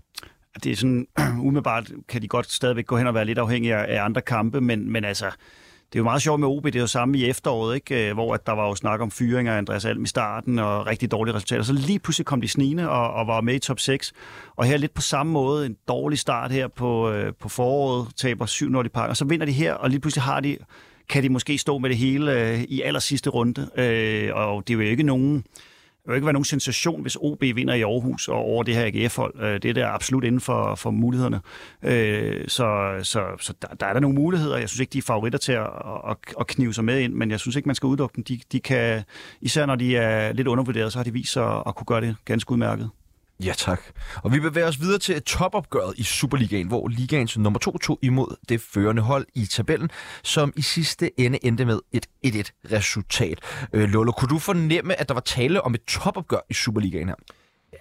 Det 0.63 0.71
er 0.71 0.75
sådan, 0.75 1.07
umiddelbart 1.45 1.91
kan 2.09 2.21
de 2.21 2.27
godt 2.27 2.51
stadigvæk 2.51 2.85
gå 2.85 2.97
hen 2.97 3.07
og 3.07 3.13
være 3.13 3.25
lidt 3.25 3.37
afhængige 3.37 3.75
af 3.75 4.03
andre 4.03 4.21
kampe, 4.21 4.61
men, 4.61 4.91
men 4.91 5.05
altså, 5.05 5.31
det 5.93 5.95
er 5.95 5.99
jo 5.99 6.03
meget 6.03 6.21
sjovt 6.21 6.39
med 6.39 6.47
OB, 6.47 6.65
det 6.65 6.75
er 6.75 6.79
jo 6.79 6.87
samme 6.87 7.17
i 7.17 7.25
efteråret, 7.25 7.75
ikke? 7.75 8.09
Øh, 8.09 8.13
hvor 8.13 8.33
at 8.33 8.45
der 8.45 8.51
var 8.51 8.67
jo 8.67 8.75
snak 8.75 8.99
om 8.99 9.11
fyring 9.11 9.47
af 9.47 9.57
Andreas 9.57 9.85
Alm 9.85 10.03
i 10.03 10.07
starten 10.07 10.59
og 10.59 10.87
rigtig 10.87 11.11
dårlige 11.11 11.35
resultater. 11.35 11.63
Så 11.63 11.73
lige 11.73 11.99
pludselig 11.99 12.25
kom 12.25 12.41
de 12.41 12.47
snigende 12.47 12.89
og, 12.89 13.13
og 13.13 13.27
var 13.27 13.41
med 13.41 13.55
i 13.55 13.59
top 13.59 13.79
6. 13.79 14.13
Og 14.55 14.65
her 14.65 14.77
lidt 14.77 14.93
på 14.93 15.01
samme 15.01 15.31
måde, 15.31 15.65
en 15.65 15.75
dårlig 15.87 16.19
start 16.19 16.51
her 16.51 16.67
på, 16.67 17.11
øh, 17.11 17.33
på 17.39 17.49
foråret, 17.49 18.07
taber 18.17 18.45
7-0 18.81 18.85
i 18.85 18.89
parken, 18.89 19.09
og 19.09 19.17
så 19.17 19.25
vinder 19.25 19.45
de 19.45 19.51
her, 19.51 19.73
og 19.73 19.89
lige 19.89 19.99
pludselig 19.99 20.23
har 20.23 20.39
de, 20.39 20.57
kan 21.09 21.23
de 21.23 21.29
måske 21.29 21.57
stå 21.57 21.77
med 21.77 21.89
det 21.89 21.97
hele 21.97 22.33
øh, 22.33 22.61
i 22.61 22.81
aller 22.81 22.99
sidste 22.99 23.29
runde. 23.29 23.69
Øh, 23.77 24.29
og 24.35 24.67
det 24.67 24.73
er 24.73 24.77
jo 24.77 24.83
ikke 24.83 25.03
nogen 25.03 25.43
vil 26.07 26.15
ikke 26.15 26.25
være 26.25 26.33
nogen 26.33 26.45
sensation, 26.45 27.01
hvis 27.01 27.17
OB 27.21 27.41
vinder 27.41 27.73
i 27.73 27.81
Aarhus 27.81 28.27
og 28.27 28.35
over 28.35 28.63
det 28.63 28.75
her 28.75 28.85
AGF-hold. 28.85 29.33
Øh, 29.41 29.53
det 29.61 29.65
er 29.65 29.73
der 29.73 29.87
absolut 29.87 30.23
inden 30.23 30.41
for, 30.41 30.75
for 30.75 30.91
mulighederne. 30.91 31.41
Øh, 31.83 32.47
så 32.47 32.99
så, 33.03 33.23
så 33.39 33.53
der, 33.61 33.67
der 33.67 33.85
er 33.85 33.93
der 33.93 33.99
nogle 33.99 34.15
muligheder. 34.15 34.57
Jeg 34.57 34.69
synes 34.69 34.79
ikke, 34.79 34.93
de 34.93 34.97
er 34.97 35.01
favoritter 35.01 35.39
til 35.39 35.51
at, 35.51 35.69
at, 36.09 36.17
at 36.39 36.47
knive 36.47 36.73
sig 36.73 36.83
med 36.83 36.99
ind, 36.99 37.13
men 37.13 37.31
jeg 37.31 37.39
synes 37.39 37.55
ikke, 37.55 37.69
man 37.69 37.75
skal 37.75 37.87
udelukke 37.87 38.15
dem. 38.15 38.23
De, 38.23 38.39
de 38.51 38.59
kan, 38.59 39.03
især 39.41 39.65
når 39.65 39.75
de 39.75 39.97
er 39.97 40.33
lidt 40.33 40.47
undervurderet, 40.47 40.91
så 40.91 40.99
har 40.99 41.03
de 41.03 41.13
vist 41.13 41.33
sig 41.33 41.55
at, 41.55 41.63
at 41.67 41.75
kunne 41.75 41.85
gøre 41.85 42.01
det 42.01 42.15
ganske 42.25 42.51
udmærket. 42.51 42.89
Ja, 43.43 43.53
tak. 43.57 43.81
Og 44.23 44.33
vi 44.33 44.39
bevæger 44.39 44.67
os 44.67 44.81
videre 44.81 44.99
til 44.99 45.21
topopgøret 45.21 45.93
i 45.97 46.03
Superligaen, 46.03 46.67
hvor 46.67 46.87
ligaens 46.87 47.37
nummer 47.37 47.59
2 47.59 47.77
tog 47.77 47.99
imod 48.01 48.35
det 48.49 48.61
førende 48.61 49.01
hold 49.01 49.25
i 49.35 49.45
tabellen, 49.45 49.89
som 50.23 50.53
i 50.55 50.61
sidste 50.61 51.19
ende 51.19 51.45
endte 51.45 51.65
med 51.65 51.79
et 51.91 52.05
1-1-resultat. 52.27 53.39
Øh, 53.73 53.89
Lolo, 53.89 54.11
kunne 54.11 54.29
du 54.29 54.39
fornemme, 54.39 54.99
at 54.99 55.07
der 55.07 55.13
var 55.13 55.21
tale 55.21 55.61
om 55.61 55.73
et 55.73 55.83
topopgør 55.83 56.39
i 56.49 56.53
Superligaen 56.53 57.07
her? 57.07 57.15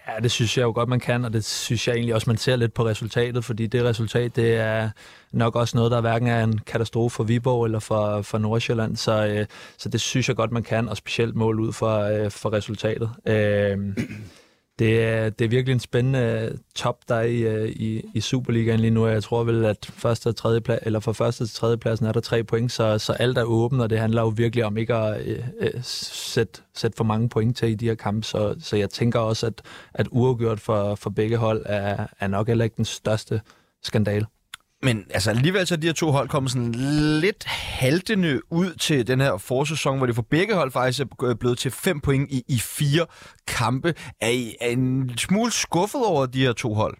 Ja, 0.08 0.12
det 0.22 0.30
synes 0.30 0.58
jeg 0.58 0.64
jo 0.64 0.72
godt, 0.72 0.88
man 0.88 1.00
kan, 1.00 1.24
og 1.24 1.32
det 1.32 1.44
synes 1.44 1.88
jeg 1.88 1.94
egentlig 1.94 2.14
også, 2.14 2.30
man 2.30 2.36
ser 2.36 2.56
lidt 2.56 2.74
på 2.74 2.86
resultatet, 2.86 3.44
fordi 3.44 3.66
det 3.66 3.84
resultat, 3.84 4.36
det 4.36 4.56
er 4.56 4.90
nok 5.32 5.56
også 5.56 5.76
noget, 5.76 5.90
der 5.90 6.00
hverken 6.00 6.28
er 6.28 6.44
en 6.44 6.58
katastrofe 6.58 7.16
for 7.16 7.24
Viborg 7.24 7.64
eller 7.64 7.78
for, 7.78 8.22
for 8.22 8.38
Nordsjælland, 8.38 8.96
så, 8.96 9.26
øh, 9.26 9.46
så 9.78 9.88
det 9.88 10.00
synes 10.00 10.28
jeg 10.28 10.36
godt, 10.36 10.52
man 10.52 10.62
kan, 10.62 10.88
og 10.88 10.96
specielt 10.96 11.36
mål 11.36 11.60
ud 11.60 11.72
for, 11.72 11.98
øh, 12.00 12.30
for 12.30 12.52
resultatet. 12.52 13.10
Øh, 13.26 13.78
det 14.78 15.04
er, 15.04 15.30
det 15.30 15.44
er 15.44 15.48
virkelig 15.48 15.72
en 15.72 15.80
spændende 15.80 16.48
øh, 16.52 16.58
top, 16.74 17.08
der 17.08 17.14
er 17.14 17.22
i, 17.22 17.38
øh, 17.38 17.68
i, 17.68 18.10
i 18.14 18.20
Superligaen 18.20 18.80
lige 18.80 18.90
nu. 18.90 19.06
Jeg 19.06 19.22
tror 19.22 19.44
vel, 19.44 19.64
at 19.64 19.90
første 19.92 20.26
og 20.26 20.36
tredje 20.36 20.60
plads, 20.60 20.80
eller 20.82 21.00
for 21.00 21.12
første 21.12 21.46
til 21.46 21.54
tredje 21.54 21.76
pladsen 21.76 22.06
er 22.06 22.12
der 22.12 22.20
tre 22.20 22.44
point, 22.44 22.72
så, 22.72 22.98
så 22.98 23.12
alt 23.12 23.38
er 23.38 23.42
åbent, 23.42 23.82
og 23.82 23.90
det 23.90 23.98
handler 23.98 24.22
jo 24.22 24.28
virkelig 24.28 24.64
om 24.64 24.76
ikke 24.76 24.94
at 24.94 25.26
øh, 25.26 25.44
øh, 25.60 25.70
sætte, 25.82 26.60
sætte 26.74 26.96
for 26.96 27.04
mange 27.04 27.28
point 27.28 27.56
til 27.56 27.68
i 27.68 27.74
de 27.74 27.86
her 27.88 27.94
kampe. 27.94 28.26
Så, 28.26 28.56
så 28.60 28.76
jeg 28.76 28.90
tænker 28.90 29.18
også, 29.18 29.46
at, 29.46 29.62
at 29.94 30.08
uafgjort 30.10 30.60
for, 30.60 30.94
for 30.94 31.10
begge 31.10 31.36
hold 31.36 31.62
er, 31.66 32.06
er 32.20 32.28
nok 32.28 32.46
heller 32.46 32.64
ikke 32.64 32.76
den 32.76 32.84
største 32.84 33.40
skandal. 33.82 34.26
Men 34.82 35.04
altså 35.10 35.30
alligevel 35.30 35.66
så 35.66 35.74
er 35.74 35.78
de 35.78 35.86
her 35.86 35.94
to 35.94 36.10
hold 36.10 36.28
kommet 36.28 36.52
sådan 36.52 36.72
lidt 37.20 37.44
haltende 37.46 38.40
ud 38.50 38.74
til 38.74 39.06
den 39.06 39.20
her 39.20 39.36
forsæson, 39.36 39.96
hvor 39.96 40.06
de 40.06 40.14
for 40.14 40.22
begge 40.22 40.54
hold 40.54 40.70
faktisk 40.70 41.00
er 41.00 41.34
blevet 41.40 41.58
til 41.58 41.70
fem 41.70 42.00
point 42.00 42.30
i, 42.30 42.42
i 42.48 42.58
fire 42.58 43.06
kampe. 43.46 43.94
Er 44.20 44.28
I 44.28 44.54
er 44.60 44.70
en 44.70 45.12
smule 45.18 45.52
skuffet 45.52 46.00
over 46.06 46.26
de 46.26 46.40
her 46.40 46.52
to 46.52 46.74
hold? 46.74 46.96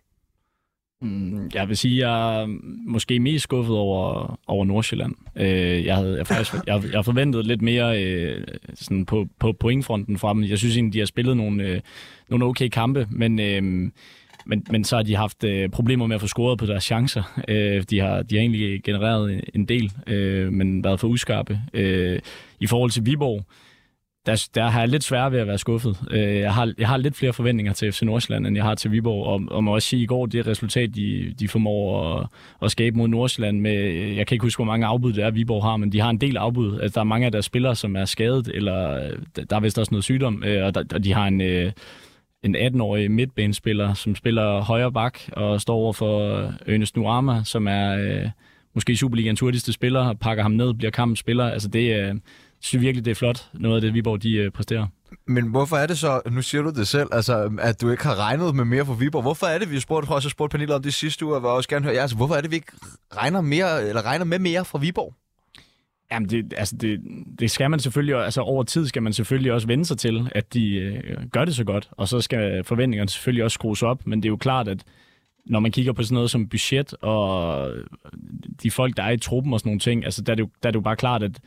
Mm, 1.03 1.51
jeg 1.55 1.69
vil 1.69 1.77
sige, 1.77 2.09
jeg 2.09 2.43
er 2.43 2.47
måske 2.87 3.21
mest 3.21 3.43
skuffet 3.43 3.77
over, 3.77 4.39
over 4.47 4.65
Nordsjælland. 4.65 5.15
Øh, 5.37 5.85
jeg, 5.87 5.97
havde, 5.97 6.17
jeg, 6.17 6.27
faktisk, 6.27 6.55
jeg, 6.67 6.83
jeg 6.93 7.05
forventet 7.05 7.47
lidt 7.47 7.63
mere 7.63 8.05
øh, 8.05 8.45
sådan 8.75 9.07
på, 9.07 9.29
på 9.41 9.53
pointfronten 9.53 10.19
fra 10.19 10.35
dem. 10.35 10.45
Jeg 10.45 10.59
synes 10.59 10.77
egentlig, 10.77 10.93
de 10.93 10.99
har 10.99 11.07
spillet 11.07 11.37
nogle, 11.37 11.65
øh, 11.65 11.81
nogle 12.29 12.45
okay 12.45 12.69
kampe, 12.69 13.07
men... 13.11 13.41
Øh, 13.41 13.91
men, 14.49 14.67
men 14.71 14.85
så 14.85 14.97
har 14.97 15.03
de 15.03 15.17
haft 15.17 15.45
øh, 15.45 15.69
problemer 15.69 16.07
med 16.07 16.15
at 16.15 16.21
få 16.21 16.27
scoret 16.27 16.59
på 16.59 16.67
deres 16.67 16.85
chancer. 16.85 17.41
Øh, 17.49 17.83
de, 17.91 18.01
har, 18.01 18.23
de 18.23 18.35
har 18.35 18.41
egentlig 18.41 18.83
genereret 18.83 19.45
en 19.55 19.65
del, 19.65 19.93
øh, 20.07 20.53
men 20.53 20.85
været 20.85 21.01
for 21.01 21.09
uskarpe. 21.09 21.61
Øh, 21.75 22.19
I 22.61 22.67
forhold 22.67 22.91
til 22.91 23.07
Viborg, 23.07 23.45
der, 24.27 24.49
der 24.55 24.69
har 24.69 24.81
jeg 24.81 24.89
lidt 24.89 25.05
svært 25.05 25.33
ved 25.33 25.41
at 25.41 25.47
være 25.47 25.59
skuffet. 25.59 25.97
Øh, 26.11 26.37
jeg, 26.37 26.55
har, 26.55 26.73
jeg 26.79 26.89
har 26.89 26.97
lidt 26.97 27.17
flere 27.17 27.33
forventninger 27.33 27.73
til 27.73 27.93
FC 27.93 28.03
Nordsjælland, 28.03 28.47
end 28.47 28.57
jeg 28.57 28.65
har 28.65 28.75
til 28.75 28.93
Viborg, 28.93 29.27
og, 29.27 29.43
og 29.51 29.65
må 29.65 29.75
også 29.75 29.89
sige, 29.89 30.01
at 30.01 30.03
i 30.03 30.07
går, 30.07 30.27
det 30.27 30.47
resultat, 30.47 30.95
de, 30.95 31.35
de 31.39 31.49
formår 31.49 32.15
at, 32.15 32.27
at 32.63 32.71
skabe 32.71 32.97
mod 32.97 33.09
Nordsjælland 33.09 33.61
med, 33.61 33.75
jeg 33.93 34.27
kan 34.27 34.35
ikke 34.35 34.43
huske, 34.43 34.59
hvor 34.59 34.73
mange 34.73 34.87
afbud 34.87 35.13
det 35.13 35.25
er, 35.25 35.31
Viborg 35.31 35.63
har, 35.63 35.77
men 35.77 35.93
de 35.93 36.01
har 36.01 36.11
en 36.11 36.21
del 36.21 36.37
afbud. 36.37 36.81
Altså, 36.81 36.95
der 36.95 37.01
er 37.01 37.05
mange 37.05 37.27
af 37.27 37.33
deres 37.33 37.45
spillere, 37.45 37.77
som 37.77 37.97
er 37.97 38.05
skadet, 38.05 38.51
eller 38.55 39.11
der 39.51 39.57
er 39.57 39.61
vist 39.61 39.79
også 39.79 39.95
noget 39.95 40.05
sygdom, 40.05 40.43
øh, 40.47 40.65
og, 40.65 40.75
der, 40.75 40.85
og 40.95 41.05
de 41.05 41.13
har 41.13 41.27
en... 41.27 41.41
Øh, 41.41 41.73
en 42.43 42.57
18-årig 42.57 43.11
midtbanespiller, 43.11 43.95
som 43.95 44.15
spiller 44.15 44.61
højre 44.61 44.93
bak 44.93 45.19
og 45.33 45.61
står 45.61 45.75
over 45.75 45.93
for 45.93 46.37
øh, 46.37 46.75
Ernest 46.75 46.97
Nuama, 46.97 47.43
som 47.45 47.67
er 47.67 47.97
øh, 47.97 48.31
måske 48.75 48.97
Superligaens 48.97 49.41
hurtigste 49.41 49.73
spiller, 49.73 50.01
og 50.01 50.19
pakker 50.19 50.43
ham 50.43 50.53
ned, 50.53 50.75
bliver 50.75 50.91
kampens 50.91 51.19
spiller. 51.19 51.51
Altså 51.51 51.69
det, 51.69 52.01
øh, 52.01 52.15
synes 52.61 52.83
virkelig, 52.83 53.05
det 53.05 53.11
er 53.11 53.15
flot, 53.15 53.51
noget 53.55 53.77
af 53.77 53.81
det 53.81 53.95
Viborg 53.95 54.23
de 54.23 54.33
øh, 54.33 54.51
præsterer. 54.51 54.87
Men 55.27 55.47
hvorfor 55.47 55.77
er 55.77 55.87
det 55.87 55.99
så, 55.99 56.21
nu 56.31 56.43
siger 56.43 56.63
du 56.63 56.71
det 56.71 56.89
selv, 56.89 57.09
altså, 57.13 57.51
at 57.61 57.81
du 57.81 57.91
ikke 57.91 58.03
har 58.03 58.19
regnet 58.19 58.55
med 58.55 58.65
mere 58.65 58.87
for 58.87 58.95
Viborg. 58.95 59.23
Hvorfor 59.23 59.47
er 59.47 59.59
det, 59.59 59.71
vi 59.71 59.81
spurgte, 59.81 60.09
også 60.09 60.29
spurgt 60.29 60.51
panelet 60.51 60.75
om 60.75 60.83
det 60.83 60.95
sidste 60.95 61.25
uge, 61.25 61.35
og 61.35 61.43
vil 61.43 61.51
også 61.51 61.69
gerne 61.69 61.85
høre, 61.85 61.95
ja, 61.95 62.01
altså, 62.01 62.17
hvorfor 62.17 62.35
er 62.35 62.41
det, 62.41 62.51
vi 62.51 62.57
ikke 62.57 62.73
regner, 63.17 63.41
mere, 63.41 63.89
eller 63.89 64.07
regner 64.07 64.25
med 64.25 64.39
mere 64.39 64.65
fra 64.65 64.79
Viborg? 64.79 65.15
Jamen, 66.13 66.29
det, 66.29 66.55
altså 66.57 66.77
det, 66.77 67.01
det 67.39 67.51
skal 67.51 67.71
man 67.71 67.81
selvfølgelig, 67.81 68.17
altså 68.17 68.41
over 68.41 68.63
tid 68.63 68.87
skal 68.87 69.03
man 69.03 69.13
selvfølgelig 69.13 69.53
også 69.53 69.67
vende 69.67 69.85
sig 69.85 69.99
til, 69.99 70.29
at 70.35 70.55
de 70.55 70.75
øh, 70.75 71.27
gør 71.33 71.45
det 71.45 71.55
så 71.55 71.65
godt, 71.65 71.89
og 71.91 72.09
så 72.09 72.21
skal 72.21 72.65
forventningerne 72.65 73.09
selvfølgelig 73.09 73.45
også 73.45 73.55
skrues 73.55 73.83
op, 73.83 74.07
men 74.07 74.23
det 74.23 74.29
er 74.29 74.31
jo 74.31 74.37
klart, 74.37 74.69
at 74.69 74.85
når 75.47 75.61
man 75.61 75.73
kigger 75.73 75.93
på 75.93 76.03
sådan 76.03 76.15
noget 76.15 76.31
som 76.31 76.49
budget 76.49 76.95
og 76.95 77.71
de 78.63 78.71
folk, 78.71 78.97
der 78.97 79.03
er 79.03 79.11
i 79.11 79.17
truppen 79.17 79.53
og 79.53 79.61
sådan 79.61 79.71
nogle 79.71 79.81
ting, 79.81 80.05
altså 80.05 80.23
der 80.23 80.33
er 80.33 80.35
det 80.35 80.43
jo, 80.43 80.49
der 80.63 80.69
er 80.69 80.71
det 80.71 80.77
jo 80.77 80.81
bare 80.81 80.97
klart, 80.97 81.23
at, 81.23 81.41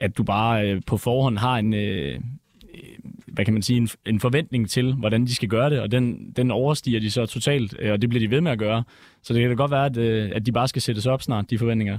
at 0.00 0.18
du 0.18 0.22
bare 0.22 0.70
øh, 0.70 0.82
på 0.86 0.96
forhånd 0.96 1.38
har 1.38 1.56
en, 1.56 1.74
øh, 1.74 2.14
øh 2.14 2.20
hvad 3.26 3.44
kan 3.44 3.54
man 3.54 3.62
sige, 3.62 3.76
en, 3.76 3.88
en 4.06 4.20
forventning 4.20 4.70
til, 4.70 4.94
hvordan 4.94 5.26
de 5.26 5.34
skal 5.34 5.48
gøre 5.48 5.70
det, 5.70 5.80
og 5.80 5.92
den, 5.92 6.32
den 6.36 6.50
overstiger 6.50 7.00
de 7.00 7.10
så 7.10 7.26
totalt, 7.26 7.76
øh, 7.78 7.92
og 7.92 8.02
det 8.02 8.08
bliver 8.08 8.20
de 8.20 8.30
ved 8.30 8.40
med 8.40 8.52
at 8.52 8.58
gøre. 8.58 8.84
Så 9.22 9.34
det 9.34 9.40
kan 9.40 9.50
da 9.50 9.56
godt 9.56 9.70
være, 9.70 9.86
at, 9.86 9.96
øh, 9.96 10.30
at 10.34 10.46
de 10.46 10.52
bare 10.52 10.68
skal 10.68 10.82
sættes 10.82 11.06
op 11.06 11.22
snart, 11.22 11.50
de 11.50 11.58
forventninger. 11.58 11.98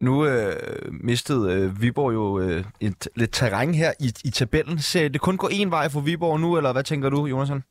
Nu 0.00 0.26
øh, 0.26 0.52
mistede 0.90 1.52
øh, 1.52 1.82
Viborg 1.82 2.14
jo 2.14 2.40
øh, 2.40 2.64
et, 2.80 3.08
lidt 3.16 3.32
terræn 3.32 3.74
her 3.74 3.92
i, 4.00 4.12
i 4.24 4.30
tabellen. 4.30 4.78
Ser 4.78 5.08
det 5.08 5.20
kun 5.20 5.36
gå 5.36 5.48
en 5.52 5.70
vej 5.70 5.88
for 5.88 6.00
Viborg 6.00 6.40
nu, 6.40 6.56
eller 6.56 6.72
hvad 6.72 6.84
tænker 6.84 7.10
du, 7.10 7.26
Jonathan? 7.26 7.62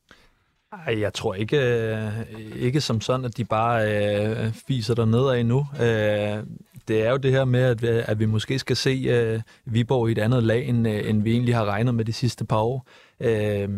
Ej, 0.88 1.00
jeg 1.00 1.14
tror 1.14 1.34
ikke, 1.34 1.58
øh, 1.58 2.12
ikke 2.56 2.82
som 2.82 3.02
sådan, 3.02 3.26
at 3.26 3.38
de 3.38 3.46
bare 3.46 3.82
øh, 3.88 4.54
fiser 4.68 4.96
der 4.96 5.06
nedad 5.06 5.40
endnu. 5.40 5.68
Øh, 5.82 6.44
det 6.88 7.06
er 7.06 7.12
jo 7.12 7.18
det 7.18 7.32
her 7.32 7.46
med, 7.46 7.62
at, 7.62 7.84
at 7.84 8.20
vi 8.20 8.26
måske 8.26 8.60
skal 8.60 8.76
se 8.76 9.06
øh, 9.10 9.42
Viborg 9.66 10.10
i 10.10 10.12
et 10.12 10.18
andet 10.18 10.44
lag, 10.44 10.68
end, 10.68 10.88
øh, 10.88 11.10
end 11.10 11.24
vi 11.24 11.32
egentlig 11.32 11.56
har 11.56 11.66
regnet 11.66 11.96
med 11.96 12.06
de 12.06 12.14
sidste 12.14 12.46
par 12.46 12.60
år. 12.60 12.88
Øh, 13.20 13.70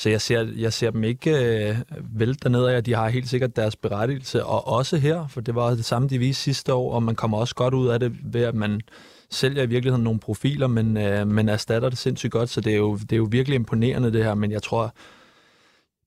så 0.00 0.08
jeg 0.08 0.20
ser, 0.20 0.46
jeg 0.56 0.72
ser 0.72 0.90
dem 0.90 1.04
ikke 1.04 1.30
øh, 1.30 1.76
vælte 2.12 2.40
dernede 2.42 2.72
af, 2.72 2.84
de 2.84 2.94
har 2.94 3.08
helt 3.08 3.28
sikkert 3.28 3.56
deres 3.56 3.76
berettigelse, 3.76 4.44
og 4.44 4.68
også 4.68 4.96
her, 4.96 5.26
for 5.28 5.40
det 5.40 5.54
var 5.54 5.70
det 5.70 5.84
samme, 5.84 6.08
de 6.08 6.18
viste 6.18 6.42
sidste 6.42 6.74
år, 6.74 6.94
og 6.94 7.02
man 7.02 7.14
kommer 7.14 7.38
også 7.38 7.54
godt 7.54 7.74
ud 7.74 7.88
af 7.88 8.00
det 8.00 8.12
ved, 8.22 8.42
at 8.44 8.54
man 8.54 8.80
sælger 9.30 9.62
i 9.62 9.66
virkeligheden 9.66 10.04
nogle 10.04 10.20
profiler, 10.20 10.66
men, 10.66 10.96
øh, 10.96 11.26
men 11.26 11.48
erstatter 11.48 11.88
det 11.88 11.98
sindssygt 11.98 12.32
godt, 12.32 12.50
så 12.50 12.60
det 12.60 12.72
er, 12.72 12.76
jo, 12.76 12.96
det 12.96 13.12
er 13.12 13.16
jo 13.16 13.28
virkelig 13.30 13.54
imponerende 13.54 14.12
det 14.12 14.24
her, 14.24 14.34
men 14.34 14.50
jeg 14.50 14.62
tror, 14.62 14.94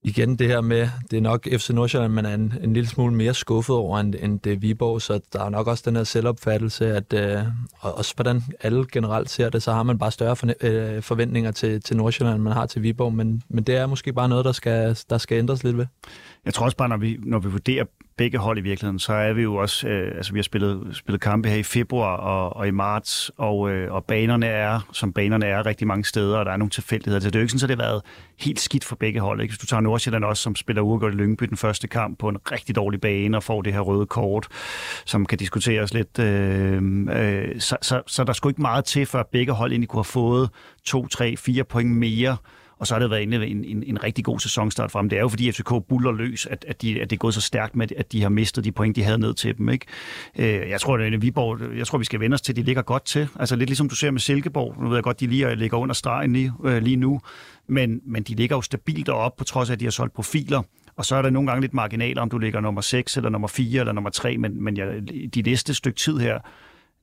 igen 0.03 0.35
det 0.35 0.47
her 0.47 0.61
med, 0.61 0.89
det 1.11 1.17
er 1.17 1.21
nok 1.21 1.47
FC 1.57 1.69
Nordsjælland, 1.69 2.13
man 2.13 2.25
er 2.25 2.33
en, 2.33 2.53
en 2.63 2.73
lille 2.73 2.89
smule 2.89 3.13
mere 3.15 3.33
skuffet 3.33 3.75
over, 3.75 3.99
end, 3.99 4.15
end 4.19 4.39
det 4.39 4.61
Viborg, 4.61 5.01
så 5.01 5.19
der 5.33 5.45
er 5.45 5.49
nok 5.49 5.67
også 5.67 5.83
den 5.85 5.95
her 5.95 6.03
selvopfattelse, 6.03 6.87
at 6.95 7.13
øh, 7.13 7.43
og 7.79 7.97
også 7.97 8.15
hvordan 8.15 8.41
alle 8.61 8.85
generelt 8.91 9.29
ser 9.29 9.49
det, 9.49 9.63
så 9.63 9.71
har 9.71 9.83
man 9.83 9.99
bare 9.99 10.11
større 10.11 10.35
forne- 10.35 10.67
øh, 10.67 11.01
forventninger 11.01 11.51
til, 11.51 11.81
til 11.81 11.97
Nordsjælland, 11.97 12.35
end 12.35 12.43
man 12.43 12.53
har 12.53 12.65
til 12.65 12.83
Viborg, 12.83 13.13
men, 13.13 13.43
men 13.49 13.63
det 13.63 13.75
er 13.75 13.85
måske 13.85 14.13
bare 14.13 14.29
noget, 14.29 14.45
der 14.45 14.51
skal, 14.51 14.97
der 15.09 15.17
skal 15.17 15.37
ændres 15.37 15.63
lidt 15.63 15.77
ved. 15.77 15.85
Jeg 16.45 16.53
tror 16.53 16.65
også 16.65 16.77
bare, 16.77 16.89
når 16.89 16.97
vi, 16.97 17.17
når 17.23 17.39
vi 17.39 17.49
vurderer 17.49 17.85
begge 18.17 18.37
hold 18.37 18.57
i 18.57 18.61
virkeligheden, 18.61 18.99
så 18.99 19.13
er 19.13 19.33
vi 19.33 19.41
jo 19.41 19.55
også, 19.55 19.87
øh, 19.87 20.15
altså 20.15 20.33
vi 20.33 20.39
har 20.39 20.43
spillet, 20.43 20.95
spillet 20.95 21.21
kampe 21.21 21.49
her 21.49 21.57
i 21.57 21.63
februar 21.63 22.17
og, 22.17 22.55
og 22.55 22.67
i 22.67 22.71
marts, 22.71 23.31
og, 23.37 23.71
øh, 23.71 23.93
og 23.93 24.05
banerne 24.05 24.45
er, 24.45 24.79
som 24.91 25.13
banerne 25.13 25.45
er 25.45 25.65
rigtig 25.65 25.87
mange 25.87 26.05
steder, 26.05 26.37
og 26.37 26.45
der 26.45 26.51
er 26.51 26.57
nogle 26.57 26.69
tilfældigheder. 26.69 27.19
Så 27.19 27.29
det 27.29 27.35
er 27.35 27.39
jo 27.39 27.43
ikke 27.43 27.51
sådan, 27.51 27.71
at 27.71 27.77
det 27.77 27.85
har 27.85 27.91
været 27.91 28.01
helt 28.39 28.59
skidt 28.59 28.83
for 28.83 28.95
begge 28.95 29.19
hold. 29.19 29.41
Ikke? 29.41 29.51
Hvis 29.51 29.59
du 29.59 29.65
tager 29.65 29.81
Nordsjælland 29.81 30.23
også, 30.23 30.43
som 30.43 30.55
spiller 30.55 30.81
uafgjort 30.81 31.13
i 31.13 31.17
Lyngby 31.17 31.45
den 31.45 31.57
første 31.57 31.87
kamp 31.87 32.19
på 32.19 32.29
en 32.29 32.37
rigtig 32.51 32.75
dårlig 32.75 33.01
bane, 33.01 33.37
og 33.37 33.43
får 33.43 33.61
det 33.61 33.73
her 33.73 33.79
røde 33.79 34.05
kort, 34.05 34.47
som 35.05 35.25
kan 35.25 35.37
diskuteres 35.37 35.93
lidt, 35.93 36.19
øh, 36.19 36.81
øh, 37.11 37.59
så, 37.59 37.77
så, 37.81 38.01
så 38.07 38.23
der 38.23 38.33
skulle 38.33 38.51
ikke 38.51 38.61
meget 38.61 38.85
til, 38.85 39.05
før 39.05 39.23
begge 39.31 39.53
hold 39.53 39.71
egentlig 39.71 39.89
kunne 39.89 39.97
have 39.97 40.03
fået 40.03 40.49
to, 40.85 41.07
tre, 41.07 41.37
fire 41.37 41.63
point 41.63 41.91
mere, 41.91 42.37
og 42.79 42.87
så 42.87 42.93
har 42.93 42.99
det 42.99 43.09
været 43.09 43.23
en, 43.23 43.33
en, 43.33 43.65
en, 43.65 43.83
en 43.83 44.03
rigtig 44.03 44.25
god 44.25 44.39
sæsonstart 44.39 44.91
for 44.91 44.99
dem. 44.99 45.09
Det 45.09 45.17
er 45.17 45.21
jo 45.21 45.27
fordi 45.29 45.51
FCK 45.51 45.69
buller 45.89 46.11
løs, 46.11 46.45
at, 46.45 46.65
at, 46.67 46.81
de, 46.81 47.01
at 47.01 47.09
det 47.09 47.15
er 47.15 47.19
gået 47.19 47.33
så 47.33 47.41
stærkt 47.41 47.75
med, 47.75 47.87
at 47.97 48.11
de 48.11 48.21
har 48.21 48.29
mistet 48.29 48.63
de 48.63 48.71
point, 48.71 48.95
de 48.95 49.03
havde 49.03 49.17
ned 49.17 49.33
til 49.33 49.57
dem. 49.57 49.69
Ikke? 49.69 49.85
Øh, 50.39 50.69
jeg 50.69 50.81
tror, 50.81 50.97
at 50.97 51.21
Viborg, 51.21 51.77
jeg 51.77 51.87
tror, 51.87 51.97
vi 51.97 52.05
skal 52.05 52.19
vende 52.19 52.35
os 52.35 52.41
til, 52.41 52.51
at 52.51 52.55
de 52.55 52.63
ligger 52.63 52.81
godt 52.81 53.05
til. 53.05 53.27
Altså 53.39 53.55
lidt 53.55 53.69
ligesom 53.69 53.89
du 53.89 53.95
ser 53.95 54.11
med 54.11 54.19
Silkeborg. 54.19 54.81
Nu 54.81 54.87
ved 54.87 54.97
jeg 54.97 55.03
godt, 55.03 55.19
de 55.19 55.27
lige 55.27 55.55
ligger 55.55 55.77
under 55.77 55.93
stregen 55.93 56.33
lige, 56.33 56.53
øh, 56.65 56.81
lige 56.81 56.95
nu. 56.95 57.21
Men, 57.67 58.01
men 58.05 58.23
de 58.23 58.35
ligger 58.35 58.55
jo 58.55 58.61
stabilt 58.61 59.07
deroppe, 59.07 59.37
på 59.37 59.43
trods 59.43 59.69
af, 59.69 59.73
at 59.73 59.79
de 59.79 59.85
har 59.85 59.91
solgt 59.91 60.13
profiler. 60.13 60.61
Og 60.95 61.05
så 61.05 61.15
er 61.15 61.21
der 61.21 61.29
nogle 61.29 61.47
gange 61.47 61.61
lidt 61.61 61.73
marginaler, 61.73 62.21
om 62.21 62.29
du 62.29 62.37
ligger 62.37 62.59
nummer 62.59 62.81
6, 62.81 63.17
eller 63.17 63.29
nummer 63.29 63.47
4, 63.47 63.79
eller 63.79 63.93
nummer 63.93 64.09
3. 64.09 64.37
Men, 64.37 64.63
men 64.63 64.77
ja, 64.77 64.99
de 65.35 65.41
næste 65.41 65.73
stykke 65.73 65.99
tid 65.99 66.17
her, 66.17 66.39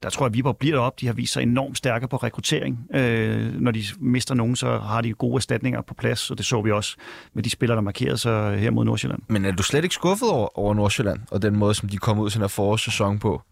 der 0.02 0.10
tror 0.10 0.24
jeg, 0.24 0.30
at 0.30 0.34
Viborg 0.34 0.56
bliver 0.56 0.78
op. 0.78 1.00
De 1.00 1.06
har 1.06 1.12
vist 1.12 1.32
sig 1.32 1.42
enormt 1.42 1.78
stærke 1.78 2.08
på 2.08 2.16
rekruttering. 2.16 2.86
Øh, 2.94 3.60
når 3.60 3.70
de 3.70 3.82
mister 3.98 4.34
nogen, 4.34 4.56
så 4.56 4.78
har 4.78 5.00
de 5.00 5.12
gode 5.12 5.36
erstatninger 5.36 5.80
på 5.80 5.94
plads, 5.94 6.30
og 6.30 6.38
det 6.38 6.46
så 6.46 6.62
vi 6.62 6.70
også 6.70 6.96
med 7.34 7.42
de 7.42 7.50
spillere, 7.50 7.76
der 7.76 7.82
markerede 7.82 8.18
sig 8.18 8.58
her 8.58 8.70
mod 8.70 8.84
Nordsjælland. 8.84 9.22
Men 9.28 9.44
er 9.44 9.52
du 9.52 9.62
slet 9.62 9.84
ikke 9.84 9.94
skuffet 9.94 10.28
over, 10.28 10.58
over 10.58 10.74
Nordsjælland, 10.74 11.20
og 11.30 11.42
den 11.42 11.56
måde, 11.56 11.74
som 11.74 11.88
de 11.88 11.96
kom 11.96 12.18
ud 12.18 12.30
i 12.30 12.32
den 12.32 12.40
her 12.40 12.48
forårssæson 12.48 13.18
på? 13.18 13.42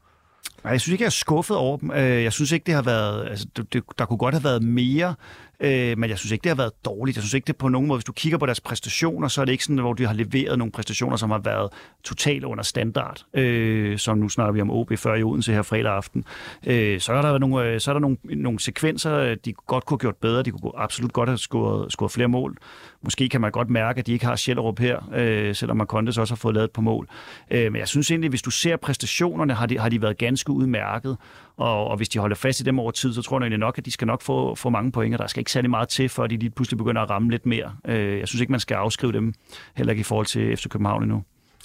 Nej, 0.65 0.73
jeg 0.73 0.81
synes 0.81 0.93
ikke, 0.93 1.03
jeg 1.03 1.07
er 1.07 1.11
skuffet 1.11 1.57
over 1.57 1.77
dem. 1.77 1.91
Øh, 1.91 2.23
jeg 2.23 2.33
synes 2.33 2.53
ikke, 2.53 2.65
det 2.67 2.75
har 2.75 2.83
været... 2.83 3.29
Altså, 3.29 3.47
det, 3.73 3.83
der 3.99 4.05
kunne 4.05 4.19
godt 4.19 4.35
have 4.35 4.45
været 4.45 4.63
mere 4.63 5.15
Øh, 5.61 5.99
men 5.99 6.11
jeg 6.11 6.19
synes 6.19 6.33
ikke, 6.33 6.43
det 6.43 6.51
har 6.51 6.57
været 6.57 6.85
dårligt. 6.85 7.17
Jeg 7.17 7.23
synes 7.23 7.35
ikke, 7.35 7.47
det 7.47 7.57
på 7.57 7.69
nogen 7.69 7.89
måde, 7.89 7.99
hvis 7.99 8.05
du 8.05 8.13
kigger 8.13 8.39
på 8.39 8.47
deres 8.47 8.61
præstationer, 8.61 9.29
så 9.29 9.41
er 9.41 9.45
det 9.45 9.53
ikke 9.53 9.65
sådan, 9.65 9.79
hvor 9.79 9.93
de 9.93 10.07
har 10.07 10.15
leveret 10.15 10.59
nogle 10.59 10.73
præstationer, 10.73 11.17
som 11.17 11.31
har 11.31 11.39
været 11.39 11.73
totalt 12.05 12.45
under 12.45 12.65
standard. 12.65 13.25
Øh, 13.35 13.99
som 13.99 14.19
nu 14.19 14.29
snakker 14.29 14.53
vi 14.53 14.61
om 14.61 14.71
OB 14.71 14.99
før 14.99 15.15
i 15.15 15.23
Odense 15.23 15.53
her 15.53 15.63
fredag 15.63 15.93
aften. 15.93 16.25
Øh, 16.67 17.01
så 17.01 17.13
er 17.13 17.23
der 17.23 17.39
nogle, 17.39 17.65
øh, 17.65 17.81
så 17.81 17.91
er 17.91 17.93
der 17.93 18.01
nogle, 18.01 18.17
nogle 18.25 18.61
sekvenser, 18.61 19.35
de 19.35 19.53
godt 19.53 19.85
kunne 19.85 19.95
have 19.95 20.01
gjort 20.01 20.17
bedre. 20.17 20.43
De 20.43 20.51
kunne 20.51 20.73
absolut 20.77 21.13
godt 21.13 21.29
have 21.29 21.39
scoret, 21.39 21.93
scoret 21.93 22.13
flere 22.13 22.29
mål. 22.29 22.57
Måske 23.03 23.29
kan 23.29 23.41
man 23.41 23.51
godt 23.53 23.71
mærke, 23.71 23.99
at 23.99 24.07
de 24.07 24.13
ikke 24.13 24.27
har 24.27 24.37
Sjællerup 24.37 24.79
her, 24.79 25.11
øh, 25.15 25.55
selvom 25.55 25.77
Marcondes 25.77 26.19
også 26.19 26.35
har 26.35 26.37
fået 26.37 26.55
lavet 26.55 26.71
på 26.71 26.81
mål. 26.81 27.09
Øh, 27.51 27.73
men 27.73 27.77
jeg 27.77 27.89
synes 27.89 28.11
egentlig, 28.11 28.31
hvis 28.31 28.43
du 28.43 28.51
ser 28.51 28.77
præstationerne, 28.77 29.55
har 29.55 29.67
de, 29.67 29.79
har 29.79 29.89
de 29.89 30.03
været 30.03 30.19
ganske 30.19 30.53
udmærket. 30.53 31.17
Og, 31.59 31.89
og 31.89 31.97
hvis 31.97 32.09
de 32.09 32.19
holder 32.19 32.37
fast 32.37 32.61
i 32.61 32.63
dem 32.63 32.79
over 32.79 32.91
tid, 32.91 33.15
så 33.15 33.23
tror 33.23 33.37
jeg 33.37 33.43
egentlig 33.43 33.59
nok, 33.59 33.79
at 33.79 33.87
de 33.87 33.91
skal 33.91 34.07
nok 34.07 34.23
få, 34.23 34.55
få 34.55 34.71
mange 34.71 34.93
point, 34.93 35.15
og 35.15 35.19
der 35.19 35.27
skal 35.27 35.41
ikke 35.41 35.53
særlig 35.53 35.71
meget 35.71 35.89
til, 35.89 36.09
før 36.09 36.27
de 36.27 36.37
lige 36.37 36.51
pludselig 36.51 36.79
begynder 36.79 37.03
at 37.03 37.11
ramme 37.11 37.31
lidt 37.31 37.47
mere. 37.47 37.73
Øh, 37.89 38.19
jeg 38.19 38.29
synes 38.29 38.41
ikke, 38.41 38.51
man 38.51 38.61
skal 38.61 38.75
afskrive 38.75 39.13
dem, 39.13 39.35
heller 39.77 39.91
ikke 39.91 40.01
i 40.01 40.05
forhold 40.05 40.27
til 40.27 40.57
FC 40.57 40.69
København 40.69 41.03
endnu. 41.03 41.23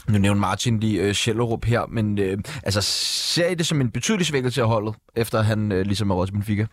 Nu 0.10 0.18
nævner 0.18 0.42
Martin 0.42 0.80
lige 0.80 1.02
øh, 1.02 1.14
Schellerup 1.14 1.66
her, 1.66 1.86
men 1.86 2.20
øh, 2.20 2.38
altså, 2.64 2.82
ser 2.82 3.48
I 3.48 3.56
det 3.56 3.66
som 3.66 3.82
en 3.82 3.92
betydelig 3.92 4.26
svækkelse 4.26 4.62
af 4.62 4.68
holdet, 4.68 4.96
efter 5.16 5.42
han 5.42 5.72
øh, 5.72 5.86
ligesom 5.86 6.10
er 6.10 6.16
råd 6.16 6.28
til 6.28 6.34
Benfica? 6.34 6.66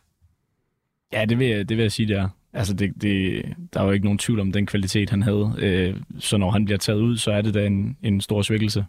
Ja, 1.12 1.24
det 1.24 1.38
vil, 1.38 1.46
jeg, 1.46 1.68
det 1.68 1.76
vil 1.76 1.82
jeg 1.82 1.92
sige, 1.92 2.08
det 2.08 2.16
er. 2.16 2.28
Altså, 2.52 2.74
det, 2.74 2.92
det, 3.02 3.42
der 3.74 3.80
er 3.80 3.84
jo 3.84 3.90
ikke 3.90 4.04
nogen 4.04 4.18
tvivl 4.18 4.40
om 4.40 4.52
den 4.52 4.66
kvalitet, 4.66 5.10
han 5.10 5.22
havde. 5.22 5.54
Øh, 5.58 5.96
så 6.18 6.36
når 6.36 6.50
han 6.50 6.64
bliver 6.64 6.78
taget 6.78 7.00
ud, 7.00 7.16
så 7.16 7.32
er 7.32 7.42
det 7.42 7.54
da 7.54 7.66
en, 7.66 7.96
en 8.02 8.20
stor 8.20 8.42
svækkelse. 8.42 8.84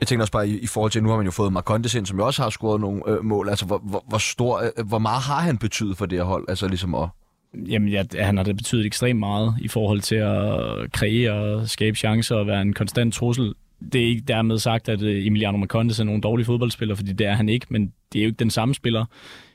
Jeg 0.00 0.08
tænker 0.08 0.22
også 0.22 0.32
bare 0.32 0.48
i, 0.48 0.58
i 0.58 0.66
forhold 0.66 0.92
til, 0.92 0.98
at 0.98 1.02
nu 1.02 1.08
har 1.08 1.16
man 1.16 1.26
jo 1.26 1.32
fået 1.32 1.52
Marcondes 1.52 1.94
ind, 1.94 2.06
som 2.06 2.18
jo 2.18 2.26
også 2.26 2.42
har 2.42 2.50
scoret 2.50 2.80
nogle 2.80 3.02
øh, 3.06 3.24
mål. 3.24 3.48
Altså, 3.48 3.66
hvor, 3.66 3.78
hvor, 3.78 4.04
hvor, 4.08 4.18
stor, 4.18 4.62
øh, 4.76 4.86
hvor 4.86 4.98
meget 4.98 5.22
har 5.22 5.40
han 5.40 5.58
betydet 5.58 5.96
for 5.96 6.06
det 6.06 6.18
her 6.18 6.24
hold? 6.24 6.44
Altså, 6.48 6.68
ligesom 6.68 6.94
at... 6.94 7.08
Jamen, 7.54 7.88
ja, 7.88 8.02
han 8.18 8.36
har 8.36 8.44
da 8.44 8.52
betydet 8.52 8.86
ekstremt 8.86 9.18
meget 9.18 9.54
i 9.60 9.68
forhold 9.68 10.00
til 10.00 10.14
at 10.14 10.92
kreere 10.92 11.32
og 11.32 11.68
skabe 11.68 11.96
chancer 11.96 12.36
og 12.36 12.46
være 12.46 12.62
en 12.62 12.72
konstant 12.72 13.14
trussel. 13.14 13.54
Det 13.92 14.00
er 14.00 14.06
ikke 14.06 14.22
dermed 14.28 14.58
sagt, 14.58 14.88
at 14.88 15.02
øh, 15.02 15.26
Emiliano 15.26 15.58
Marcondes 15.58 16.00
er 16.00 16.04
nogen 16.04 16.20
dårlig 16.20 16.46
fodboldspiller, 16.46 16.94
fordi 16.94 17.12
det 17.12 17.26
er 17.26 17.34
han 17.34 17.48
ikke, 17.48 17.66
men 17.70 17.92
det 18.12 18.18
er 18.18 18.22
jo 18.22 18.28
ikke 18.28 18.38
den 18.38 18.50
samme 18.50 18.74
spiller. 18.74 19.04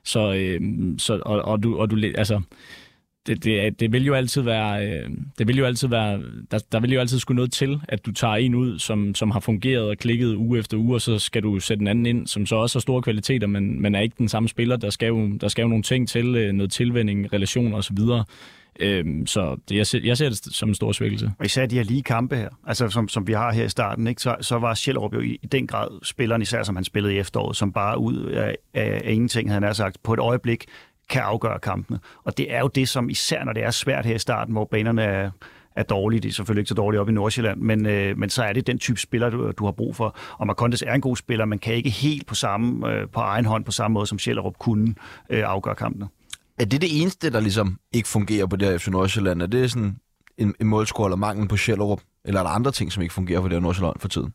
Så, 0.04 0.34
øh, 0.34 0.62
så 0.98 1.20
og, 1.26 1.42
og, 1.42 1.64
du, 1.64 1.80
og 1.80 1.92
du, 1.92 1.98
altså, 2.16 2.42
det, 3.28 3.44
det, 3.44 3.80
det 3.80 3.92
vil 3.92 4.06
jo 4.06 4.14
altid 4.14 4.42
være, 4.42 4.88
øh, 4.88 5.10
det 5.38 5.48
vil 5.48 5.58
jo 5.58 5.66
altid 5.66 5.88
være, 5.88 6.22
der, 6.52 6.60
der 6.72 6.80
vil 6.80 6.94
jo 6.94 7.00
altid 7.00 7.20
skulle 7.20 7.36
noget 7.36 7.52
til, 7.52 7.82
at 7.88 8.06
du 8.06 8.12
tager 8.12 8.34
en 8.34 8.56
ud, 8.56 8.80
som, 8.80 9.16
som 9.16 9.32
har 9.32 9.40
fungeret 9.40 9.90
og 9.90 9.98
klikket 9.98 10.36
uge 10.36 10.60
efter 10.60 10.78
uge, 10.78 10.96
og 10.96 11.02
så 11.02 11.20
skal 11.20 11.44
du 11.44 11.60
sætte 11.60 11.82
en 11.82 11.88
anden 11.88 12.06
ind, 12.06 12.28
som 12.28 12.46
så 12.46 12.56
også 12.56 12.78
har 12.78 12.82
store 12.82 13.02
kvaliteter, 13.02 13.48
men, 13.48 13.82
men 13.82 13.96
er 13.96 14.00
ikke 14.00 14.16
den 14.18 14.30
samme 14.30 14.50
spiller. 14.50 14.76
Der 14.76 14.90
skal 14.90 15.08
jo, 15.08 15.38
der 15.38 15.48
skal 15.48 15.62
jo 15.62 15.68
nogle 15.68 15.84
ting 15.84 16.10
til, 16.10 16.36
øh, 16.36 16.54
noget 16.54 16.72
tilvænding, 16.72 17.34
relationer 17.34 17.78
osv., 17.78 17.98
Øhm, 18.80 19.28
så 19.28 19.58
det, 19.70 19.76
jeg, 19.76 19.88
ser, 19.88 20.00
jeg 20.04 20.18
ser 20.18 20.30
det 20.30 20.38
som 20.38 20.70
en 20.70 20.76
stor 20.76 20.92
svækkelse. 20.92 21.32
Og 21.40 21.46
især 21.46 21.66
de 21.66 21.76
her 21.76 21.84
lige 21.84 22.04
kampe 22.04 22.36
her, 22.36 22.50
altså 22.68 22.90
som, 22.90 23.08
som 23.08 23.28
vi 23.28 23.34
har 23.34 23.54
her 23.54 23.66
i 23.66 23.70
starten, 23.70 24.08
ikke? 24.08 24.22
Så, 24.22 24.36
så 24.42 24.60
var 24.60 24.74
Sjælrup 24.74 25.14
jo 25.14 25.20
i, 25.20 25.40
i 25.44 25.48
den 25.48 25.68
grad 25.68 25.88
spilleren, 26.04 26.42
især 26.42 26.64
som 26.64 26.76
han 26.76 26.86
spillede 26.86 27.14
i 27.14 27.18
efteråret, 27.18 27.56
som 27.56 27.72
bare 27.72 28.00
ud 28.00 28.26
af, 28.26 28.56
af, 28.74 29.02
af 29.06 29.12
ingenting, 29.12 29.50
havde 29.50 29.66
han 29.66 29.76
sagt, 29.76 30.04
på 30.04 30.14
et 30.14 30.20
øjeblik 30.20 30.66
kan 31.10 31.22
afgøre 31.22 31.60
kampene. 31.60 32.00
Og 32.24 32.38
det 32.38 32.54
er 32.54 32.60
jo 32.60 32.68
det, 32.68 32.89
som 32.89 33.10
især 33.10 33.44
når 33.44 33.54
det 33.54 33.63
er 33.63 33.72
svært 33.72 34.06
her 34.06 34.16
i 34.16 34.20
starten, 34.20 34.54
hvor 34.54 34.66
banerne 34.66 35.04
er, 35.04 35.32
er 35.76 35.84
dårlige. 35.84 36.20
Det 36.20 36.30
er 36.30 36.34
selvfølgelig 36.34 36.62
ikke 36.62 36.70
så 36.70 36.76
dårligt 36.76 37.02
op 37.02 37.10
i 37.10 37.12
Nordsjælland, 37.12 37.62
men, 37.62 37.86
øh, 37.86 38.18
men 38.18 38.30
så 38.30 38.44
er 38.44 38.54
det 38.54 38.68
den 38.68 38.80
type 38.80 39.00
spiller, 39.00 39.30
du, 39.30 39.52
du 39.52 39.66
har 39.66 39.72
brug 39.72 39.96
for. 39.96 40.18
Og 40.38 40.48
Marcondes 40.48 40.82
er 40.82 40.94
en 40.94 41.02
god 41.02 41.16
spiller, 41.16 41.46
men 41.46 41.60
kan 41.60 41.74
ikke 41.74 41.89
helt 41.89 42.28
på 42.28 42.36
samme 42.36 42.92
øh, 42.92 43.08
på 43.08 43.20
egen 43.20 43.46
hånd 43.46 43.66
på 43.66 43.72
samme 43.72 43.94
måde, 43.94 44.08
som 44.08 44.20
Sjællerup 44.20 44.58
kunne 44.60 44.96
øh, 45.30 45.44
afgøre 45.46 45.76
kampene. 45.76 46.08
Er 46.60 46.66
det 46.66 46.82
det 46.82 47.02
eneste, 47.02 47.30
der 47.30 47.39
ligesom 47.39 47.80
ikke 47.94 48.08
fungerer 48.08 48.46
på 48.46 48.56
det 48.56 48.68
her 48.68 48.78
FC 48.78 48.88
Nordsjælland? 48.88 49.42
Er 49.42 49.48
det 49.48 49.72
sådan 49.72 49.98
en, 50.38 50.56
en 50.60 50.68
målscore 50.68 51.08
eller 51.08 51.18
mangel 51.18 51.48
på 51.48 51.58
Sjællerup? 51.58 52.02
Eller 52.26 52.39
er 52.39 52.44
der 52.44 52.52
andre 52.52 52.72
ting, 52.72 52.92
som 52.92 53.04
ikke 53.04 53.13
fungerer 53.13 53.42
på 53.42 53.48
det 53.48 53.56
her 53.56 53.62
Nordsjælland 53.62 53.96
for 54.00 54.08
tiden? 54.08 54.34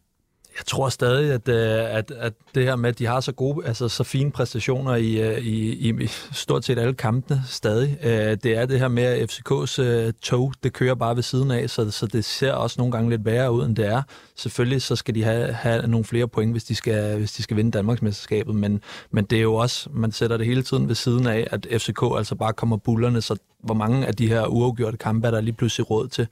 Jeg 0.59 0.66
tror 0.66 0.88
stadig, 0.88 1.33
at, 1.33 1.49
øh, 1.49 1.97
at, 1.97 2.11
at 2.11 2.33
det 2.55 2.64
her 2.64 2.77
med, 2.77 2.88
at 2.88 2.99
de 2.99 3.07
har 3.07 3.21
så 3.21 3.33
gode, 3.33 3.66
altså 3.66 3.88
så 3.88 4.05
fine 4.05 4.31
præstationer 4.31 4.94
i, 4.94 5.21
øh, 5.21 5.38
i, 5.38 5.90
i 6.03 6.07
stort 6.33 6.64
set 6.64 6.79
alle 6.79 6.94
kampene 6.94 7.42
stadig, 7.49 7.99
øh, 8.03 8.37
det 8.42 8.47
er 8.47 8.66
det 8.66 8.81
her 8.81 8.88
med, 8.88 9.03
at 9.03 9.31
FCK's 9.31 10.12
tog, 10.23 10.53
det 10.62 10.73
kører 10.73 10.94
bare 10.94 11.16
ved 11.16 11.23
siden 11.23 11.51
af, 11.51 11.71
så, 11.71 11.90
så 11.90 12.07
det 12.07 12.25
ser 12.25 12.53
også 12.53 12.75
nogle 12.79 12.92
gange 12.92 13.11
lidt 13.11 13.25
værre 13.25 13.53
ud, 13.53 13.66
end 13.66 13.77
det 13.77 13.87
er. 13.87 14.03
Selvfølgelig 14.38 14.83
så 14.83 14.96
skal 14.96 15.14
de 15.14 15.24
have, 15.24 15.53
have 15.53 15.87
nogle 15.87 16.05
flere 16.05 16.29
point, 16.29 16.53
hvis 16.53 16.64
de 16.64 16.74
skal, 16.74 17.18
hvis 17.18 17.33
de 17.33 17.42
skal 17.42 17.57
vinde 17.57 17.70
Danmarksmesterskabet, 17.70 18.55
men, 18.55 18.83
men 19.11 19.24
det 19.24 19.38
er 19.38 19.42
jo 19.42 19.55
også, 19.55 19.88
man 19.92 20.12
sætter 20.12 20.37
det 20.37 20.46
hele 20.46 20.62
tiden 20.62 20.88
ved 20.88 20.94
siden 20.94 21.27
af, 21.27 21.46
at 21.51 21.66
FCK 21.70 22.03
altså 22.16 22.35
bare 22.35 22.53
kommer 22.53 22.77
bullerne, 22.77 23.22
så 23.22 23.37
hvor 23.59 23.74
mange 23.74 24.07
af 24.07 24.14
de 24.14 24.29
her 24.29 24.46
uafgjorte 24.46 24.96
kampe 24.96 25.27
er 25.27 25.31
der 25.31 25.40
lige 25.40 25.55
pludselig 25.55 25.90
råd 25.90 26.09
til. 26.09 26.27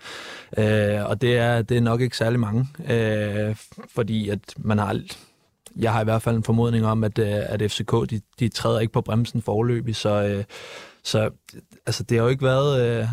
Øh, 0.58 1.04
og 1.04 1.20
det 1.20 1.36
er, 1.36 1.62
det 1.62 1.76
er 1.76 1.80
nok 1.80 2.00
ikke 2.00 2.16
særlig 2.16 2.40
mange, 2.40 2.66
øh, 2.90 3.56
fordi 3.94 4.28
at 4.28 4.40
man 4.56 4.78
har 4.78 5.00
jeg 5.78 5.92
har 5.92 6.00
i 6.00 6.04
hvert 6.04 6.22
fald 6.22 6.36
en 6.36 6.42
formodning 6.42 6.86
om, 6.86 7.04
at, 7.04 7.18
øh, 7.18 7.26
at 7.28 7.70
FCK, 7.70 7.92
de, 8.10 8.20
de 8.40 8.48
træder 8.48 8.80
ikke 8.80 8.92
på 8.92 9.00
bremsen 9.00 9.42
forløbig, 9.42 9.96
så, 9.96 10.22
øh, 10.22 10.44
så 11.06 11.30
altså, 11.86 12.02
det 12.02 12.16
har 12.16 12.24
jo 12.24 12.30
ikke 12.30 12.44
været... 12.44 13.00
Øh, 13.00 13.08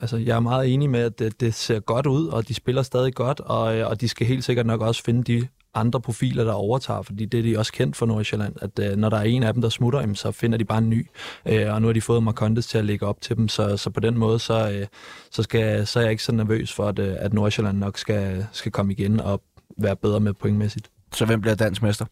altså, 0.00 0.16
jeg 0.16 0.36
er 0.36 0.40
meget 0.40 0.74
enig 0.74 0.90
med, 0.90 1.00
at 1.00 1.18
det, 1.18 1.40
det 1.40 1.54
ser 1.54 1.80
godt 1.80 2.06
ud, 2.06 2.26
og 2.26 2.48
de 2.48 2.54
spiller 2.54 2.82
stadig 2.82 3.14
godt, 3.14 3.40
og, 3.40 3.76
øh, 3.76 3.88
og 3.88 4.00
de 4.00 4.08
skal 4.08 4.26
helt 4.26 4.44
sikkert 4.44 4.66
nok 4.66 4.80
også 4.80 5.02
finde 5.02 5.24
de 5.24 5.48
andre 5.74 6.00
profiler, 6.00 6.44
der 6.44 6.52
overtager, 6.52 7.02
fordi 7.02 7.24
det 7.24 7.38
er 7.38 7.42
de 7.42 7.58
også 7.58 7.72
kendt 7.72 7.96
for 7.96 8.06
Nordsjælland, 8.06 8.54
at 8.62 8.78
øh, 8.78 8.96
når 8.96 9.08
der 9.08 9.16
er 9.16 9.22
en 9.22 9.42
af 9.42 9.52
dem, 9.52 9.62
der 9.62 9.68
smutter, 9.68 10.00
jamen, 10.00 10.14
så 10.14 10.32
finder 10.32 10.58
de 10.58 10.64
bare 10.64 10.78
en 10.78 10.90
ny, 10.90 11.06
øh, 11.46 11.74
og 11.74 11.80
nu 11.82 11.88
har 11.88 11.92
de 11.92 12.00
fået 12.00 12.22
Marcondes 12.22 12.66
til 12.66 12.78
at 12.78 12.84
lægge 12.84 13.06
op 13.06 13.20
til 13.20 13.36
dem, 13.36 13.48
så, 13.48 13.76
så 13.76 13.90
på 13.90 14.00
den 14.00 14.18
måde, 14.18 14.38
så, 14.38 14.70
øh, 14.70 14.86
så, 15.30 15.42
skal, 15.42 15.86
så 15.86 15.98
er 15.98 16.02
jeg 16.02 16.10
ikke 16.10 16.22
så 16.22 16.32
nervøs 16.32 16.72
for, 16.72 16.86
at, 16.86 16.98
øh, 16.98 17.14
at 17.18 17.32
Nordsjælland 17.32 17.78
nok 17.78 17.98
skal, 17.98 18.46
skal 18.52 18.72
komme 18.72 18.92
igen 18.92 19.20
og 19.20 19.42
være 19.78 19.96
bedre 19.96 20.20
med 20.20 20.32
pointmæssigt. 20.32 20.90
Så 21.14 21.24
hvem 21.24 21.40
bliver 21.40 21.54
dansk 21.54 21.82
mester? 21.82 22.06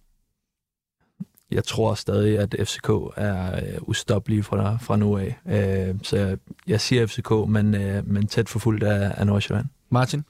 Jeg 1.54 1.64
tror 1.64 1.94
stadig, 1.94 2.38
at 2.38 2.56
FCK 2.58 2.88
er 3.16 3.56
øh, 3.56 3.78
ustoppelige 3.80 4.42
fra, 4.42 4.76
fra 4.80 4.96
nu 4.96 5.18
af. 5.18 5.38
Øh, 5.46 5.94
så 6.02 6.16
jeg, 6.16 6.38
jeg 6.66 6.80
siger 6.80 7.06
FCK, 7.06 7.30
men, 7.48 7.74
øh, 7.74 8.08
men 8.08 8.26
tæt 8.26 8.48
forfulgt 8.48 8.82
af, 8.82 9.14
af 9.16 9.26
Nordsjælland. 9.26 9.66
Martin? 9.90 10.24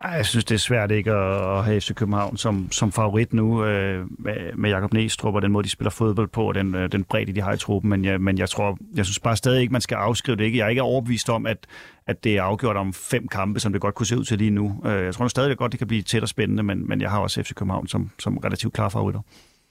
Ej, 0.00 0.10
jeg 0.10 0.26
synes, 0.26 0.44
det 0.44 0.54
er 0.54 0.58
svært 0.58 0.90
ikke 0.90 1.12
at, 1.12 1.64
have 1.64 1.80
FC 1.80 1.94
København 1.94 2.36
som, 2.36 2.72
som 2.72 2.92
favorit 2.92 3.32
nu 3.32 3.64
øh, 3.64 4.06
med, 4.18 4.52
med 4.56 4.70
Jakob 4.70 4.92
Næstrup 4.92 5.34
og 5.34 5.42
den 5.42 5.52
måde, 5.52 5.64
de 5.64 5.68
spiller 5.68 5.90
fodbold 5.90 6.28
på, 6.28 6.48
og 6.48 6.54
den, 6.54 6.74
øh, 6.74 6.92
den 6.92 7.04
bredde, 7.04 7.32
de 7.32 7.40
har 7.40 7.52
i 7.52 7.58
truppen. 7.58 7.90
Men, 7.90 8.04
jeg, 8.04 8.20
men 8.20 8.38
jeg 8.38 8.48
tror, 8.48 8.78
jeg 8.94 9.04
synes 9.04 9.18
bare 9.18 9.36
stadig 9.36 9.60
ikke, 9.60 9.72
man 9.72 9.80
skal 9.80 9.94
afskrive 9.94 10.36
det. 10.36 10.44
Ikke? 10.44 10.58
Jeg 10.58 10.64
er 10.64 10.68
ikke 10.68 10.82
overbevist 10.82 11.30
om, 11.30 11.46
at, 11.46 11.58
at 12.06 12.24
det 12.24 12.36
er 12.36 12.42
afgjort 12.42 12.76
om 12.76 12.92
fem 12.92 13.28
kampe, 13.28 13.60
som 13.60 13.72
det 13.72 13.80
godt 13.80 13.94
kunne 13.94 14.06
se 14.06 14.18
ud 14.18 14.24
til 14.24 14.38
lige 14.38 14.50
nu. 14.50 14.82
Øh, 14.86 15.04
jeg 15.04 15.14
tror 15.14 15.28
stadig 15.28 15.56
godt, 15.56 15.72
det 15.72 15.78
kan 15.78 15.88
blive 15.88 16.02
tæt 16.02 16.22
og 16.22 16.28
spændende, 16.28 16.62
men, 16.62 16.88
men 16.88 17.00
jeg 17.00 17.10
har 17.10 17.18
også 17.18 17.42
FC 17.42 17.54
København 17.54 17.86
som, 17.86 18.10
som 18.18 18.38
relativt 18.38 18.74
klar 18.74 18.88
favoritter. 18.88 19.20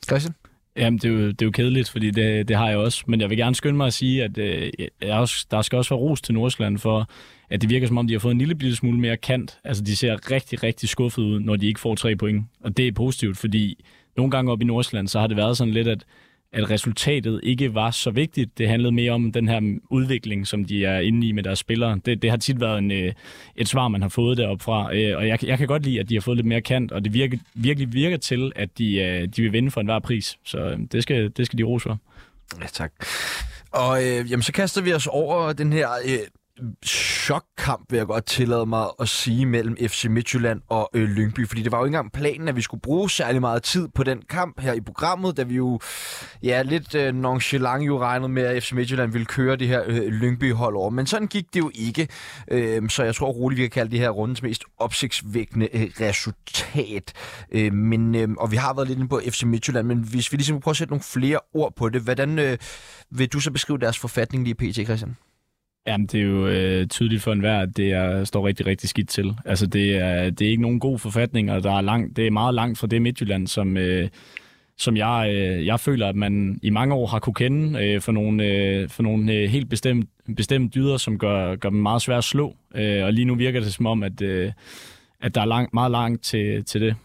Christian? 0.08 0.34
Jamen, 0.78 1.00
det 1.00 1.06
er, 1.06 1.14
jo, 1.14 1.28
det 1.28 1.42
er 1.42 1.46
jo 1.46 1.52
kedeligt, 1.52 1.90
fordi 1.90 2.12
det, 2.12 2.48
det 2.48 2.56
har 2.56 2.70
jeg 2.70 2.78
også. 2.78 3.04
Men 3.08 3.22
jeg 3.22 3.30
vil 3.30 3.38
gerne 3.38 3.56
skynde 3.56 3.78
mig 3.78 3.88
at 3.88 3.94
sige, 3.94 4.24
at 4.24 4.38
øh, 4.38 4.72
jeg 5.02 5.14
også, 5.14 5.46
der 5.52 5.62
skal 5.62 5.78
også 5.78 5.96
være 5.96 6.00
ros 6.00 6.22
til 6.22 6.34
Nordsjælland 6.34 6.78
for, 6.78 7.10
at 7.50 7.62
det 7.62 7.70
virker 7.70 7.88
som 7.88 7.98
om, 7.98 8.08
de 8.08 8.14
har 8.14 8.20
fået 8.20 8.32
en 8.32 8.38
lille 8.38 8.76
smule 8.76 9.00
mere 9.00 9.18
kant. 9.18 9.60
Altså, 9.64 9.84
de 9.84 9.96
ser 9.96 10.32
rigtig, 10.32 10.64
rigtig 10.64 10.90
skuffet 10.90 11.22
ud, 11.24 11.40
når 11.40 11.56
de 11.56 11.68
ikke 11.68 11.80
får 11.80 11.96
tre 11.96 12.16
point. 12.16 12.46
Og 12.64 12.78
det 12.78 12.88
er 12.88 12.92
positivt, 12.92 13.38
fordi 13.38 13.84
nogle 14.18 14.32
gange 14.32 14.52
op 14.52 14.62
i 14.62 14.66
Nordsjælland, 14.66 15.08
så 15.08 15.20
har 15.20 15.28
det 15.28 15.38
været 15.38 15.58
sådan 15.58 15.74
lidt, 15.74 15.88
at 15.88 16.06
at 16.56 16.70
resultatet 16.70 17.40
ikke 17.44 17.74
var 17.74 17.92
så 17.92 18.12
vigtigt. 18.12 18.58
Det 18.58 18.68
handlede 18.68 18.92
mere 18.92 19.12
om 19.12 19.32
den 19.32 19.48
her 19.48 19.80
udvikling, 19.90 20.48
som 20.48 20.66
de 20.66 20.86
er 20.86 21.00
inde 21.00 21.28
i 21.28 21.32
med 21.32 21.44
deres 21.44 21.60
spillere. 21.60 22.00
Det, 22.06 22.22
det 22.22 22.30
har 22.30 22.38
tit 22.38 22.62
været 22.62 22.78
en, 22.78 22.92
øh, 22.92 23.14
et 23.56 23.68
svar, 23.68 23.88
man 23.88 24.02
har 24.02 24.10
fået 24.10 24.38
deroppe 24.38 24.64
fra. 24.64 24.96
Øh, 24.96 25.18
og 25.18 25.28
jeg, 25.28 25.46
jeg 25.46 25.58
kan 25.58 25.68
godt 25.68 25.84
lide, 25.84 26.00
at 26.00 26.10
de 26.10 26.14
har 26.14 26.22
fået 26.22 26.38
lidt 26.38 26.48
mere 26.48 26.62
kant, 26.62 26.92
og 26.92 27.04
det 27.04 27.14
virker, 27.14 27.38
virkelig 27.54 27.94
virker 27.94 28.18
til, 28.18 28.52
at 28.56 28.78
de, 28.78 28.96
øh, 28.96 29.28
de 29.28 29.42
vil 29.42 29.54
vinde 29.54 29.72
for 29.72 29.82
enhver 29.82 30.00
pris. 30.00 30.38
Så 30.44 30.58
øh, 30.58 30.80
det 30.92 31.04
skal, 31.04 31.32
det 31.38 31.46
skal 31.46 31.60
de 31.60 31.64
rose 31.64 31.84
for. 31.84 32.00
Ja, 32.62 32.68
tak. 32.68 32.92
Og 33.72 34.04
øh, 34.04 34.32
jamen, 34.32 34.44
så 34.44 34.52
kaster 34.52 34.82
vi 34.82 34.94
os 34.94 35.08
over 35.08 35.54
den 35.54 35.74
her 35.74 35.90
øh, 36.06 36.18
chokkamp, 36.86 37.92
vil 37.92 37.98
jeg 37.98 38.06
godt 38.06 38.26
tillade 38.26 38.66
mig 38.66 38.86
at 39.00 39.10
sige, 39.10 39.46
mellem 39.46 39.78
FC 39.88 40.06
Midtjylland 40.10 40.62
og 40.70 40.90
øh, 40.94 41.10
Lyngby. 41.10 41.48
Fordi 41.48 41.64
det 41.64 41.72
var 41.72 41.78
jo 41.78 41.86
ikke 41.86 41.96
engang 41.98 42.12
planen, 42.12 42.48
at 42.48 42.56
vi 42.56 42.62
skulle 42.62 42.82
bruge 42.82 43.10
særlig 43.10 43.42
meget 43.42 43.64
tid 43.64 43.88
på 43.96 44.04
den 44.04 44.22
kamp 44.30 44.62
her 44.62 44.74
i 44.74 44.82
programmet, 44.82 45.38
da 45.38 45.44
vi 45.44 45.56
jo 45.56 45.80
ja, 46.44 46.62
lidt 46.62 46.96
øh, 46.96 47.16
nonchalant 47.16 47.88
jo 47.88 48.00
regnede 48.00 48.30
med, 48.30 48.44
at 48.44 48.64
FC 48.64 48.72
Midtjylland 48.72 49.12
ville 49.12 49.26
køre 49.26 49.56
det 49.56 49.68
her 49.68 49.84
øh, 49.88 50.08
Lyngby-hold 50.08 50.76
over. 50.76 50.90
Men 50.90 51.08
sådan 51.08 51.28
gik 51.28 51.54
det 51.54 51.60
jo 51.60 51.72
ikke. 51.74 52.08
Øh, 52.52 52.90
så 52.90 53.04
jeg 53.04 53.16
tror 53.16 53.28
roligt, 53.28 53.58
vi 53.58 53.64
kan 53.64 53.72
kalde 53.72 53.92
det 53.92 54.00
her 54.00 54.10
rundens 54.10 54.44
mest 54.44 54.64
opsigtsvækkende 54.78 55.70
øh, 55.74 55.92
resultat. 56.02 57.14
Øh, 57.52 57.74
men, 57.74 58.16
øh, 58.16 58.30
og 58.38 58.52
vi 58.52 58.56
har 58.56 58.74
været 58.74 58.88
lidt 58.88 59.00
inde 59.00 59.10
på 59.10 59.22
FC 59.30 59.44
Midtjylland, 59.44 59.88
men 59.88 59.98
hvis 59.98 60.32
vi 60.32 60.38
ligesom 60.38 60.60
prøver 60.60 60.74
at 60.74 60.78
sætte 60.78 60.92
nogle 60.92 61.04
flere 61.04 61.40
ord 61.54 61.74
på 61.76 61.90
det, 61.90 62.02
hvordan 62.02 62.40
øh, 62.40 62.58
vil 63.12 63.28
du 63.28 63.40
så 63.40 63.52
beskrive 63.52 63.78
deres 63.78 64.00
forfatning 64.00 64.44
lige 64.44 64.56
pt, 64.56 64.86
Christian? 64.86 65.16
Jamen, 65.88 66.08
det 66.08 66.20
er 66.20 66.24
jo 66.24 66.48
øh, 66.48 66.88
tydeligt 66.88 67.24
for 67.24 67.32
enhver, 67.32 67.60
at 67.60 67.78
det 67.78 67.92
er, 67.92 68.24
står 68.24 68.48
rigtig, 68.48 68.66
rigtig 68.66 68.90
skidt 68.90 69.10
til. 69.10 69.36
Altså, 69.46 69.66
det 69.68 69.96
er, 69.96 70.30
det 70.30 70.48
er 70.48 70.50
ikke 70.50 70.62
nogen 70.62 70.80
god 70.80 71.00
forfatning, 71.00 71.52
og 71.52 71.64
der 71.64 71.72
er 71.72 71.82
langt, 71.82 72.18
det 72.18 72.28
er 72.28 72.32
meget 72.32 72.56
langt 72.56 72.80
fra 72.80 72.88
det 72.88 73.02
Midtjylland, 73.02 73.48
som, 73.48 73.78
øh, 73.78 74.10
som 74.78 74.98
jeg, 74.98 75.32
øh, 75.34 75.66
jeg 75.66 75.80
føler, 75.80 76.08
at 76.08 76.16
man 76.16 76.60
i 76.62 76.70
mange 76.70 76.96
år 76.96 77.08
har 77.08 77.20
kunne 77.20 77.34
kende 77.34 77.86
øh, 77.86 78.02
for 78.02 78.12
nogle, 78.12 78.46
øh, 78.46 78.90
for 78.90 79.04
nogle 79.04 79.34
øh, 79.34 79.50
helt 79.50 79.70
bestemt, 79.70 80.10
bestemt 80.36 80.76
dyder, 80.76 80.98
som 80.98 81.18
gør, 81.18 81.56
gør 81.56 81.70
dem 81.70 81.80
meget 81.80 82.02
svært 82.02 82.18
at 82.18 82.24
slå. 82.24 82.56
Øh, 82.76 83.04
og 83.04 83.14
lige 83.14 83.26
nu 83.26 83.36
virker 83.36 83.60
det 83.60 83.74
som 83.74 83.86
om, 83.86 84.04
at, 84.04 84.22
øh, 84.22 84.52
at 85.22 85.36
der 85.36 85.42
er 85.42 85.46
langt, 85.46 85.74
meget 85.74 85.92
langt 85.92 86.24
til, 86.24 86.66
til 86.66 86.82
det. 86.82 86.96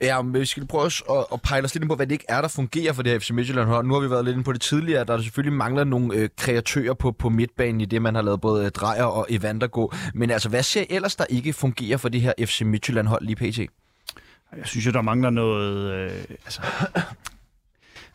Ja, 0.00 0.22
men 0.22 0.40
vi 0.40 0.46
skal 0.46 0.66
prøve 0.66 0.86
at, 0.86 0.92
at 1.32 1.42
pejle 1.42 1.64
os 1.64 1.74
lidt 1.74 1.82
ind 1.82 1.88
på, 1.88 1.96
hvad 1.96 2.06
det 2.06 2.12
ikke 2.12 2.24
er, 2.28 2.40
der 2.40 2.48
fungerer 2.48 2.92
for 2.92 3.02
det 3.02 3.12
her 3.12 3.18
FC 3.18 3.30
Midtjylland 3.30 3.68
hold. 3.68 3.86
Nu 3.86 3.94
har 3.94 4.00
vi 4.00 4.10
været 4.10 4.24
lidt 4.24 4.34
inde 4.34 4.44
på 4.44 4.52
det 4.52 4.60
tidligere, 4.60 5.00
at 5.00 5.08
der 5.08 5.22
selvfølgelig 5.22 5.56
mangler 5.56 5.84
nogle 5.84 6.14
øh, 6.14 6.28
kreatører 6.36 6.94
på, 6.94 7.12
på 7.12 7.28
midtbanen 7.28 7.80
i 7.80 7.84
det, 7.84 8.02
man 8.02 8.14
har 8.14 8.22
lavet 8.22 8.40
både 8.40 8.64
øh, 8.64 8.70
Drejer 8.70 9.04
og 9.04 9.26
Evander 9.28 9.66
gå. 9.66 9.94
Men 10.14 10.30
altså, 10.30 10.48
hvad 10.48 10.62
ser 10.62 10.84
ellers, 10.90 11.16
der 11.16 11.24
ikke 11.28 11.52
fungerer 11.52 11.96
for 11.96 12.08
det 12.08 12.20
her 12.20 12.32
FC 12.44 12.62
Midtjylland 12.62 13.06
hold 13.06 13.24
lige 13.26 13.36
pt? 13.36 13.58
Jeg 14.56 14.66
synes 14.66 14.86
jo, 14.86 14.90
der 14.90 15.02
mangler 15.02 15.30
noget... 15.30 15.92
Øh, 15.92 16.10
altså, 16.44 16.62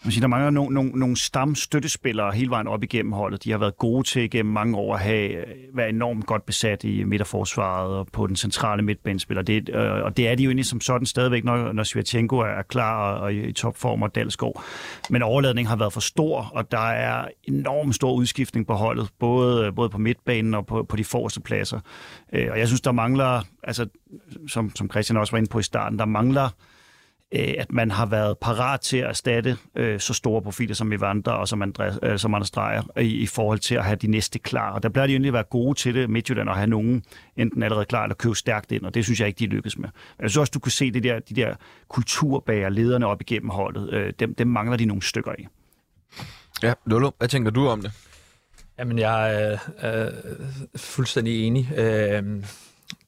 man 0.03 0.11
siger, 0.11 0.21
der 0.21 0.27
mangler 0.27 0.49
nogle, 0.49 0.73
nogle, 0.73 0.91
nogle 0.91 1.17
stamstøttespillere 1.17 2.31
hele 2.31 2.49
vejen 2.49 2.67
op 2.67 2.83
igennem 2.83 3.11
holdet. 3.11 3.43
De 3.43 3.51
har 3.51 3.57
været 3.57 3.77
gode 3.77 4.07
til 4.07 4.29
gennem 4.29 4.53
mange 4.53 4.77
år 4.77 4.95
at 4.95 4.99
have, 4.99 5.29
øh, 5.29 5.47
være 5.47 5.57
været 5.73 5.89
enormt 5.89 6.25
godt 6.25 6.45
besat 6.45 6.83
i 6.83 7.03
midterforsvaret 7.03 7.95
og 7.95 8.07
på 8.13 8.27
den 8.27 8.35
centrale 8.35 8.81
midtbanespiller. 8.81 9.41
Det, 9.43 9.69
øh, 9.69 10.03
og 10.03 10.17
det 10.17 10.27
er 10.27 10.35
de 10.35 10.43
jo 10.43 10.49
egentlig 10.49 10.65
som 10.65 10.81
sådan 10.81 11.05
stadigvæk, 11.05 11.43
når, 11.43 11.71
når 11.71 11.83
Svirtjenko 11.83 12.37
er 12.37 12.61
klar 12.61 13.13
og, 13.13 13.21
og 13.21 13.33
i, 13.33 13.47
i 13.47 13.53
topform 13.53 14.01
og 14.01 14.15
Dalsgaard. 14.15 14.63
Men 15.09 15.21
overladningen 15.21 15.69
har 15.69 15.75
været 15.75 15.93
for 15.93 16.01
stor, 16.01 16.51
og 16.53 16.71
der 16.71 16.89
er 16.89 17.27
enormt 17.43 17.95
stor 17.95 18.13
udskiftning 18.13 18.67
på 18.67 18.73
holdet, 18.73 19.09
både, 19.19 19.71
både 19.71 19.89
på 19.89 19.97
midtbanen 19.97 20.53
og 20.53 20.65
på, 20.65 20.83
på 20.83 20.95
de 20.95 21.03
forreste 21.03 21.41
pladser. 21.41 21.79
Øh, 22.33 22.47
og 22.51 22.59
jeg 22.59 22.67
synes, 22.67 22.81
der 22.81 22.91
mangler, 22.91 23.41
altså, 23.63 23.87
som, 24.47 24.75
som 24.75 24.89
Christian 24.91 25.17
også 25.17 25.31
var 25.31 25.37
inde 25.37 25.49
på 25.49 25.59
i 25.59 25.63
starten, 25.63 25.99
der 25.99 26.05
mangler 26.05 26.49
Øh, 27.35 27.53
at 27.57 27.71
man 27.71 27.91
har 27.91 28.05
været 28.05 28.37
parat 28.37 28.81
til 28.81 28.97
at 28.97 29.09
erstatte 29.09 29.57
øh, 29.75 29.99
så 29.99 30.13
store 30.13 30.41
profiler 30.41 30.75
som 30.75 30.93
Evander 30.93 31.31
og 31.31 31.47
som, 31.47 31.61
Andreas, 31.61 31.99
øh, 32.03 32.19
som 32.19 32.33
Anders 32.33 32.51
Dreyer 32.51 32.99
i, 32.99 33.05
i 33.05 33.25
forhold 33.25 33.59
til 33.59 33.75
at 33.75 33.85
have 33.85 33.95
de 33.95 34.07
næste 34.07 34.39
klar. 34.39 34.71
Og 34.71 34.83
der 34.83 34.89
bliver 34.89 35.07
de 35.07 35.11
egentlig 35.13 35.33
været 35.33 35.49
gode 35.49 35.77
til 35.77 35.95
det, 35.95 36.09
Midtjylland, 36.09 36.49
at 36.49 36.55
have 36.55 36.67
nogen 36.67 37.03
enten 37.37 37.63
allerede 37.63 37.85
klar 37.85 38.03
eller 38.03 38.15
købe 38.15 38.35
stærkt 38.35 38.71
ind, 38.71 38.85
og 38.85 38.93
det 38.93 39.03
synes 39.03 39.19
jeg 39.19 39.27
ikke, 39.27 39.39
de 39.39 39.45
lykkes 39.45 39.77
med. 39.77 39.89
Men 40.17 40.23
jeg 40.23 40.29
synes 40.29 40.37
også, 40.37 40.51
du 40.53 40.59
kan 40.59 40.71
se 40.71 40.91
det 40.91 41.03
der, 41.03 41.19
de 41.19 41.35
der 41.35 41.55
kulturbager, 41.87 42.69
lederne 42.69 43.07
op 43.07 43.21
igennem 43.21 43.49
holdet, 43.49 43.93
øh, 43.93 44.13
dem, 44.19 44.35
dem 44.35 44.47
mangler 44.47 44.77
de 44.77 44.85
nogle 44.85 45.01
stykker 45.01 45.31
i. 45.39 45.47
Ja, 46.63 46.73
Lolo, 46.85 47.11
hvad 47.17 47.27
tænker 47.27 47.51
du 47.51 47.67
om 47.67 47.81
det? 47.81 47.91
Jamen, 48.79 48.99
jeg 48.99 49.43
er, 49.43 49.57
er 49.77 50.11
fuldstændig 50.75 51.47
enig. 51.47 51.71
Øh, 51.77 52.43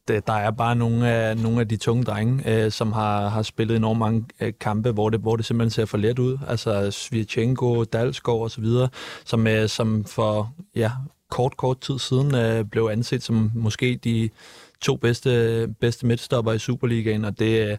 det, 0.07 0.13
øh, 0.13 0.21
der 0.27 0.33
er 0.33 0.51
bare 0.51 0.75
nogle 0.75 1.09
af, 1.09 1.37
nogle 1.37 1.59
af 1.61 1.67
de 1.67 1.77
tunge 1.77 2.03
drenge, 2.03 2.63
øh, 2.65 2.71
som 2.71 2.91
har, 2.91 3.29
har 3.29 3.41
spillet 3.41 3.77
enormt 3.77 3.99
mange 3.99 4.25
øh, 4.39 4.53
kampe, 4.59 4.91
hvor 4.91 5.09
det, 5.09 5.19
hvor 5.19 5.35
det 5.35 5.45
simpelthen 5.45 5.71
ser 5.71 5.85
for 5.85 5.97
let 5.97 6.19
ud. 6.19 6.37
Altså 6.47 6.91
Svirchenko, 6.91 7.83
Dalsgaard 7.83 8.41
osv., 8.41 8.65
som, 9.25 9.47
øh, 9.47 9.69
som 9.69 10.05
for 10.05 10.53
ja, 10.75 10.91
kort, 11.29 11.57
kort 11.57 11.79
tid 11.79 11.99
siden 11.99 12.35
øh, 12.35 12.65
blev 12.65 12.89
anset 12.91 13.23
som 13.23 13.51
måske 13.55 13.99
de 14.03 14.29
to 14.81 14.95
bedste, 14.95 15.67
bedste 15.79 16.05
midtstopper 16.05 16.51
i 16.51 16.59
Superligaen, 16.59 17.25
og 17.25 17.39
det, 17.39 17.69
øh, 17.69 17.77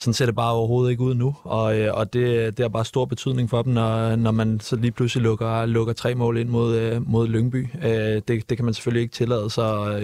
sådan 0.00 0.14
ser 0.14 0.26
det 0.26 0.34
bare 0.34 0.52
overhovedet 0.52 0.90
ikke 0.90 1.02
ud 1.02 1.14
nu, 1.14 1.36
og, 1.42 1.78
øh, 1.78 1.94
og 1.94 2.12
det, 2.12 2.56
det 2.56 2.64
har 2.64 2.68
bare 2.68 2.84
stor 2.84 3.04
betydning 3.04 3.50
for 3.50 3.62
dem, 3.62 3.72
når, 3.72 4.16
når 4.16 4.30
man 4.30 4.60
så 4.60 4.76
lige 4.76 4.92
pludselig 4.92 5.22
lukker, 5.22 5.66
lukker 5.66 5.92
tre 5.92 6.14
mål 6.14 6.38
ind 6.38 6.48
mod, 6.48 6.76
øh, 6.76 7.08
mod 7.08 7.28
Lyngby. 7.28 7.68
Det, 8.28 8.28
det 8.28 8.56
kan 8.56 8.64
man 8.64 8.74
selvfølgelig 8.74 9.02
ikke 9.02 9.14
tillade 9.14 9.50
sig, 9.50 10.02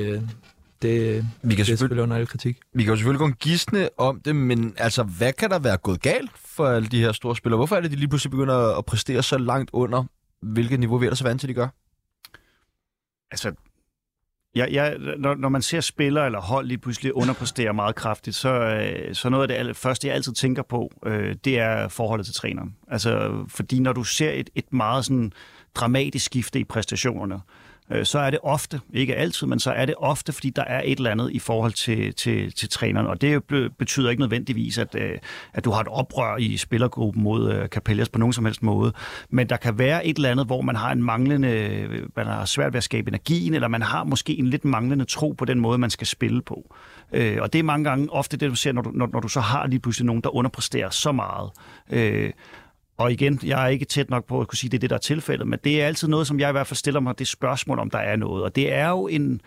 det, 0.82 1.26
vi 1.42 1.54
kan 1.54 1.64
det 1.64 1.72
er 1.72 1.76
selvfølgelig 1.76 2.02
under 2.02 2.16
al 2.16 2.26
kritik. 2.26 2.58
Vi 2.74 2.82
kan 2.82 2.92
jo 2.92 2.96
selvfølgelig 2.96 3.18
gå 3.18 3.26
en 3.26 3.32
gisne 3.32 3.88
om 3.98 4.20
det, 4.20 4.36
men 4.36 4.74
altså, 4.76 5.02
hvad 5.02 5.32
kan 5.32 5.50
der 5.50 5.58
være 5.58 5.76
gået 5.76 6.02
galt 6.02 6.30
for 6.34 6.66
alle 6.66 6.88
de 6.88 7.00
her 7.00 7.12
store 7.12 7.36
spillere? 7.36 7.56
Hvorfor 7.56 7.76
er 7.76 7.80
det, 7.80 7.90
de 7.90 7.96
lige 7.96 8.08
pludselig 8.08 8.30
begynder 8.30 8.78
at 8.78 8.84
præstere 8.84 9.22
så 9.22 9.38
langt 9.38 9.70
under, 9.72 10.04
hvilket 10.42 10.80
niveau 10.80 10.98
vi 10.98 11.06
er 11.06 11.10
der 11.10 11.16
så 11.16 11.24
vant 11.24 11.40
til, 11.40 11.48
de 11.48 11.54
gør? 11.54 11.68
Altså, 13.30 13.52
Ja, 14.56 14.66
ja, 14.70 14.96
når, 15.18 15.34
når 15.34 15.48
man 15.48 15.62
ser 15.62 15.80
spillere 15.80 16.26
eller 16.26 16.40
hold 16.40 16.66
lige 16.66 16.78
pludselig 16.78 17.16
underpræstere 17.16 17.74
meget 17.74 17.94
kraftigt, 17.94 18.36
så, 18.36 18.48
øh, 18.48 19.14
så 19.14 19.28
noget 19.28 19.50
af 19.50 19.64
det 19.64 19.76
første, 19.76 20.06
jeg 20.06 20.14
altid 20.14 20.32
tænker 20.32 20.62
på, 20.62 20.90
øh, 21.06 21.34
det 21.44 21.58
er 21.58 21.88
forholdet 21.88 22.26
til 22.26 22.34
træneren. 22.34 22.76
Altså, 22.88 23.44
fordi 23.48 23.78
når 23.78 23.92
du 23.92 24.04
ser 24.04 24.30
et, 24.30 24.50
et 24.54 24.72
meget 24.72 25.04
sådan 25.04 25.32
dramatisk 25.74 26.26
skifte 26.26 26.60
i 26.60 26.64
præstationerne, 26.64 27.34
Øh, 27.34 27.65
Øh, 27.90 28.04
så 28.04 28.18
er 28.18 28.30
det 28.30 28.38
ofte, 28.42 28.80
ikke 28.92 29.14
altid, 29.16 29.46
men 29.46 29.60
så 29.60 29.70
er 29.70 29.86
det 29.86 29.94
ofte, 29.98 30.32
fordi 30.32 30.50
der 30.50 30.64
er 30.64 30.82
et 30.84 30.96
eller 30.96 31.10
andet 31.10 31.32
i 31.32 31.38
forhold 31.38 31.72
til, 31.72 32.14
til, 32.14 32.52
til 32.52 32.68
træneren. 32.68 33.06
Og 33.06 33.20
det 33.20 33.42
betyder 33.78 34.10
ikke 34.10 34.20
nødvendigvis, 34.20 34.78
at, 34.78 34.94
øh, 34.94 35.18
at 35.52 35.64
du 35.64 35.70
har 35.70 35.80
et 35.80 35.88
oprør 35.88 36.36
i 36.36 36.56
spillergruppen 36.56 37.22
mod 37.22 37.52
øh, 37.52 37.68
Capellas 37.68 38.08
på 38.08 38.18
nogen 38.18 38.32
som 38.32 38.44
helst 38.44 38.62
måde. 38.62 38.92
Men 39.30 39.48
der 39.48 39.56
kan 39.56 39.78
være 39.78 40.06
et 40.06 40.16
eller 40.16 40.30
andet, 40.30 40.46
hvor 40.46 40.62
man 40.62 40.76
har 40.76 40.92
en 40.92 41.02
manglende, 41.02 42.08
man 42.16 42.26
har 42.26 42.44
svært 42.44 42.72
ved 42.72 42.78
at 42.78 42.84
skabe 42.84 43.08
energien, 43.08 43.54
eller 43.54 43.68
man 43.68 43.82
har 43.82 44.04
måske 44.04 44.38
en 44.38 44.46
lidt 44.46 44.64
manglende 44.64 45.04
tro 45.04 45.34
på 45.38 45.44
den 45.44 45.60
måde, 45.60 45.78
man 45.78 45.90
skal 45.90 46.06
spille 46.06 46.42
på. 46.42 46.74
Og 47.12 47.52
det 47.52 47.54
er 47.54 47.62
mange 47.62 47.84
gange 47.84 48.12
ofte 48.12 48.36
det, 48.36 48.50
du 48.50 48.54
ser, 48.54 48.72
når 48.72 48.82
du, 48.82 48.90
når, 48.94 49.08
når 49.12 49.20
du 49.20 49.28
så 49.28 49.40
har 49.40 49.66
lige 49.66 49.80
pludselig 49.80 50.06
nogen, 50.06 50.22
der 50.22 50.34
underpresterer 50.34 50.90
så 50.90 51.12
meget. 51.12 51.50
Og 52.96 53.12
igen, 53.12 53.40
jeg 53.44 53.64
er 53.64 53.68
ikke 53.68 53.84
tæt 53.84 54.10
nok 54.10 54.24
på 54.24 54.40
at 54.40 54.48
kunne 54.48 54.58
sige, 54.58 54.68
at 54.68 54.72
det 54.72 54.78
er 54.78 54.80
det, 54.80 54.90
der 54.90 54.96
er 54.96 55.00
tilfældet, 55.00 55.48
men 55.48 55.58
det 55.64 55.82
er 55.82 55.86
altid 55.86 56.08
noget, 56.08 56.26
som 56.26 56.40
jeg 56.40 56.48
i 56.48 56.52
hvert 56.52 56.66
fald 56.66 56.76
stiller 56.76 57.00
mig 57.00 57.18
det 57.18 57.28
spørgsmål, 57.28 57.78
om 57.78 57.90
der 57.90 57.98
er 57.98 58.16
noget. 58.16 58.44
Og 58.44 58.56
det 58.56 58.72
er 58.72 58.88
jo 58.88 59.06
en 59.06 59.40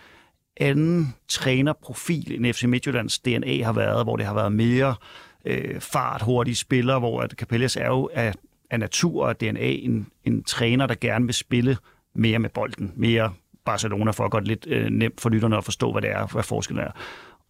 anden 0.57 1.15
trænerprofil, 1.27 2.35
end 2.35 2.53
FC 2.53 2.63
Midtjyllands 2.63 3.19
DNA 3.19 3.63
har 3.63 3.73
været, 3.73 4.05
hvor 4.05 4.15
det 4.15 4.25
har 4.25 4.33
været 4.33 4.51
mere 4.51 4.95
øh, 5.45 5.81
fart, 5.81 6.21
hurtige 6.21 6.55
spillere, 6.55 6.99
hvor 6.99 7.21
at 7.21 7.31
Capellas 7.31 7.75
er 7.75 7.87
jo 7.87 8.09
af, 8.13 8.33
af 8.71 8.79
natur 8.79 9.25
og 9.25 9.41
DNA 9.41 9.59
en, 9.59 10.07
en 10.23 10.43
træner, 10.43 10.87
der 10.87 10.95
gerne 10.95 11.25
vil 11.25 11.33
spille 11.33 11.77
mere 12.15 12.39
med 12.39 12.49
bolden, 12.49 12.93
mere 12.95 13.33
Barcelona, 13.65 14.11
for 14.11 14.25
at 14.25 14.31
gøre 14.31 14.41
det 14.41 14.47
lidt 14.47 14.67
øh, 14.67 14.89
nemt 14.89 15.21
for 15.21 15.29
lytterne 15.29 15.57
at 15.57 15.63
forstå, 15.63 15.91
hvad 15.91 16.01
det 16.01 16.11
er, 16.11 16.27
hvad 16.27 16.43
forskellen 16.43 16.83
er. 16.83 16.91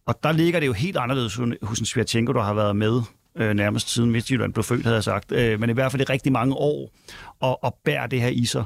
Og 0.06 0.22
der 0.22 0.32
ligger 0.32 0.60
det 0.60 0.66
jo 0.66 0.72
helt 0.72 0.96
anderledes 0.96 1.40
hos 1.62 1.78
en 1.78 1.86
Svirtjenko, 1.86 2.32
der 2.32 2.42
har 2.42 2.54
været 2.54 2.76
med 2.76 3.02
øh, 3.36 3.54
nærmest 3.54 3.90
siden 3.90 4.10
Midtjylland 4.10 4.52
blev 4.52 4.64
født, 4.64 4.82
havde 4.82 4.94
jeg 4.94 5.04
sagt, 5.04 5.32
øh, 5.32 5.60
men 5.60 5.70
i 5.70 5.72
hvert 5.72 5.92
fald 5.92 6.02
i 6.02 6.04
rigtig 6.04 6.32
mange 6.32 6.54
år, 6.54 6.90
og, 7.40 7.64
og 7.64 7.78
bære 7.84 8.06
det 8.06 8.20
her 8.20 8.28
i 8.28 8.44
sig. 8.44 8.64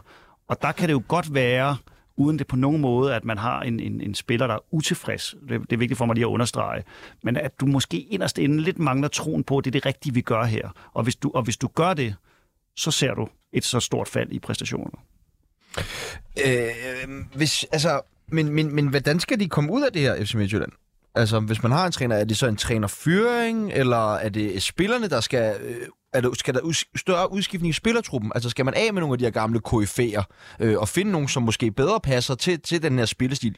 Og 0.48 0.62
der 0.62 0.72
kan 0.72 0.88
det 0.88 0.92
jo 0.92 1.02
godt 1.08 1.34
være, 1.34 1.76
uden 2.16 2.38
det 2.38 2.46
på 2.46 2.56
nogen 2.56 2.80
måde, 2.80 3.14
at 3.14 3.24
man 3.24 3.38
har 3.38 3.62
en, 3.62 3.80
en, 3.80 4.00
en 4.00 4.14
spiller, 4.14 4.46
der 4.46 4.54
er 4.54 4.58
utilfreds. 4.70 5.34
Det, 5.48 5.60
det 5.60 5.72
er 5.72 5.76
vigtigt 5.76 5.98
for 5.98 6.06
mig 6.06 6.14
lige 6.14 6.24
at 6.24 6.28
understrege. 6.28 6.82
Men 7.22 7.36
at 7.36 7.60
du 7.60 7.66
måske 7.66 8.00
inderst 8.00 8.38
inden 8.38 8.60
lidt 8.60 8.78
mangler 8.78 9.08
troen 9.08 9.44
på, 9.44 9.58
at 9.58 9.64
det 9.64 9.70
er 9.70 9.72
det 9.72 9.86
rigtige, 9.86 10.14
vi 10.14 10.20
gør 10.20 10.44
her. 10.44 10.68
Og 10.92 11.02
hvis 11.02 11.16
du, 11.16 11.30
og 11.34 11.42
hvis 11.42 11.56
du 11.56 11.68
gør 11.68 11.94
det, 11.94 12.14
så 12.76 12.90
ser 12.90 13.14
du 13.14 13.28
et 13.52 13.64
så 13.64 13.80
stort 13.80 14.08
fald 14.08 14.32
i 14.32 14.38
præstationer. 14.38 15.04
Øh, 16.46 17.24
hvis, 17.34 17.64
altså, 17.72 18.00
men, 18.28 18.48
men, 18.48 18.74
men 18.74 18.86
hvordan 18.86 19.20
skal 19.20 19.40
de 19.40 19.48
komme 19.48 19.72
ud 19.72 19.82
af 19.82 19.92
det 19.92 20.02
her, 20.02 20.24
FC 20.24 20.34
Midtjylland? 20.34 20.72
Altså, 21.14 21.40
hvis 21.40 21.62
man 21.62 21.72
har 21.72 21.86
en 21.86 21.92
træner, 21.92 22.16
er 22.16 22.24
det 22.24 22.36
så 22.36 22.46
en 22.46 22.56
trænerføring, 22.56 23.72
eller 23.72 24.14
er 24.14 24.28
det 24.28 24.62
spillerne, 24.62 25.08
der 25.08 25.20
skal... 25.20 25.56
Øh, 25.60 25.76
er 26.12 26.20
det, 26.20 26.38
skal 26.38 26.54
der 26.54 26.60
us, 26.60 26.84
større 26.96 27.32
udskiftning 27.32 27.70
i 27.70 27.72
spillertruppen? 27.72 28.32
Altså, 28.34 28.50
skal 28.50 28.64
man 28.64 28.74
af 28.74 28.92
med 28.92 29.00
nogle 29.00 29.14
af 29.14 29.18
de 29.18 29.24
her 29.24 29.30
gamle 29.30 29.60
KF'er, 29.68 30.22
øh, 30.60 30.78
og 30.78 30.88
finde 30.88 31.12
nogen, 31.12 31.28
som 31.28 31.42
måske 31.42 31.70
bedre 31.70 32.00
passer 32.00 32.34
til, 32.34 32.60
til 32.60 32.82
den 32.82 32.98
her 32.98 33.04
spillestil? 33.06 33.56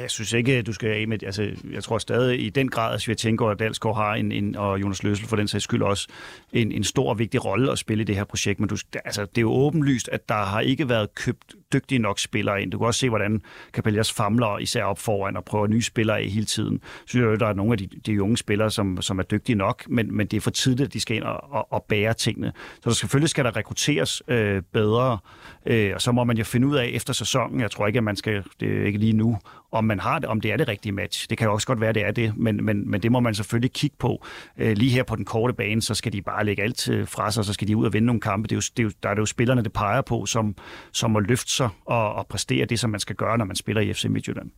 Jeg 0.00 0.10
synes 0.10 0.32
ikke, 0.32 0.62
du 0.62 0.72
skal 0.72 0.88
af 0.88 1.08
med... 1.08 1.22
Altså, 1.22 1.50
jeg 1.72 1.84
tror 1.84 1.98
stadig 1.98 2.46
i 2.46 2.50
den 2.50 2.68
grad, 2.68 2.94
at 2.94 3.00
Svirtjenko 3.00 3.44
og 3.44 3.58
Dalsgaard 3.58 3.96
har 3.96 4.14
en, 4.14 4.32
en, 4.32 4.56
og 4.56 4.80
Jonas 4.80 5.02
Løsel 5.02 5.26
for 5.26 5.36
den 5.36 5.48
sags 5.48 5.64
skyld 5.64 5.82
også 5.82 6.08
en, 6.52 6.72
en 6.72 6.84
stor 6.84 7.08
og 7.08 7.18
vigtig 7.18 7.44
rolle 7.44 7.72
at 7.72 7.78
spille 7.78 8.02
i 8.02 8.04
det 8.04 8.16
her 8.16 8.24
projekt. 8.24 8.60
Men 8.60 8.68
du, 8.68 8.76
altså, 9.04 9.22
det 9.24 9.38
er 9.38 9.42
jo 9.42 9.52
åbenlyst, 9.52 10.08
at 10.12 10.28
der 10.28 10.34
har 10.34 10.60
ikke 10.60 10.88
været 10.88 11.14
købt 11.14 11.54
dygtige 11.72 11.98
nok 11.98 12.18
spillere 12.18 12.62
ind. 12.62 12.70
Du 12.70 12.78
kan 12.78 12.86
også 12.86 13.00
se, 13.00 13.08
hvordan 13.08 13.42
Capellas 13.72 14.12
famler 14.12 14.58
især 14.58 14.84
op 14.84 14.98
foran 14.98 15.36
og 15.36 15.44
prøver 15.44 15.66
nye 15.66 15.82
spillere 15.82 16.18
af 16.18 16.26
hele 16.26 16.46
tiden. 16.46 16.80
Så 16.82 17.08
synes 17.08 17.24
jeg, 17.24 17.40
der 17.40 17.46
er 17.46 17.52
nogle 17.52 17.72
af 17.72 17.78
de, 17.78 17.88
de 18.06 18.22
unge 18.22 18.36
spillere, 18.36 18.70
som, 18.70 19.02
som 19.02 19.18
er 19.18 19.22
dygtige 19.22 19.56
nok, 19.56 19.84
men, 19.88 20.16
men 20.16 20.26
det 20.26 20.36
er 20.36 20.40
for 20.40 20.50
tidligt, 20.50 20.86
at 20.86 20.92
de 20.92 21.00
skal 21.00 21.16
ind 21.16 21.24
og, 21.24 21.52
og, 21.52 21.72
og 21.72 21.84
bære 21.88 22.14
tingene. 22.14 22.52
Så 22.74 22.90
der 22.90 22.94
selvfølgelig 22.94 23.30
skal 23.30 23.44
der 23.44 23.56
rekrutteres 23.56 24.22
øh, 24.28 24.62
bedre, 24.72 25.18
øh, 25.66 25.92
og 25.94 26.02
så 26.02 26.12
må 26.12 26.24
man 26.24 26.38
jo 26.38 26.44
finde 26.44 26.66
ud 26.66 26.76
af 26.76 26.90
efter 26.92 27.12
sæsonen, 27.12 27.60
jeg 27.60 27.70
tror 27.70 27.86
ikke, 27.86 27.96
at 27.96 28.04
man 28.04 28.16
skal, 28.16 28.44
det 28.60 28.80
er 28.80 28.86
ikke 28.86 28.98
lige 28.98 29.12
nu, 29.12 29.38
om 29.72 29.84
man 29.84 30.00
har 30.00 30.18
det, 30.18 30.28
om 30.28 30.40
det 30.40 30.52
er 30.52 30.56
det 30.56 30.68
rigtige 30.68 30.92
match. 30.92 31.30
Det 31.30 31.38
kan 31.38 31.46
jo 31.46 31.52
også 31.52 31.66
godt 31.66 31.80
være, 31.80 31.92
det 31.92 32.06
er 32.06 32.10
det, 32.10 32.36
men, 32.36 32.64
men, 32.64 32.90
men 32.90 33.02
det 33.02 33.12
må 33.12 33.20
man 33.20 33.34
selvfølgelig 33.34 33.72
kigge 33.72 33.96
på. 33.98 34.24
Øh, 34.58 34.76
lige 34.76 34.90
her 34.90 35.02
på 35.02 35.16
den 35.16 35.24
korte 35.24 35.54
bane, 35.54 35.82
så 35.82 35.94
skal 35.94 36.12
de 36.12 36.22
bare 36.22 36.44
lægge 36.44 36.62
alt 36.62 36.88
øh, 36.88 37.08
fra 37.08 37.30
sig, 37.30 37.44
så 37.44 37.52
skal 37.52 37.68
de 37.68 37.76
ud 37.76 37.86
og 37.86 37.92
vinde 37.92 38.06
nogle 38.06 38.20
kampe. 38.20 38.48
Det 38.48 38.52
er 38.52 38.56
jo, 38.56 38.62
det 38.76 38.78
er 38.78 38.84
jo, 38.84 38.90
der 39.02 39.08
er 39.08 39.14
det 39.14 39.20
jo 39.20 39.26
spillerne, 39.26 39.62
det 39.62 39.72
peger 39.72 40.02
på, 40.02 40.26
som, 40.26 40.54
som 40.92 41.10
må 41.10 41.20
løfte 41.20 41.52
sig 41.52 41.68
og, 41.86 42.14
og 42.14 42.26
præstere 42.26 42.66
det, 42.66 42.80
som 42.80 42.90
man 42.90 43.00
skal 43.00 43.16
gøre, 43.16 43.38
når 43.38 43.44
man 43.44 43.56
spiller 43.56 43.82
i 43.82 43.92
FC 43.92 44.04
Midtjylland. 44.04 44.50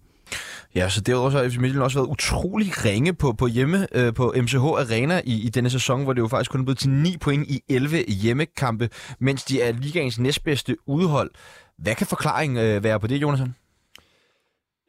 Ja, 0.75 0.89
så 0.89 1.01
det 1.01 1.15
har 1.15 1.23
også, 1.23 1.51
FC 1.51 1.57
Midtjylland 1.57 1.83
også 1.83 1.99
været 1.99 2.09
utrolig 2.09 2.85
ringe 2.85 3.15
på, 3.15 3.33
på 3.33 3.47
hjemme 3.47 3.87
øh, 3.93 4.15
på 4.15 4.35
MCH 4.37 4.57
Arena 4.57 5.21
i, 5.25 5.47
i 5.47 5.49
denne 5.49 5.71
sæson, 5.71 6.05
hvor 6.05 6.13
det 6.13 6.21
jo 6.21 6.29
faktisk 6.29 6.51
kun 6.51 6.61
er 6.61 6.65
blevet 6.65 6.79
til 6.79 6.91
9 6.91 7.17
point 7.21 7.51
i 7.51 7.61
11 7.69 7.99
hjemmekampe, 7.99 8.91
mens 9.19 9.45
de 9.45 9.63
er 9.63 9.73
ligaens 9.73 10.19
næstbedste 10.19 10.77
udhold. 10.87 11.31
Hvad 11.79 11.95
kan 11.95 12.07
forklaringen 12.07 12.59
øh, 12.59 12.85
være 12.85 13.01
på 13.01 13.07
det, 13.07 13.17
Jonathan? 13.17 13.55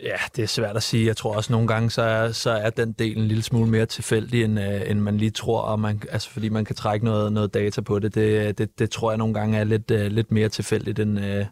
Ja, 0.03 0.15
det 0.35 0.43
er 0.43 0.47
svært 0.47 0.75
at 0.75 0.83
sige. 0.83 1.05
Jeg 1.05 1.17
tror 1.17 1.35
også 1.35 1.51
nogle 1.53 1.67
gange, 1.67 1.89
så 1.89 2.01
er, 2.01 2.31
så 2.31 2.49
er 2.49 2.69
den 2.69 2.91
del 2.91 3.17
en 3.17 3.27
lille 3.27 3.43
smule 3.43 3.69
mere 3.69 3.85
tilfældig, 3.85 4.43
end, 4.43 4.59
øh, 4.59 4.91
end 4.91 4.99
man 4.99 5.17
lige 5.17 5.31
tror, 5.31 5.61
og 5.61 5.79
man, 5.79 6.01
altså, 6.11 6.29
fordi 6.29 6.49
man 6.49 6.65
kan 6.65 6.75
trække 6.75 7.05
noget, 7.05 7.33
noget 7.33 7.53
data 7.53 7.81
på 7.81 7.99
det. 7.99 8.15
Det, 8.15 8.47
øh, 8.47 8.53
det. 8.53 8.79
det 8.79 8.89
tror 8.89 9.11
jeg 9.11 9.17
nogle 9.17 9.33
gange 9.33 9.57
er 9.57 9.63
lidt, 9.63 9.91
øh, 9.91 10.11
lidt 10.11 10.31
mere 10.31 10.49
tilfældigt, 10.49 10.99
end, 10.99 11.19
øh, 11.19 11.45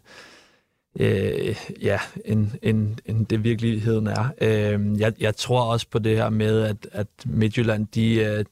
øh, 1.00 1.56
ja, 1.82 1.98
end, 2.24 2.50
end, 2.62 2.96
end 3.04 3.26
det 3.26 3.44
virkeligheden 3.44 4.06
er. 4.06 4.28
Øh, 4.40 5.00
jeg, 5.00 5.12
jeg 5.20 5.36
tror 5.36 5.62
også 5.62 5.86
på 5.90 5.98
det 5.98 6.16
her 6.16 6.30
med, 6.30 6.62
at, 6.62 6.88
at 6.92 7.08
Midtjylland, 7.26 7.86
de, 7.94 8.14
øh, 8.14 8.44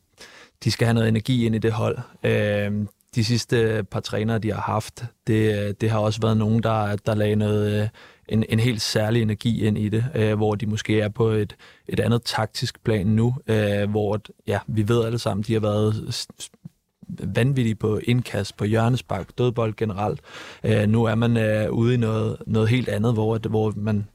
de 0.65 0.71
skal 0.71 0.87
have 0.87 0.95
noget 0.95 1.09
energi 1.09 1.47
ind 1.47 1.55
i 1.55 1.59
det 1.59 1.73
hold. 1.73 1.99
Øh, 2.25 2.87
de 3.15 3.25
sidste 3.25 3.85
par 3.91 4.01
trænere, 4.01 4.39
de 4.39 4.53
har 4.53 4.61
haft, 4.61 5.05
det, 5.27 5.59
øh, 5.59 5.75
det 5.81 5.91
har 5.91 5.99
også 5.99 6.21
været 6.21 6.37
nogen, 6.37 6.63
der, 6.63 6.97
der 6.97 7.15
lagde 7.15 7.37
noget, 7.37 7.83
øh, 7.83 7.89
en, 8.29 8.45
en 8.49 8.61
helt 8.61 8.83
særlig 8.83 9.23
energi 9.23 9.67
ind 9.67 9.79
i 9.79 9.89
det, 9.89 10.05
øh, 10.15 10.37
hvor 10.37 10.55
de 10.55 10.67
måske 10.67 11.01
er 11.01 11.09
på 11.09 11.29
et, 11.29 11.57
et 11.89 12.01
andet 12.01 12.23
taktisk 12.25 12.85
plan 12.85 13.07
nu, 13.07 13.35
øh, 13.47 13.91
hvor 13.91 14.21
ja, 14.47 14.59
vi 14.67 14.89
ved 14.89 15.05
alle 15.05 15.19
sammen, 15.19 15.45
de 15.45 15.53
har 15.53 15.61
været 15.61 16.27
vanvittige 17.09 17.75
på 17.75 18.01
indkast, 18.05 18.57
på 18.57 18.65
hjørnespark, 18.65 19.29
dødbold 19.39 19.75
generelt. 19.77 20.21
Øh, 20.65 20.89
nu 20.89 21.05
er 21.05 21.15
man 21.15 21.37
øh, 21.37 21.71
ude 21.71 21.95
i 21.95 21.97
noget, 21.97 22.37
noget 22.47 22.69
helt 22.69 22.89
andet, 22.89 23.13
hvor, 23.13 23.39
hvor 23.39 23.73
man 23.77 24.07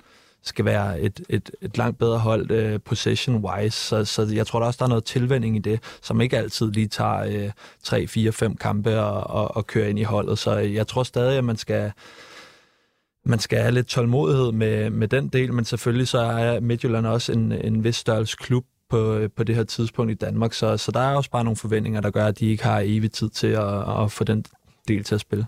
skal 0.43 0.66
være 0.66 1.01
et, 1.01 1.22
et, 1.30 1.51
et 1.62 1.78
langt 1.78 1.97
bedre 1.97 2.20
hold 2.20 2.51
øh, 2.51 2.80
possession-wise. 2.86 3.70
Så, 3.70 4.05
så 4.05 4.28
jeg 4.34 4.47
tror 4.47 4.59
der 4.59 4.68
også, 4.68 4.78
der 4.78 4.86
er 4.86 4.89
noget 4.89 5.03
tilvænding 5.03 5.55
i 5.55 5.59
det, 5.59 5.80
som 6.01 6.22
ikke 6.22 6.38
altid 6.38 6.72
lige 6.72 6.88
tager 6.88 7.20
øh, 7.20 7.51
3, 7.84 8.07
4, 8.07 8.32
5 8.32 8.55
kampe 8.55 8.99
og, 8.99 9.24
og, 9.30 9.57
og 9.57 9.68
kører 9.68 9.88
ind 9.88 9.99
i 9.99 10.03
holdet. 10.03 10.39
Så 10.39 10.55
jeg 10.55 10.88
tror 10.88 11.03
stadig, 11.03 11.38
at 11.38 11.43
man 11.43 11.57
skal 11.57 11.91
man 13.24 13.39
skal 13.39 13.59
have 13.59 13.74
lidt 13.74 13.88
tålmodighed 13.88 14.51
med, 14.51 14.89
med 14.89 15.07
den 15.07 15.28
del, 15.28 15.53
men 15.53 15.65
selvfølgelig 15.65 16.07
så 16.07 16.19
er 16.19 16.59
Midtjylland 16.59 17.05
også 17.05 17.32
en, 17.32 17.51
en 17.51 17.84
vis 17.84 17.95
størrelse 17.95 18.38
klub 18.39 18.65
på, 18.89 19.28
på 19.36 19.43
det 19.43 19.55
her 19.55 19.63
tidspunkt 19.63 20.11
i 20.11 20.15
Danmark, 20.15 20.53
så, 20.53 20.78
så 20.78 20.91
der 20.91 20.99
er 20.99 21.15
også 21.15 21.30
bare 21.30 21.43
nogle 21.43 21.57
forventninger, 21.57 22.01
der 22.01 22.11
gør, 22.11 22.26
at 22.26 22.39
de 22.39 22.45
ikke 22.45 22.63
har 22.63 22.82
evig 22.86 23.11
tid 23.11 23.30
til 23.30 23.47
at, 23.47 24.03
at 24.03 24.11
få 24.11 24.24
den 24.24 24.45
del 24.88 25.03
til 25.03 25.15
at 25.15 25.22
spille. 25.22 25.45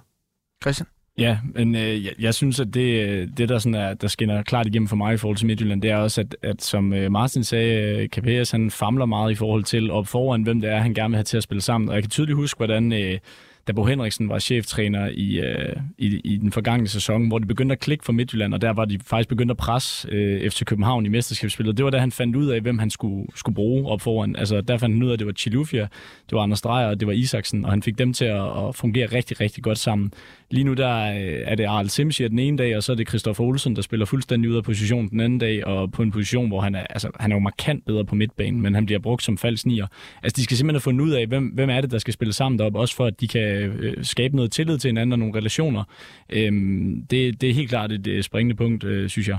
Christian? 0.64 0.88
Ja, 1.18 1.40
men 1.56 1.76
øh, 1.76 2.06
jeg, 2.06 2.14
jeg 2.20 2.34
synes, 2.34 2.60
at 2.60 2.74
det, 2.74 3.38
det 3.38 3.50
der, 3.50 3.60
sådan 3.60 3.76
er, 3.76 3.94
der 3.94 4.08
skinner 4.08 4.44
klart 4.44 4.68
igennem 4.68 4.88
for 4.88 4.96
mig 4.96 5.14
i 5.14 5.18
forhold 5.18 5.38
til 5.38 5.48
Midtjylland, 5.48 5.82
det 5.82 5.92
er 5.92 5.98
også, 5.98 6.22
at, 6.22 6.36
at 6.42 6.62
som 6.62 6.94
øh, 6.94 7.12
Martin 7.12 7.44
sagde, 7.44 8.08
KPS 8.08 8.52
han 8.52 8.72
famler 8.72 9.06
meget 9.06 9.32
i 9.32 9.36
forhold 9.36 9.64
til 9.64 9.92
op 9.92 10.08
foran, 10.08 10.44
hvem 10.44 10.62
det 10.62 10.70
er, 10.70 10.78
han 10.78 10.94
gerne 10.94 11.10
vil 11.10 11.18
have 11.18 11.24
til 11.24 11.38
at 11.38 11.44
spille 11.44 11.62
sammen. 11.62 11.90
Og 11.90 11.96
jeg 11.96 12.04
kan 12.04 12.10
tydeligt 12.10 12.36
huske, 12.36 12.58
hvordan... 12.58 12.94
Øh, 12.94 13.20
da 13.68 13.72
Bo 13.74 13.86
Henriksen 13.86 14.30
var 14.30 14.40
cheftræner 14.40 15.10
i, 15.14 15.40
øh, 15.40 15.76
i, 15.98 16.22
i 16.24 16.38
den 16.38 16.52
forgangne 16.52 16.88
sæson, 16.88 17.28
hvor 17.28 17.40
det 17.40 17.48
begyndte 17.48 17.74
at 17.74 17.80
klikke 17.80 18.06
for 18.06 18.14
Midtjylland, 18.14 18.54
og 18.54 18.62
der 18.62 18.74
var 18.74 18.86
de 18.86 19.00
faktisk 19.06 19.30
begyndt 19.30 19.52
at 19.52 19.58
presse 19.58 20.08
øh, 20.12 20.52
FC 20.52 20.64
København 20.66 21.06
i 21.06 21.10
mesterskabsspillet. 21.10 21.78
Det 21.78 21.86
var 21.86 21.92
da 21.92 21.98
han 21.98 22.12
fandt 22.12 22.36
ud 22.36 22.48
af, 22.48 22.62
hvem 22.62 22.80
han 22.80 22.90
skulle, 22.90 23.28
skulle 23.36 23.56
bruge 23.56 23.90
op 23.90 24.02
foran. 24.02 24.36
Altså, 24.36 24.62
der 24.62 24.78
fandt 24.78 24.96
han 24.96 25.04
ud 25.04 25.10
af, 25.10 25.14
at 25.14 25.20
det 25.20 25.28
var 25.28 25.34
Chilufia, 25.34 25.82
det 26.30 26.32
var 26.32 26.42
Anders 26.42 26.62
Dreyer, 26.62 26.88
og 26.88 27.00
det 27.00 27.08
var 27.08 27.14
Isaksen, 27.14 27.66
og 27.66 27.72
han 27.72 27.84
fik 27.84 27.98
dem 27.98 28.14
til 28.14 28.26
at, 28.26 28.68
at 28.68 28.76
fungere 28.76 29.06
rigtig, 29.06 29.42
rigtig 29.42 29.64
godt 29.64 29.78
sammen. 29.78 30.14
Lige 30.54 30.64
nu 30.64 30.74
der 30.74 31.04
øh, 31.04 31.40
er 31.46 31.56
det 31.56 31.64
Arl 31.64 31.88
Simsier 31.88 32.28
den 32.28 32.40
ene 32.40 32.58
dag, 32.58 32.78
og 32.78 32.84
så 32.84 32.92
er 32.92 32.96
det 32.96 33.10
Christoffer 33.10 33.44
Olsen, 33.44 33.76
der 33.76 33.82
spiller 33.82 34.06
fuldstændig 34.06 34.52
ud 34.52 34.56
af 34.56 34.64
position 34.64 35.10
den 35.10 35.20
anden 35.20 35.40
dag, 35.40 35.66
og 35.68 35.92
på 35.92 36.02
en 36.02 36.12
position, 36.12 36.48
hvor 36.48 36.62
han 36.62 36.76
er, 36.76 36.84
altså, 36.90 37.10
han 37.20 37.32
er 37.32 37.36
jo 37.36 37.40
markant 37.40 37.86
bedre 37.86 38.06
på 38.06 38.16
midtbanen, 38.16 38.62
men 38.62 38.76
han 38.76 38.86
bliver 38.86 39.00
brugt 39.00 39.24
som 39.24 39.38
falsk 39.38 39.66
nier. 39.66 39.88
Altså, 40.24 40.36
de 40.38 40.44
skal 40.44 40.58
simpelthen 40.58 40.76
have 40.76 40.82
fundet 40.82 41.06
ud 41.06 41.12
af, 41.12 41.28
hvem, 41.28 41.46
hvem 41.46 41.70
er 41.70 41.82
det, 41.82 41.92
der 41.92 41.98
skal 41.98 42.14
spille 42.14 42.34
sammen 42.34 42.60
deroppe, 42.60 42.80
også 42.80 42.96
for 42.96 43.06
at 43.06 43.22
de 43.22 43.28
kan 43.28 43.42
øh, 43.42 44.04
skabe 44.04 44.36
noget 44.36 44.52
tillid 44.52 44.78
til 44.78 44.90
hinanden 44.90 45.12
og 45.14 45.20
nogle 45.20 45.36
relationer. 45.36 45.84
Øhm, 46.30 47.06
det, 47.10 47.42
det 47.42 47.50
er 47.50 47.54
helt 47.54 47.70
klart 47.70 47.92
et, 47.92 48.08
et 48.08 48.26
springende 48.26 48.56
punkt, 48.56 48.84
øh, 48.84 49.10
synes 49.10 49.28
jeg. 49.28 49.38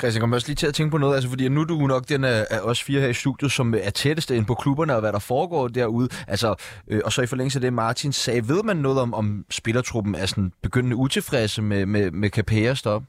Christian, 0.00 0.20
kommer 0.20 0.36
også 0.36 0.48
lige 0.48 0.56
til 0.56 0.66
at 0.66 0.74
tænke 0.74 0.90
på 0.90 0.98
noget, 0.98 1.14
altså 1.14 1.28
fordi 1.28 1.48
nu 1.48 1.60
er 1.60 1.64
du 1.64 1.86
nok 1.86 2.08
den 2.08 2.24
af, 2.24 2.46
af 2.50 2.60
os 2.60 2.82
fire 2.82 3.00
her 3.00 3.08
i 3.08 3.14
studiet, 3.14 3.52
som 3.52 3.74
er 3.82 3.90
tættest 3.90 4.30
ind 4.30 4.46
på 4.46 4.54
klubberne 4.54 4.94
og 4.94 5.00
hvad 5.00 5.12
der 5.12 5.18
foregår 5.18 5.68
derude. 5.68 6.08
Altså, 6.28 6.54
øh, 6.88 7.00
og 7.04 7.12
så 7.12 7.22
i 7.22 7.26
forlængelse 7.26 7.56
af 7.56 7.60
det, 7.60 7.72
Martin 7.72 8.12
sagde, 8.12 8.48
ved 8.48 8.62
man 8.62 8.76
noget 8.76 9.00
om, 9.00 9.14
om 9.14 9.44
spillertruppen 9.50 10.14
er 10.14 10.26
sådan 10.26 10.52
begyndende 10.62 10.96
utilfredse 10.96 11.62
med, 11.62 11.86
med, 11.86 12.10
med 12.10 12.30
Capea 12.30 12.74
stop? 12.74 13.02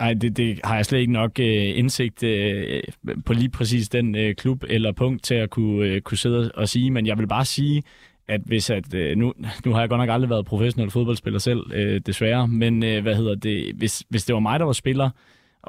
Nej, 0.00 0.14
det, 0.14 0.36
det 0.36 0.60
har 0.64 0.76
jeg 0.76 0.86
slet 0.86 0.98
ikke 0.98 1.12
nok 1.12 1.38
øh, 1.40 1.78
indsigt 1.78 2.22
øh, 2.22 2.82
på 3.26 3.32
lige 3.32 3.48
præcis 3.48 3.88
den 3.88 4.14
øh, 4.14 4.34
klub 4.34 4.64
eller 4.68 4.92
punkt 4.92 5.24
til 5.24 5.34
at 5.34 5.50
kunne, 5.50 5.86
øh, 5.86 6.00
kunne 6.00 6.18
sidde 6.18 6.52
og 6.54 6.68
sige, 6.68 6.90
men 6.90 7.06
jeg 7.06 7.18
vil 7.18 7.26
bare 7.26 7.44
sige, 7.44 7.82
at 8.28 8.40
hvis 8.44 8.70
at, 8.70 8.94
øh, 8.94 9.16
nu, 9.16 9.32
nu 9.64 9.72
har 9.72 9.80
jeg 9.80 9.88
godt 9.88 9.98
nok 9.98 10.08
aldrig 10.08 10.30
været 10.30 10.46
professionel 10.46 10.90
fodboldspiller 10.90 11.38
selv, 11.38 11.72
øh, 11.72 12.00
desværre, 12.06 12.48
men 12.48 12.82
øh, 12.82 13.02
hvad 13.02 13.14
hedder 13.14 13.34
det, 13.34 13.74
hvis, 13.74 14.02
hvis 14.08 14.24
det 14.24 14.34
var 14.34 14.40
mig, 14.40 14.60
der 14.60 14.66
var 14.66 14.72
spiller, 14.72 15.10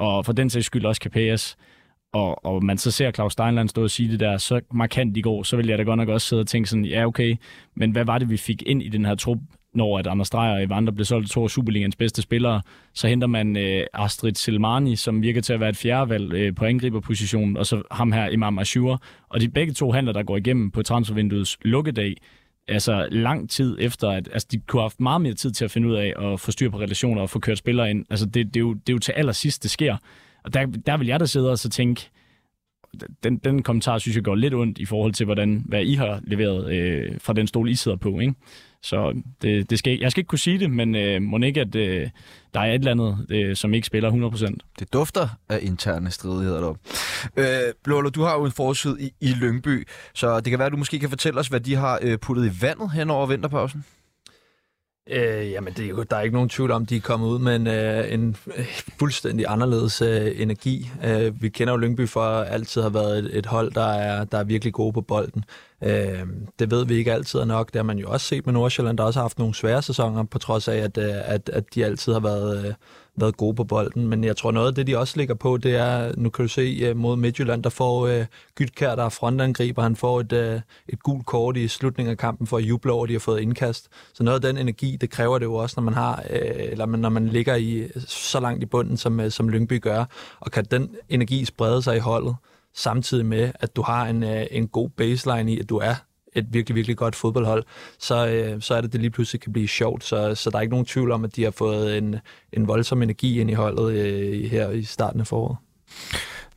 og 0.00 0.24
for 0.24 0.32
den 0.32 0.50
sags 0.50 0.66
skyld 0.66 0.84
også 0.84 1.00
Capellas, 1.02 1.56
og, 2.12 2.44
og 2.44 2.64
man 2.64 2.78
så 2.78 2.90
ser 2.90 3.10
Claus 3.10 3.32
Steinland 3.32 3.68
stå 3.68 3.82
og 3.82 3.90
sige 3.90 4.12
det 4.12 4.20
der 4.20 4.38
så 4.38 4.60
markant 4.72 5.16
i 5.16 5.20
går, 5.20 5.42
så 5.42 5.56
vil 5.56 5.66
jeg 5.66 5.78
da 5.78 5.82
godt 5.82 5.96
nok 5.96 6.08
også 6.08 6.26
sidde 6.26 6.40
og 6.40 6.46
tænke 6.46 6.68
sådan, 6.68 6.84
ja 6.84 7.06
okay, 7.06 7.36
men 7.76 7.90
hvad 7.90 8.04
var 8.04 8.18
det, 8.18 8.30
vi 8.30 8.36
fik 8.36 8.62
ind 8.66 8.82
i 8.82 8.88
den 8.88 9.04
her 9.04 9.14
trup, 9.14 9.38
når 9.74 9.98
at 9.98 10.06
Anders 10.06 10.30
Dreyer 10.30 10.52
og 10.52 10.62
Evander 10.62 10.92
blev 10.92 11.04
solgt 11.04 11.30
to 11.30 11.44
af 11.44 11.50
Superligans 11.50 11.96
bedste 11.96 12.22
spillere, 12.22 12.62
så 12.94 13.08
henter 13.08 13.26
man 13.26 13.56
øh, 13.56 13.86
Astrid 13.94 14.34
Silmani, 14.34 14.96
som 14.96 15.22
virker 15.22 15.40
til 15.40 15.52
at 15.52 15.60
være 15.60 15.68
et 15.68 15.76
fjerdevalg 15.76 16.32
øh, 16.32 16.54
på 16.54 16.64
angriberpositionen, 16.64 17.56
og 17.56 17.66
så 17.66 17.82
ham 17.90 18.12
her 18.12 18.28
Imam 18.28 18.58
Ashur. 18.58 19.02
Og 19.28 19.40
de 19.40 19.48
begge 19.48 19.72
to 19.72 19.92
handler, 19.92 20.12
der 20.12 20.22
går 20.22 20.36
igennem 20.36 20.70
på 20.70 20.82
transfervinduets 20.82 21.58
lukkedag, 21.62 22.16
altså 22.68 23.08
lang 23.10 23.50
tid 23.50 23.76
efter, 23.80 24.08
at 24.10 24.28
altså, 24.32 24.48
de 24.50 24.58
kunne 24.58 24.80
have 24.80 24.84
haft 24.84 25.00
meget 25.00 25.20
mere 25.20 25.34
tid 25.34 25.50
til 25.50 25.64
at 25.64 25.70
finde 25.70 25.88
ud 25.88 25.94
af 25.94 26.32
at 26.32 26.40
få 26.40 26.50
styr 26.50 26.70
på 26.70 26.80
relationer 26.80 27.22
og 27.22 27.30
få 27.30 27.38
kørt 27.38 27.58
spillere 27.58 27.90
ind. 27.90 28.06
Altså 28.10 28.26
det, 28.26 28.34
det, 28.34 28.56
er, 28.56 28.60
jo, 28.60 28.74
det 28.74 28.88
er 28.88 28.92
jo 28.92 28.98
til 28.98 29.12
allersidst, 29.12 29.62
det 29.62 29.70
sker. 29.70 29.96
Og 30.44 30.54
der, 30.54 30.66
der 30.66 30.96
vil 30.96 31.06
jeg 31.06 31.20
da 31.20 31.26
sidde 31.26 31.50
og 31.50 31.58
så 31.58 31.68
tænke, 31.68 32.10
den, 33.22 33.36
den 33.36 33.62
kommentar 33.62 33.98
synes 33.98 34.16
jeg 34.16 34.24
går 34.24 34.34
lidt 34.34 34.54
ondt 34.54 34.78
i 34.78 34.84
forhold 34.84 35.12
til, 35.12 35.26
hvordan, 35.26 35.64
hvad 35.66 35.84
I 35.84 35.94
har 35.94 36.20
leveret 36.22 36.72
øh, 36.72 37.20
fra 37.20 37.32
den 37.32 37.46
stol, 37.46 37.70
I 37.70 37.74
sidder 37.74 37.96
på. 37.96 38.20
Ikke? 38.20 38.34
Så 38.82 39.22
det, 39.42 39.70
det 39.70 39.78
skal, 39.78 39.98
jeg 39.98 40.10
skal 40.10 40.20
ikke 40.20 40.28
kunne 40.28 40.38
sige 40.38 40.58
det, 40.58 40.70
men 40.70 40.94
øh, 40.94 41.22
må 41.22 41.38
ikke, 41.38 41.60
at 41.60 41.74
øh, 41.74 42.08
der 42.54 42.60
er 42.60 42.74
et 42.74 42.74
eller 42.74 42.90
andet, 42.90 43.26
øh, 43.30 43.56
som 43.56 43.74
ikke 43.74 43.86
spiller 43.86 44.10
100%. 44.10 44.56
Det 44.78 44.92
dufter 44.92 45.28
af 45.48 45.58
interne 45.62 46.10
stridigheder 46.10 46.60
deroppe. 46.60 46.80
Øh, 47.36 47.46
Blålo, 47.84 48.08
du 48.08 48.22
har 48.22 48.34
jo 48.34 48.44
en 48.44 48.52
forside 48.52 48.96
i, 49.00 49.12
i 49.20 49.32
Lyngby, 49.32 49.88
så 50.14 50.40
det 50.40 50.50
kan 50.50 50.58
være, 50.58 50.66
at 50.66 50.72
du 50.72 50.76
måske 50.76 50.98
kan 50.98 51.08
fortælle 51.08 51.40
os, 51.40 51.48
hvad 51.48 51.60
de 51.60 51.74
har 51.74 51.98
øh, 52.02 52.18
puttet 52.18 52.46
i 52.46 52.62
vandet 52.62 52.92
hen 52.92 53.10
over 53.10 53.26
vinterpausen. 53.26 53.84
Øh, 55.10 55.50
jamen, 55.50 55.72
det 55.72 55.88
er 55.88 56.04
der 56.04 56.16
er 56.16 56.20
ikke 56.20 56.34
nogen 56.34 56.48
tvivl 56.48 56.70
om, 56.70 56.86
de 56.86 56.96
er 56.96 57.00
kommet 57.00 57.28
ud 57.28 57.38
med 57.38 57.56
en, 57.56 57.66
øh, 57.66 58.12
en 58.12 58.36
fuldstændig 58.98 59.46
anderledes 59.48 60.02
øh, 60.02 60.40
energi. 60.40 60.90
Øh, 61.04 61.42
vi 61.42 61.48
kender 61.48 61.72
jo 61.72 61.76
Lyngby 61.76 62.08
for 62.08 62.22
at 62.22 62.52
altid 62.52 62.80
have 62.80 62.94
været 62.94 63.18
et, 63.18 63.38
et 63.38 63.46
hold, 63.46 63.72
der 63.72 63.86
er, 63.86 64.24
der 64.24 64.38
er 64.38 64.44
virkelig 64.44 64.72
gode 64.72 64.92
på 64.92 65.00
bolden. 65.00 65.44
Øh, 65.84 66.26
det 66.58 66.70
ved 66.70 66.86
vi 66.86 66.94
ikke 66.94 67.12
altid 67.12 67.38
er 67.38 67.44
nok. 67.44 67.66
Det 67.66 67.76
har 67.76 67.82
man 67.82 67.98
jo 67.98 68.10
også 68.10 68.26
set 68.26 68.46
med 68.46 68.54
Nordsjælland, 68.54 68.98
der 68.98 69.04
også 69.04 69.18
har 69.18 69.24
haft 69.24 69.38
nogle 69.38 69.54
svære 69.54 69.82
sæsoner, 69.82 70.24
på 70.24 70.38
trods 70.38 70.68
af, 70.68 70.76
at, 70.76 70.98
øh, 70.98 71.14
at, 71.24 71.48
at 71.48 71.74
de 71.74 71.84
altid 71.84 72.12
har 72.12 72.20
været, 72.20 72.66
øh, 72.66 72.74
været 73.16 73.36
gode 73.36 73.54
på 73.54 73.64
bolden. 73.64 74.08
Men 74.08 74.24
jeg 74.24 74.36
tror 74.36 74.50
noget 74.50 74.68
af 74.68 74.74
det, 74.74 74.86
de 74.86 74.98
også 74.98 75.16
ligger 75.16 75.34
på, 75.34 75.56
det 75.56 75.76
er, 75.76 76.12
nu 76.16 76.30
kan 76.30 76.44
du 76.44 76.48
se 76.48 76.80
øh, 76.82 76.96
mod 76.96 77.16
Midtjylland, 77.16 77.62
der 77.62 77.70
får 77.70 78.06
øh, 78.06 78.26
Gytkær, 78.54 78.94
der 78.94 79.04
er 79.04 79.08
frontangriber, 79.08 79.82
han 79.82 79.96
får 79.96 80.20
et, 80.20 80.32
øh, 80.32 80.60
et 80.88 81.02
gult 81.02 81.26
kort 81.26 81.56
i 81.56 81.68
slutningen 81.68 82.10
af 82.10 82.18
kampen 82.18 82.46
for 82.46 82.56
at 82.56 82.62
juble 82.62 82.92
over, 82.92 83.04
at 83.04 83.08
de 83.08 83.14
har 83.14 83.20
fået 83.20 83.40
indkast. 83.40 83.88
Så 84.12 84.22
noget 84.22 84.44
af 84.44 84.52
den 84.52 84.58
energi, 84.58 84.96
det 85.00 85.10
kræver 85.10 85.38
det 85.38 85.46
jo 85.46 85.54
også, 85.54 85.74
når 85.76 85.84
man 85.84 85.94
har, 85.94 86.22
øh, 86.30 86.40
eller 86.56 86.86
når 86.86 87.08
man 87.08 87.28
ligger 87.28 87.54
i 87.54 87.88
så 88.06 88.40
langt 88.40 88.62
i 88.62 88.66
bunden, 88.66 88.96
som, 88.96 89.20
øh, 89.20 89.30
som 89.30 89.48
Lyngby 89.48 89.80
gør. 89.82 90.04
Og 90.40 90.50
kan 90.50 90.64
den 90.70 90.90
energi 91.08 91.44
sprede 91.44 91.82
sig 91.82 91.96
i 91.96 92.00
holdet, 92.00 92.36
samtidig 92.74 93.26
med, 93.26 93.52
at 93.60 93.76
du 93.76 93.82
har 93.82 94.06
en, 94.06 94.22
øh, 94.22 94.46
en 94.50 94.68
god 94.68 94.88
baseline 94.88 95.52
i, 95.52 95.60
at 95.60 95.68
du 95.68 95.76
er 95.76 95.94
et 96.32 96.46
virkelig, 96.50 96.76
virkelig 96.76 96.96
godt 96.96 97.16
fodboldhold, 97.16 97.64
så, 97.98 98.28
øh, 98.28 98.60
så 98.62 98.74
er 98.74 98.80
det, 98.80 98.92
det 98.92 99.00
lige 99.00 99.10
pludselig 99.10 99.40
kan 99.40 99.52
blive 99.52 99.68
sjovt. 99.68 100.04
Så, 100.04 100.34
så 100.34 100.50
der 100.50 100.56
er 100.56 100.60
ikke 100.60 100.70
nogen 100.70 100.86
tvivl 100.86 101.10
om, 101.10 101.24
at 101.24 101.36
de 101.36 101.44
har 101.44 101.50
fået 101.50 101.98
en, 101.98 102.16
en 102.52 102.68
voldsom 102.68 103.02
energi 103.02 103.40
ind 103.40 103.50
i 103.50 103.54
holdet 103.54 103.92
øh, 103.92 104.50
her 104.50 104.70
i 104.70 104.82
starten 104.82 105.20
af 105.20 105.26
foråret. 105.26 105.56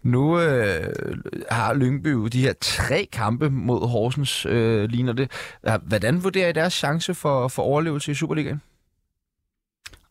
Nu 0.04 0.40
øh, 0.40 0.94
har 1.52 1.74
Lyngby 1.74 2.12
jo 2.12 2.28
de 2.28 2.42
her 2.42 2.54
tre 2.62 3.08
kampe 3.12 3.50
mod 3.50 3.88
Horsens, 3.88 4.46
øh, 4.46 4.90
ligner 4.90 5.14
det. 5.14 5.32
Hvordan 5.84 6.24
vurderer 6.24 6.50
I 6.50 6.52
deres 6.52 6.74
chance 6.74 7.14
for, 7.14 7.48
for 7.48 7.64
overlevelse 7.64 8.12
i 8.12 8.16
Superligaen? 8.16 8.62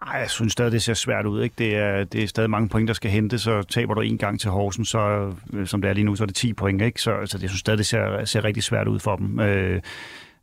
Ej, 0.06 0.18
jeg 0.18 0.30
synes 0.30 0.52
stadig, 0.52 0.72
det 0.72 0.82
ser 0.82 0.94
svært 0.94 1.26
ud. 1.26 1.42
Ikke? 1.42 1.54
Det, 1.58 1.76
er, 1.76 2.04
det 2.04 2.22
er 2.22 2.26
stadig 2.26 2.50
mange 2.50 2.68
point, 2.68 2.88
der 2.88 2.94
skal 2.94 3.10
hente, 3.10 3.38
så 3.38 3.62
taber 3.62 3.94
du 3.94 4.00
en 4.00 4.18
gang 4.18 4.40
til 4.40 4.50
Horsen, 4.50 4.84
så, 4.84 5.32
øh, 5.52 5.66
som 5.66 5.82
det 5.82 5.88
er 5.88 5.92
lige 5.92 6.04
nu, 6.04 6.16
så 6.16 6.24
er 6.24 6.26
det 6.26 6.36
10 6.36 6.52
point. 6.52 6.82
Ikke? 6.82 7.02
Så, 7.02 7.16
så 7.24 7.38
det 7.38 7.50
synes 7.50 7.60
stadig, 7.60 7.78
det 7.78 7.86
ser, 7.86 8.24
ser 8.24 8.44
rigtig 8.44 8.62
svært 8.62 8.88
ud 8.88 8.98
for 8.98 9.16
dem. 9.16 9.40
Øh, 9.40 9.80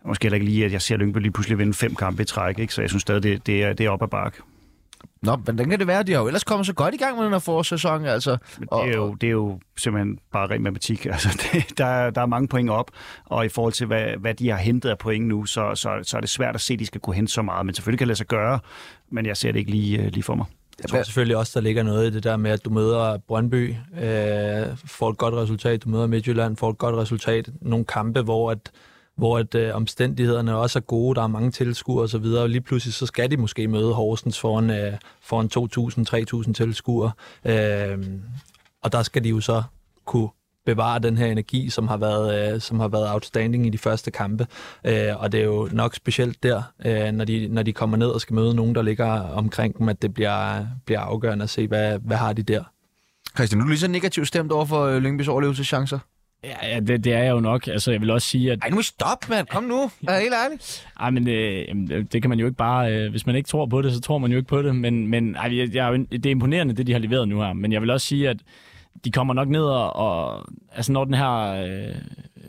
måske 0.06 0.26
heller 0.26 0.36
ikke 0.36 0.46
lige, 0.46 0.66
at 0.66 0.72
jeg 0.72 0.82
ser 0.82 0.98
Lyngby 0.98 1.18
lige 1.18 1.32
pludselig 1.32 1.58
vinde 1.58 1.74
fem 1.74 1.96
kampe 1.96 2.22
i 2.22 2.26
træk, 2.26 2.60
ikke? 2.60 2.74
så 2.74 2.82
jeg 2.82 2.90
synes 2.90 3.02
stadig, 3.02 3.24
det, 3.24 3.48
det, 3.48 3.64
er, 3.64 3.74
det 3.74 3.86
er 3.86 3.90
op 3.90 4.04
ad 4.04 4.08
bakke. 4.08 4.42
Nå, 5.22 5.36
hvordan 5.36 5.70
kan 5.70 5.80
det 5.80 5.88
være? 5.88 6.04
De 6.04 6.12
har 6.12 6.20
jo 6.20 6.28
ellers 6.28 6.44
kommet 6.44 6.66
så 6.66 6.74
godt 6.74 6.94
i 6.94 6.98
gang 6.98 7.16
med 7.16 7.24
den 7.24 7.34
her 7.34 7.40
forårssæson. 7.40 8.06
Altså. 8.06 8.38
det, 8.60 8.68
er 8.72 8.96
jo, 8.96 9.14
det 9.14 9.28
er 9.28 9.32
jo 9.32 9.60
simpelthen 9.78 10.20
bare 10.32 10.48
ren 10.48 10.64
matematik. 10.64 11.06
Altså, 11.10 11.50
det, 11.54 11.78
der, 11.78 12.10
der 12.10 12.22
er 12.22 12.26
mange 12.26 12.48
point 12.48 12.70
op, 12.70 12.92
og 13.26 13.46
i 13.46 13.50
forhold 13.50 13.74
til, 13.74 13.88
hvad, 13.88 14.18
hvad 14.20 14.34
de 14.34 14.50
har 14.50 14.58
hentet 14.58 14.90
af 14.90 14.98
point 14.98 15.28
nu, 15.28 15.46
så, 15.46 15.76
så, 15.76 16.00
så 16.04 16.18
er 16.18 16.22
det 16.22 16.30
svært 16.30 16.56
at 16.56 16.62
se, 16.62 16.74
at 16.74 16.80
de 16.80 16.86
skal 16.86 17.02
kunne 17.02 17.16
hente 17.16 17.32
så 17.32 17.42
meget. 17.42 17.66
Men 17.66 17.76
selvfølgelig 17.76 18.00
kan 18.00 18.06
det 18.06 18.08
lade 18.08 18.18
sig 18.18 18.28
gøre, 18.28 18.60
men 19.12 19.26
jeg 19.26 19.38
ser 19.38 19.52
det 19.52 19.60
ikke 19.60 19.72
lige, 19.72 20.02
øh, 20.02 20.12
lige 20.12 20.24
for 20.24 20.36
mig. 20.36 20.46
Jeg 20.82 20.90
tror 20.90 21.04
selvfølgelig 21.04 21.38
også, 21.38 21.52
der 21.56 21.62
ligger 21.64 21.84
noget 21.84 22.12
i 22.12 22.14
det 22.14 22.24
der 22.24 22.38
med, 22.38 22.52
at 22.52 22.66
du 22.66 22.70
møder 22.70 23.18
Brøndby, 23.18 23.76
øh, 24.02 24.78
får 24.86 25.10
et 25.10 25.18
godt 25.18 25.34
resultat, 25.34 25.84
du 25.84 25.90
møder 25.90 26.08
Midtjylland, 26.08 26.58
får 26.58 26.70
et 26.70 26.78
godt 26.78 26.96
resultat. 26.96 27.50
Nogle 27.62 27.86
kampe, 27.86 28.22
hvor 28.22 28.52
at, 28.52 28.72
hvor 29.16 29.38
at, 29.38 29.56
øh, 29.56 29.76
omstændighederne 29.76 30.58
også 30.58 30.80
er 30.80 30.84
gode, 30.84 31.16
der 31.16 31.22
er 31.22 31.28
mange 31.28 31.52
tilskuere 31.52 32.04
osv., 32.04 32.26
og 32.26 32.50
lige 32.50 32.62
pludselig 32.62 32.94
så 32.94 33.06
skal 33.06 33.32
de 33.32 33.38
måske 33.38 33.68
møde 33.68 33.94
Horsens 33.94 34.40
foran, 34.40 34.70
øh, 34.70 34.94
foran 35.22 35.50
2.000-3.000 36.46 36.54
tilskuere. 36.54 37.12
Øh, 37.46 37.98
og 38.84 38.92
der 38.92 39.04
skal 39.04 39.24
de 39.24 39.30
jo 39.30 39.40
så 39.40 39.64
kunne 40.06 40.30
bevare 40.70 41.00
den 41.00 41.18
her 41.18 41.26
energi, 41.26 41.70
som 41.70 41.88
har 41.88 41.98
været, 41.98 42.54
øh, 42.54 42.62
som 42.62 42.80
har 42.80 42.88
været 42.88 43.14
outstanding 43.14 43.66
i 43.66 43.70
de 43.70 43.78
første 43.78 44.12
kampe. 44.12 44.48
Øh, 44.86 45.22
og 45.22 45.32
det 45.32 45.40
er 45.40 45.46
jo 45.46 45.70
nok 45.72 45.96
specielt 45.96 46.44
der, 46.44 46.62
øh, 46.86 47.12
når, 47.12 47.26
de, 47.26 47.48
når 47.48 47.64
de 47.64 47.74
kommer 47.74 47.98
ned 47.98 48.08
og 48.08 48.22
skal 48.22 48.34
møde 48.34 48.56
nogen, 48.56 48.76
der 48.76 48.82
ligger 48.82 49.12
omkring 49.12 49.78
dem, 49.78 49.90
at 49.90 50.02
det 50.02 50.14
bliver, 50.14 50.66
bliver 50.86 51.00
afgørende 51.00 51.44
at 51.44 51.50
se, 51.50 51.68
hvad, 51.68 52.00
hvad 52.00 52.18
har 52.18 52.34
de 52.34 52.44
der. 52.44 52.64
Christian, 53.36 53.58
nu 53.58 53.64
er 53.64 53.66
du 53.66 53.70
lige 53.70 53.80
så 53.80 53.88
negativt 53.88 54.28
stemt 54.28 54.52
over 54.52 54.66
for 54.66 54.86
øh, 54.86 54.98
Lyngbys 54.98 55.28
overlevelseschancer. 55.28 56.00
Ja, 56.44 56.68
ja 56.68 56.80
det, 56.80 57.04
det 57.04 57.14
er 57.14 57.24
jeg 57.24 57.32
jo 57.32 57.40
nok. 57.40 57.68
Altså, 57.68 57.92
jeg 57.92 58.02
vil 58.02 58.10
også 58.10 58.28
sige, 58.28 58.52
at... 58.52 58.60
Ej, 58.62 58.70
nu 58.70 58.82
stop, 58.82 59.30
mand. 59.30 59.48
Kom 59.48 59.64
nu. 59.64 59.92
Er 60.08 60.20
helt 60.20 60.34
ærlig. 60.46 60.60
Ej, 61.02 61.10
men 61.10 61.28
øh, 61.28 62.06
det 62.12 62.22
kan 62.22 62.30
man 62.30 62.40
jo 62.40 62.46
ikke 62.46 62.58
bare... 62.58 62.94
Øh, 62.94 63.12
hvis 63.12 63.26
man 63.26 63.36
ikke 63.36 63.48
tror 63.48 63.66
på 63.66 63.82
det, 63.82 63.94
så 63.94 64.02
tror 64.02 64.18
man 64.18 64.32
jo 64.32 64.38
ikke 64.38 64.50
på 64.50 64.62
det. 64.62 64.76
Men, 64.76 65.08
men 65.08 65.36
ej, 65.36 65.58
jeg, 65.58 65.76
jeg, 65.76 66.00
det 66.12 66.26
er 66.26 66.30
imponerende, 66.30 66.76
det 66.76 66.88
de 66.88 66.92
har 66.92 67.00
leveret 67.00 67.28
nu 67.28 67.42
her. 67.42 67.54
Men 67.54 67.72
jeg 67.72 67.82
vil 67.82 67.90
også 67.90 68.08
sige, 68.08 68.30
at 68.30 68.38
de 69.06 69.12
kommer 69.12 69.34
nok 69.34 69.48
ned 69.50 69.64
og, 69.64 69.96
og 69.96 70.46
altså 70.72 70.92
når 70.92 71.06
den 71.06 71.14
her, 71.14 71.64
øh, 71.64 71.96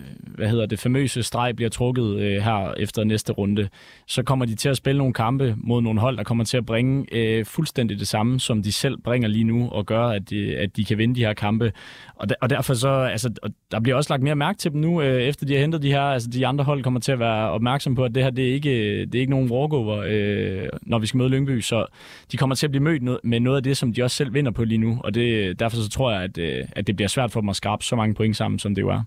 Øh, 0.01 0.35
hvad 0.35 0.49
hedder 0.49 0.67
det, 0.67 0.79
famøse 0.79 1.23
streg 1.23 1.57
bliver 1.57 1.69
trukket 1.69 2.17
øh, 2.17 2.43
her 2.43 2.75
efter 2.79 3.05
næste 3.05 3.33
runde, 3.33 3.69
så 4.07 4.23
kommer 4.23 4.47
de 4.47 4.55
til 4.55 4.69
at 4.69 4.77
spille 4.77 4.99
nogle 4.99 5.13
kampe 5.13 5.55
mod 5.57 5.83
nogle 5.83 6.01
hold, 6.01 6.17
der 6.17 6.23
kommer 6.25 6.45
til 6.45 6.57
at 6.57 6.67
bringe 6.67 7.07
øh, 7.13 7.45
fuldstændig 7.45 7.99
det 7.99 8.09
samme, 8.09 8.41
som 8.41 8.63
de 8.63 8.73
selv 8.73 8.99
bringer 8.99 9.29
lige 9.29 9.45
nu, 9.45 9.69
og 9.69 9.87
gør, 9.87 10.07
at 10.07 10.31
de, 10.31 10.57
at 10.57 10.77
de 10.77 10.85
kan 10.85 10.99
vinde 10.99 11.15
de 11.15 11.21
her 11.21 11.35
kampe. 11.35 11.73
Og, 12.15 12.29
der, 12.29 12.35
og 12.41 12.51
derfor 12.51 12.75
så, 12.75 12.89
altså, 12.89 13.31
der 13.71 13.81
bliver 13.81 13.97
også 13.97 14.13
lagt 14.13 14.23
mere 14.23 14.37
mærke 14.37 14.59
til 14.59 14.73
dem 14.73 14.81
nu, 14.81 15.03
øh, 15.03 15.23
efter 15.23 15.47
de 15.47 15.55
har 15.55 15.61
hentet 15.61 15.83
de 15.83 15.93
her, 15.93 16.01
altså 16.01 16.31
de 16.31 16.47
andre 16.47 16.65
hold 16.65 16.83
kommer 16.83 17.01
til 17.01 17.13
at 17.13 17.19
være 17.19 17.51
opmærksom 17.51 17.95
på, 17.95 18.05
at 18.05 18.15
det 18.15 18.23
her, 18.23 18.31
det 18.31 18.49
er 18.49 18.53
ikke, 18.53 19.01
det 19.07 19.15
er 19.15 19.21
ikke 19.21 19.31
nogen 19.31 19.51
walkover, 19.51 20.05
øh, 20.07 20.69
når 20.83 20.99
vi 20.99 21.07
skal 21.07 21.19
møde 21.19 21.29
Lyngby, 21.29 21.61
så 21.61 21.87
de 22.33 22.37
kommer 22.37 22.57
til 22.57 22.67
at 22.67 22.71
blive 22.71 22.83
mødt 22.83 23.25
med 23.25 23.41
noget 23.41 23.57
af 23.57 23.63
det, 23.63 23.77
som 23.77 23.93
de 23.93 24.03
også 24.03 24.17
selv 24.17 24.35
vinder 24.35 24.51
på 24.51 24.65
lige 24.65 24.79
nu, 24.79 25.01
og 25.05 25.15
det, 25.15 25.59
derfor 25.61 25.77
så 25.77 25.89
tror 25.91 26.13
jeg, 26.13 26.23
at, 26.23 26.39
øh, 26.39 26.65
at 26.73 26.87
det 26.87 26.97
bliver 26.97 27.09
svært 27.09 27.33
for 27.33 27.41
dem 27.41 27.49
at 27.49 27.57
skrabe 27.57 27.85
så 27.85 27.97
mange 27.97 28.15
point 28.15 28.37
sammen, 28.37 28.59
som 28.59 28.75
det 28.75 28.83
jo 28.83 28.89
er. 28.89 29.03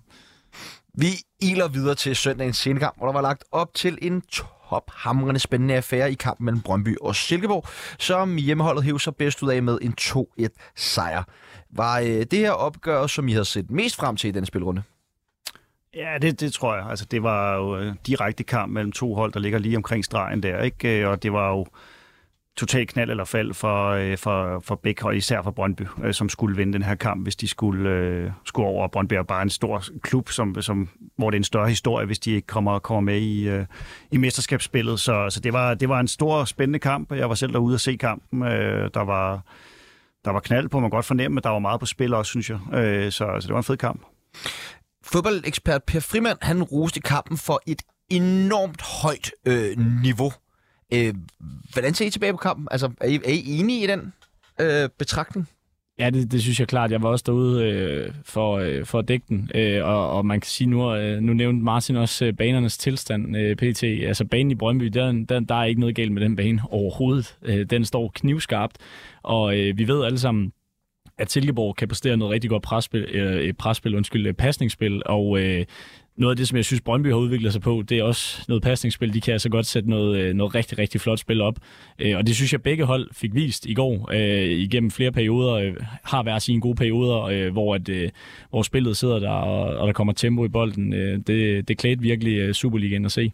Vi 0.98 1.06
iler 1.40 1.68
videre 1.68 1.94
til 1.94 2.16
søndagens 2.16 2.56
scenekamp, 2.56 2.96
hvor 2.98 3.06
der 3.06 3.12
var 3.12 3.22
lagt 3.22 3.44
op 3.52 3.74
til 3.74 3.98
en 4.02 4.20
tophamrende 4.20 5.40
spændende 5.40 5.74
affære 5.74 6.12
i 6.12 6.14
kampen 6.14 6.44
mellem 6.44 6.62
Brøndby 6.62 6.96
og 7.00 7.16
Silkeborg, 7.16 7.64
som 7.98 8.36
hjemmeholdet 8.36 8.84
hævde 8.84 9.00
sig 9.00 9.16
bedst 9.16 9.42
ud 9.42 9.50
af 9.50 9.62
med 9.62 9.78
en 9.82 9.94
2-1 10.00 10.72
sejr. 10.76 11.22
Var 11.70 11.98
øh, 11.98 12.06
det 12.06 12.38
her 12.38 12.50
opgør, 12.50 13.06
som 13.06 13.28
I 13.28 13.32
havde 13.32 13.44
set 13.44 13.70
mest 13.70 13.96
frem 13.96 14.16
til 14.16 14.28
i 14.28 14.30
den 14.30 14.46
spilrunde? 14.46 14.82
Ja, 15.94 16.18
det, 16.22 16.40
det 16.40 16.52
tror 16.52 16.74
jeg. 16.76 16.86
Altså, 16.90 17.04
det 17.04 17.22
var 17.22 17.54
jo 17.54 17.78
øh, 17.78 17.94
direkte 18.06 18.44
kamp 18.44 18.72
mellem 18.72 18.92
to 18.92 19.14
hold, 19.14 19.32
der 19.32 19.40
ligger 19.40 19.58
lige 19.58 19.76
omkring 19.76 20.04
stregen 20.04 20.42
der, 20.42 20.62
ikke? 20.62 21.00
Øh, 21.00 21.08
og 21.08 21.22
det 21.22 21.32
var 21.32 21.50
jo 21.50 21.66
total 22.56 22.86
knald 22.86 23.10
eller 23.10 23.24
fald 23.24 23.54
for, 23.54 23.90
øh, 23.90 24.18
for, 24.18 24.60
for 24.64 24.74
begge 24.74 25.02
hold, 25.02 25.16
især 25.16 25.42
for 25.42 25.50
Brøndby, 25.50 25.82
øh, 26.04 26.14
som 26.14 26.28
skulle 26.28 26.56
vinde 26.56 26.72
den 26.72 26.82
her 26.82 26.94
kamp, 26.94 27.22
hvis 27.22 27.36
de 27.36 27.48
skulle, 27.48 27.90
øh, 27.90 28.30
skulle 28.44 28.68
over. 28.68 28.88
Brøndby 28.88 29.12
er 29.12 29.22
bare 29.22 29.42
en 29.42 29.50
stor 29.50 29.84
klub, 30.02 30.30
som, 30.30 30.62
som, 30.62 30.88
hvor 31.16 31.30
det 31.30 31.36
er 31.36 31.40
en 31.40 31.44
større 31.44 31.68
historie, 31.68 32.06
hvis 32.06 32.18
de 32.18 32.30
ikke 32.30 32.46
kommer, 32.46 32.78
kommer 32.78 33.00
med 33.00 33.20
i, 33.20 33.48
øh, 33.48 33.66
i 34.10 34.16
mesterskabsspillet. 34.16 35.00
Så, 35.00 35.30
så 35.30 35.40
det, 35.40 35.52
var, 35.52 35.74
det 35.74 35.88
var 35.88 36.00
en 36.00 36.08
stor, 36.08 36.44
spændende 36.44 36.78
kamp. 36.78 37.12
Jeg 37.12 37.28
var 37.28 37.34
selv 37.34 37.52
derude 37.52 37.74
og 37.74 37.80
se 37.80 37.96
kampen. 37.96 38.42
Øh, 38.42 38.90
der 38.94 39.04
var 39.04 39.42
der 40.24 40.30
var 40.30 40.40
knald 40.40 40.68
på, 40.68 40.80
man 40.80 40.90
godt 40.90 41.04
fornemme, 41.04 41.38
at 41.38 41.44
der 41.44 41.50
var 41.50 41.58
meget 41.58 41.80
på 41.80 41.86
spil 41.86 42.14
også, 42.14 42.30
synes 42.30 42.50
jeg. 42.50 42.58
Øh, 42.74 43.12
så, 43.12 43.36
så 43.40 43.46
det 43.46 43.50
var 43.50 43.58
en 43.58 43.64
fed 43.64 43.76
kamp. 43.76 44.02
Fodboldekspert 45.04 45.84
Per 45.84 46.00
Frimand, 46.00 46.38
han 46.42 46.62
roste 46.62 47.00
kampen 47.00 47.38
for 47.38 47.62
et 47.66 47.82
enormt 48.10 48.82
højt 48.82 49.30
øh, 49.46 49.78
niveau. 50.02 50.32
Øh, 50.92 51.14
hvordan 51.72 51.94
ser 51.94 52.06
I 52.06 52.10
tilbage 52.10 52.32
på 52.32 52.36
kampen? 52.36 52.68
Altså, 52.70 52.90
er 53.00 53.08
I, 53.08 53.14
er 53.14 53.30
I 53.30 53.58
enige 53.58 53.84
i 53.84 53.86
den 53.86 54.12
øh, 54.60 54.88
betragtning? 54.98 55.48
Ja, 55.98 56.10
det, 56.10 56.32
det 56.32 56.42
synes 56.42 56.60
jeg 56.60 56.68
klart. 56.68 56.90
Jeg 56.90 57.02
var 57.02 57.08
også 57.08 57.22
derude 57.26 57.64
øh, 57.64 58.14
for, 58.24 58.58
øh, 58.58 58.84
for 58.84 58.98
at 58.98 59.08
dække 59.08 59.26
den, 59.28 59.50
øh, 59.54 59.84
og, 59.84 60.10
og 60.10 60.26
man 60.26 60.40
kan 60.40 60.48
sige 60.48 60.70
nu, 60.70 60.94
øh, 60.94 61.20
nu 61.20 61.32
nævnte 61.32 61.64
Martin 61.64 61.96
også 61.96 62.24
øh, 62.24 62.36
banernes 62.36 62.78
tilstand, 62.78 63.36
øh, 63.36 63.56
pt. 63.56 63.82
Altså 63.82 64.24
banen 64.24 64.50
i 64.50 64.54
Brøndby, 64.54 64.84
der, 64.84 65.24
der, 65.28 65.40
der 65.40 65.54
er 65.54 65.64
ikke 65.64 65.80
noget 65.80 65.96
galt 65.96 66.12
med 66.12 66.22
den 66.22 66.36
bane 66.36 66.62
overhovedet. 66.70 67.36
Øh, 67.42 67.66
den 67.70 67.84
står 67.84 68.10
knivskarpt, 68.14 68.76
og 69.22 69.58
øh, 69.58 69.78
vi 69.78 69.88
ved 69.88 70.04
alle 70.04 70.18
sammen, 70.18 70.52
at 71.18 71.30
Silkeborg 71.30 71.76
kan 71.76 71.88
præstere 71.88 72.16
noget 72.16 72.32
rigtig 72.32 72.50
godt 72.50 72.62
presspil, 72.62 73.02
øh, 73.02 73.52
presspil 73.52 73.94
undskyld, 73.94 74.34
pasningsspil, 74.34 75.02
og 75.06 75.38
øh, 75.38 75.64
noget 76.16 76.32
af 76.32 76.36
det, 76.36 76.48
som 76.48 76.56
jeg 76.56 76.64
synes, 76.64 76.80
Brøndby 76.80 77.06
har 77.06 77.16
udviklet 77.16 77.52
sig 77.52 77.62
på, 77.62 77.82
det 77.88 77.98
er 77.98 78.02
også 78.02 78.44
noget 78.48 78.62
pasningsspil. 78.62 79.14
De 79.14 79.20
kan 79.20 79.32
altså 79.32 79.48
godt 79.48 79.66
sætte 79.66 79.90
noget, 79.90 80.18
øh, 80.18 80.34
noget 80.34 80.54
rigtig, 80.54 80.78
rigtig 80.78 81.00
flot 81.00 81.18
spil 81.18 81.40
op. 81.40 81.58
Øh, 81.98 82.16
og 82.16 82.26
det 82.26 82.34
synes 82.34 82.52
jeg, 82.52 82.62
begge 82.62 82.84
hold 82.84 83.08
fik 83.12 83.34
vist 83.34 83.66
i 83.66 83.74
går 83.74 84.10
øh, 84.12 84.48
igennem 84.50 84.90
flere 84.90 85.12
perioder. 85.12 85.52
Øh, 85.54 85.76
har 86.02 86.22
været 86.22 86.42
sine 86.42 86.60
gode 86.60 86.76
perioder, 86.76 87.22
øh, 87.22 87.52
hvor, 87.52 87.74
at, 87.74 87.88
øh, 87.88 88.10
hvor 88.50 88.62
spillet 88.62 88.96
sidder 88.96 89.18
der, 89.18 89.30
og, 89.30 89.78
og 89.78 89.86
der 89.86 89.92
kommer 89.92 90.12
tempo 90.12 90.44
i 90.44 90.48
bolden. 90.48 90.92
Det, 91.26 91.68
det 91.68 91.78
klædte 91.78 92.02
virkelig 92.02 92.54
Superligaen 92.54 93.04
at 93.04 93.12
se. 93.12 93.32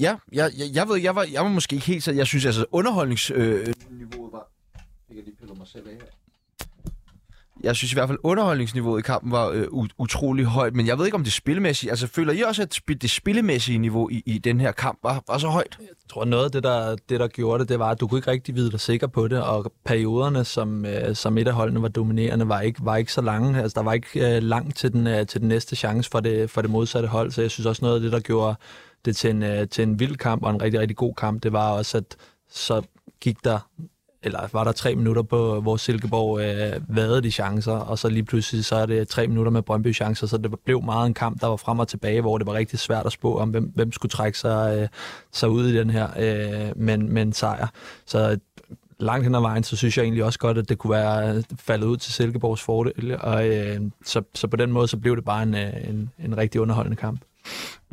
Ja, 0.00 0.16
jeg, 0.32 0.50
jeg, 0.58 0.66
jeg 0.74 0.88
ved, 0.88 0.96
jeg 0.96 1.14
var, 1.14 1.26
jeg 1.32 1.42
var 1.42 1.48
måske 1.48 1.74
ikke 1.74 1.86
helt 1.86 2.02
så... 2.02 2.12
Jeg 2.12 2.26
synes 2.26 2.46
altså, 2.46 2.64
underholdningsniveauet 2.72 4.12
øh, 4.14 4.32
var... 4.32 4.50
Jeg 5.08 5.16
kan 5.16 5.24
lige 5.24 5.36
pille 5.36 5.54
mig 5.54 5.66
selv 5.66 5.88
af 5.88 5.92
her 5.92 6.25
jeg 7.62 7.76
synes 7.76 7.92
i 7.92 7.94
hvert 7.94 8.08
fald, 8.08 8.18
underholdningsniveauet 8.22 8.98
i 8.98 9.02
kampen 9.02 9.32
var 9.32 9.48
øh, 9.48 9.66
utrolig 9.98 10.44
højt, 10.44 10.74
men 10.74 10.86
jeg 10.86 10.98
ved 10.98 11.04
ikke, 11.04 11.14
om 11.14 11.24
det 11.24 11.32
spillemæssige... 11.32 11.90
Altså, 11.90 12.06
føler 12.06 12.32
I 12.32 12.40
også, 12.40 12.62
at 12.62 12.80
det 13.02 13.10
spillemæssige 13.10 13.78
niveau 13.78 14.08
i, 14.10 14.22
i 14.26 14.38
den 14.38 14.60
her 14.60 14.72
kamp 14.72 14.98
var, 15.02 15.22
var 15.28 15.38
så 15.38 15.48
højt? 15.48 15.76
Jeg 15.80 15.88
tror, 16.10 16.24
noget 16.24 16.44
af 16.44 16.50
det 16.50 16.62
der, 16.62 16.96
det, 17.08 17.20
der 17.20 17.28
gjorde 17.28 17.60
det, 17.60 17.68
det 17.68 17.78
var, 17.78 17.90
at 17.90 18.00
du 18.00 18.06
kunne 18.06 18.18
ikke 18.18 18.30
rigtig 18.30 18.54
vide 18.54 18.70
dig 18.70 18.80
sikker 18.80 19.06
på 19.06 19.28
det, 19.28 19.42
og 19.42 19.72
perioderne, 19.84 20.44
som, 20.44 20.84
øh, 20.86 21.14
som 21.14 21.38
et 21.38 21.48
af 21.48 21.54
holdene 21.54 21.82
var 21.82 21.88
dominerende, 21.88 22.48
var 22.48 22.60
ikke, 22.60 22.84
var 22.84 22.96
ikke 22.96 23.12
så 23.12 23.20
lange. 23.20 23.62
Altså, 23.62 23.74
der 23.74 23.84
var 23.84 23.92
ikke 23.92 24.36
øh, 24.36 24.42
langt 24.42 24.76
til 24.76 24.92
den, 24.92 25.06
øh, 25.06 25.26
til 25.26 25.40
den 25.40 25.48
næste 25.48 25.76
chance 25.76 26.10
for 26.10 26.20
det, 26.20 26.50
for 26.50 26.62
det 26.62 26.70
modsatte 26.70 27.08
hold, 27.08 27.30
så 27.30 27.40
jeg 27.40 27.50
synes 27.50 27.66
også, 27.66 27.84
noget 27.84 27.96
af 27.96 28.00
det, 28.00 28.12
der 28.12 28.20
gjorde 28.20 28.56
det 29.04 29.16
til 29.16 29.30
en, 29.30 29.42
øh, 29.42 29.68
til 29.68 29.82
en 29.82 30.00
vild 30.00 30.16
kamp 30.16 30.42
og 30.42 30.50
en 30.50 30.62
rigtig, 30.62 30.80
rigtig 30.80 30.96
god 30.96 31.14
kamp, 31.14 31.42
det 31.42 31.52
var 31.52 31.70
også, 31.70 31.98
at 31.98 32.16
så 32.50 32.82
gik 33.20 33.44
der 33.44 33.58
eller 34.26 34.48
var 34.52 34.64
der 34.64 34.72
tre 34.72 34.94
minutter 34.94 35.22
på, 35.22 35.60
hvor 35.60 35.76
Silkeborg 35.76 36.40
øh, 36.40 36.96
vade 36.96 37.22
de 37.22 37.30
chancer, 37.30 37.72
og 37.72 37.98
så 37.98 38.08
lige 38.08 38.24
pludselig 38.24 38.64
så 38.64 38.76
er 38.76 38.86
det 38.86 39.08
tre 39.08 39.26
minutter 39.26 39.52
med 39.52 39.62
Brøndby 39.62 39.94
chancer, 39.94 40.26
så 40.26 40.36
det 40.38 40.54
blev 40.64 40.82
meget 40.82 41.06
en 41.06 41.14
kamp, 41.14 41.40
der 41.40 41.46
var 41.46 41.56
frem 41.56 41.78
og 41.78 41.88
tilbage, 41.88 42.20
hvor 42.20 42.38
det 42.38 42.46
var 42.46 42.54
rigtig 42.54 42.78
svært 42.78 43.06
at 43.06 43.12
spå 43.12 43.38
om, 43.38 43.48
hvem, 43.48 43.72
hvem 43.74 43.92
skulle 43.92 44.10
trække 44.10 44.38
sig, 44.38 44.78
øh, 44.78 44.88
sig 45.32 45.48
ud 45.48 45.68
i 45.68 45.76
den 45.76 45.90
her 45.90 46.08
øh, 46.18 46.72
med, 46.76 46.98
med 46.98 47.22
en 47.22 47.32
sejr. 47.32 47.66
Så 48.06 48.38
langt 48.98 49.24
hen 49.24 49.34
ad 49.34 49.40
vejen, 49.40 49.62
så 49.64 49.76
synes 49.76 49.96
jeg 49.98 50.02
egentlig 50.02 50.24
også 50.24 50.38
godt, 50.38 50.58
at 50.58 50.68
det 50.68 50.78
kunne 50.78 50.90
være 50.90 51.42
faldet 51.58 51.86
ud 51.86 51.96
til 51.96 52.12
Silkeborgs 52.12 52.62
fordel, 52.62 53.16
og 53.20 53.48
øh, 53.48 53.80
så, 54.04 54.22
så 54.34 54.46
på 54.48 54.56
den 54.56 54.72
måde, 54.72 54.88
så 54.88 54.96
blev 54.96 55.16
det 55.16 55.24
bare 55.24 55.42
en, 55.42 55.54
øh, 55.54 55.88
en, 55.88 56.10
en 56.24 56.36
rigtig 56.36 56.60
underholdende 56.60 56.96
kamp. 56.96 57.20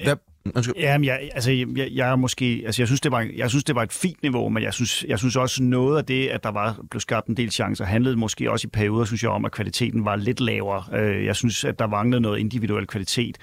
Hvad, 0.04 0.16
Undskyld. 0.56 0.76
Jamen, 0.78 1.06
jeg, 1.06 1.30
altså, 1.34 1.52
jeg, 1.52 1.68
jeg 1.92 2.12
er 2.12 2.16
måske, 2.16 2.64
altså, 2.66 2.82
jeg 2.82 2.88
synes, 2.88 3.02
det 3.02 3.12
var, 3.12 3.28
jeg 3.36 3.50
synes, 3.50 3.64
det 3.64 3.76
var 3.76 3.84
et 3.84 3.94
fint 3.94 4.22
niveau, 4.22 4.50
men 4.50 4.64
jeg 4.64 4.74
synes, 4.74 5.06
jeg 5.08 5.20
synes 5.20 5.36
også 5.36 5.64
noget 5.64 5.98
af 5.98 6.06
det, 6.06 6.28
at 6.28 6.44
der 6.44 6.52
var 6.52 6.78
blev 6.90 7.00
skabt 7.00 7.28
en 7.28 7.38
del 7.38 7.52
chancer, 7.52 7.86
handlede 7.86 8.16
måske 8.16 8.52
også 8.52 8.68
i 8.68 8.70
perioder, 8.70 9.06
synes 9.06 9.24
jeg, 9.24 9.32
om, 9.32 9.46
at 9.46 9.52
kvaliteten 9.52 10.06
var 10.06 10.16
lidt 10.16 10.40
lavere. 10.40 10.84
Øh, 11.00 11.26
jeg 11.26 11.36
synes, 11.36 11.64
at 11.64 11.80
der 11.80 11.88
manglede 11.88 12.22
noget 12.22 12.40
individuel 12.40 12.88
kvalitet. 12.88 13.38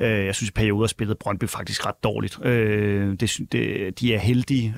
Øh, 0.00 0.26
jeg 0.26 0.34
synes, 0.34 0.50
at 0.50 0.54
perioder 0.54 0.86
spillede 0.86 1.18
Brøndby 1.20 1.44
faktisk 1.44 1.86
ret 1.86 2.04
dårligt. 2.04 2.38
Øh, 2.44 3.12
det, 3.20 3.38
det, 3.52 4.00
de 4.00 4.14
er 4.14 4.18
heldige 4.18 4.74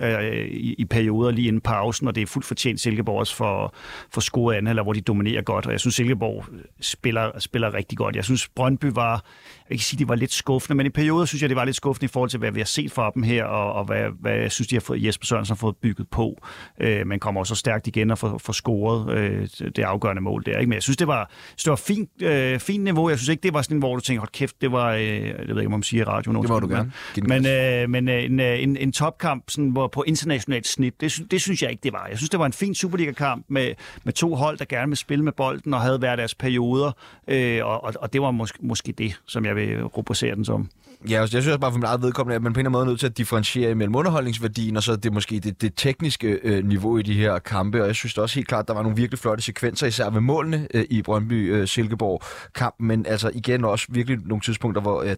i, 0.51 0.75
i 0.79 0.85
perioder 0.85 1.31
lige 1.31 1.49
inden 1.49 1.61
pausen, 1.61 2.09
og 2.09 2.15
det 2.15 2.23
er 2.23 2.27
fuldt 2.27 2.47
fortjent 2.47 2.81
Silkeborg 2.81 3.19
også 3.19 3.37
for, 3.37 3.75
for 4.11 4.21
scoret 4.21 4.69
eller 4.69 4.83
hvor 4.83 4.93
de 4.93 5.01
dominerer 5.01 5.43
godt. 5.43 5.67
Og 5.67 5.73
jeg 5.73 5.81
synes, 5.81 5.95
Silkeborg 5.95 6.45
spiller, 6.81 7.39
spiller 7.39 7.75
rigtig 7.75 7.99
godt. 7.99 8.17
Jeg 8.17 8.25
synes, 8.25 8.49
Brøndby 8.49 8.87
var, 8.95 9.25
jeg 9.69 9.75
ikke 9.75 9.85
sige, 9.85 9.99
de 9.99 10.09
var 10.09 10.15
lidt 10.15 10.33
skuffende, 10.33 10.77
men 10.77 10.87
i 10.87 10.89
perioder 10.89 11.25
synes 11.25 11.43
jeg, 11.43 11.49
det 11.49 11.57
var 11.57 11.65
lidt 11.65 11.77
skuffende 11.77 12.05
i 12.05 12.09
forhold 12.09 12.31
til, 12.31 12.39
hvad 12.39 12.51
vi 12.51 12.61
har 12.61 12.65
set 12.65 12.93
fra 12.93 13.11
dem 13.15 13.23
her, 13.23 13.45
og, 13.45 13.73
og 13.73 13.85
hvad, 13.85 14.05
hvad 14.21 14.33
jeg 14.33 14.53
synes, 14.53 14.69
de 14.69 14.77
har 14.77 14.81
fået, 14.81 15.05
Jesper 15.05 15.27
Sørensen 15.27 15.53
har 15.53 15.57
fået 15.57 15.77
bygget 15.77 16.09
på. 16.09 16.43
Øh, 16.81 17.07
man 17.07 17.21
kommer 17.21 17.41
også 17.41 17.55
stærkt 17.55 17.87
igen 17.87 18.11
og 18.11 18.19
får, 18.19 18.39
får 18.39 18.53
scoret 18.53 19.13
øh, 19.13 19.49
det 19.77 19.79
afgørende 19.79 20.23
mål 20.23 20.45
der. 20.47 20.59
Ikke? 20.59 20.69
Men 20.69 20.75
jeg 20.75 20.83
synes, 20.83 20.97
det 20.97 21.07
var, 21.07 21.31
det 21.57 21.67
var 21.67 21.77
fint, 21.77 22.23
øh, 22.23 22.59
fint 22.61 22.85
niveau. 22.85 23.09
Jeg 23.09 23.19
synes 23.19 23.29
ikke, 23.29 23.43
det 23.43 23.55
var 23.55 23.63
sådan, 23.63 23.79
hvor 23.79 23.95
du 23.95 24.01
tænker, 24.01 24.21
hold 24.21 24.33
kæft, 24.33 24.61
det 24.61 24.73
var, 24.73 24.93
øh, 24.93 25.01
jeg 25.03 25.49
ved 25.49 25.57
ikke, 25.57 25.67
om 25.67 25.71
man 25.71 25.83
siger 25.83 26.03
i 26.03 26.05
radioen. 26.05 26.43
Det 26.43 26.49
må 26.49 26.61
du 26.61 26.69
gerne. 26.69 26.93
Men, 27.23 27.47
øh, 27.47 27.91
men 27.91 28.09
øh, 28.09 28.25
en, 28.25 28.41
øh, 28.41 28.63
en, 28.63 28.77
en 28.77 28.93
topkamp 28.93 29.45
sådan, 29.51 29.71
hvor 29.71 29.89
på 29.89 30.03
internationalt 30.07 30.67
snit, 30.67 31.01
det, 31.01 31.21
det 31.31 31.41
synes 31.41 31.63
jeg 31.63 31.71
ikke, 31.71 31.83
det 31.83 31.93
var. 31.93 32.07
Jeg 32.07 32.19
synes, 32.19 32.31
det 32.31 32.41
var 32.41 32.47
en 32.47 32.53
fin 32.53 32.75
Superliga-kamp 32.75 33.45
med, 33.49 33.75
med 34.05 34.13
to 34.13 34.35
hold, 34.35 34.59
der 34.59 34.65
gerne 34.65 34.89
vil 34.89 34.97
spille 34.97 35.25
med 35.25 35.33
bolden 35.33 35.75
og 35.75 35.81
havde 35.81 36.03
været 36.03 36.19
deres 36.19 36.35
perioder, 36.35 36.93
øh, 37.29 37.67
og, 37.67 37.85
og, 37.85 37.93
og 38.01 38.13
det 38.13 38.23
var 38.23 38.31
måske, 38.31 38.59
måske 38.63 38.93
det, 38.93 39.21
som 39.27 39.45
jeg 39.45 39.56
vil 39.57 39.85
rubricere 39.85 40.35
den 40.35 40.45
som. 40.45 40.71
Ja, 41.11 41.21
altså, 41.21 41.37
jeg 41.37 41.43
synes 41.43 41.47
også 41.47 41.61
bare 41.61 41.73
for 41.73 41.79
mit 41.79 41.85
eget 41.85 42.03
vedkommende, 42.03 42.37
at 42.37 42.43
man 42.43 42.53
på 42.53 42.61
en 42.61 42.67
eller 42.67 42.71
anden 42.71 42.73
måde 42.73 42.85
er 42.85 42.89
nødt 42.91 43.01
til 43.01 43.07
at 43.07 43.19
differentiere 43.19 43.75
mellem 43.75 43.97
underholdningsværdien, 43.97 44.77
og 44.77 44.83
så 44.83 44.97
det 44.97 45.13
måske 45.13 45.41
det, 45.41 45.63
det 45.63 45.73
tekniske 45.77 46.41
øh, 46.43 46.65
niveau 46.65 46.99
i 46.99 47.03
de 47.03 47.15
her 47.15 47.39
kampe. 47.39 47.81
Og 47.83 47.87
jeg 47.87 47.95
synes 47.95 48.19
også 48.19 48.35
helt 48.35 48.49
klart, 48.49 48.63
at 48.63 48.69
der 48.69 48.75
var 48.75 48.83
nogle 48.83 48.97
virkelig 48.97 49.19
flotte 49.19 49.43
sekvenser, 49.45 49.87
især 49.87 50.11
ved 50.11 50.21
målene 50.21 50.69
øh, 50.75 50.85
i 50.91 51.03
Brøndby-Silkeborg-kampen. 51.03 52.85
Øh, 52.85 52.89
Men 52.89 53.07
altså 53.07 53.31
igen 53.35 53.65
også 53.65 53.87
virkelig 53.89 54.19
nogle 54.25 54.41
tidspunkter, 54.41 54.83
hvor 54.83 55.03
øh, 55.03 55.17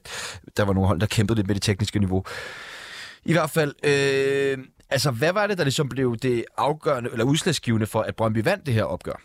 der 0.56 0.64
var 0.64 0.72
nogle 0.72 0.86
hold, 0.86 1.00
der 1.00 1.06
kæmpede 1.06 1.36
lidt 1.36 1.46
med 1.46 1.54
det 1.54 1.62
tekniske 1.62 1.98
niveau. 1.98 2.24
I 3.24 3.32
hvert 3.32 3.50
fald, 3.50 3.74
øh, 3.84 4.58
altså 4.90 5.10
hvad 5.10 5.32
var 5.32 5.46
det, 5.46 5.58
der 5.58 5.64
ligesom 5.64 5.88
blev 5.88 6.16
det 6.16 6.44
afgørende, 6.56 7.10
eller 7.12 7.24
udslagsgivende 7.24 7.86
for, 7.86 8.00
at 8.00 8.16
Brøndby 8.16 8.44
vandt 8.44 8.66
det 8.66 8.74
her 8.74 8.84
opgør? 8.84 9.20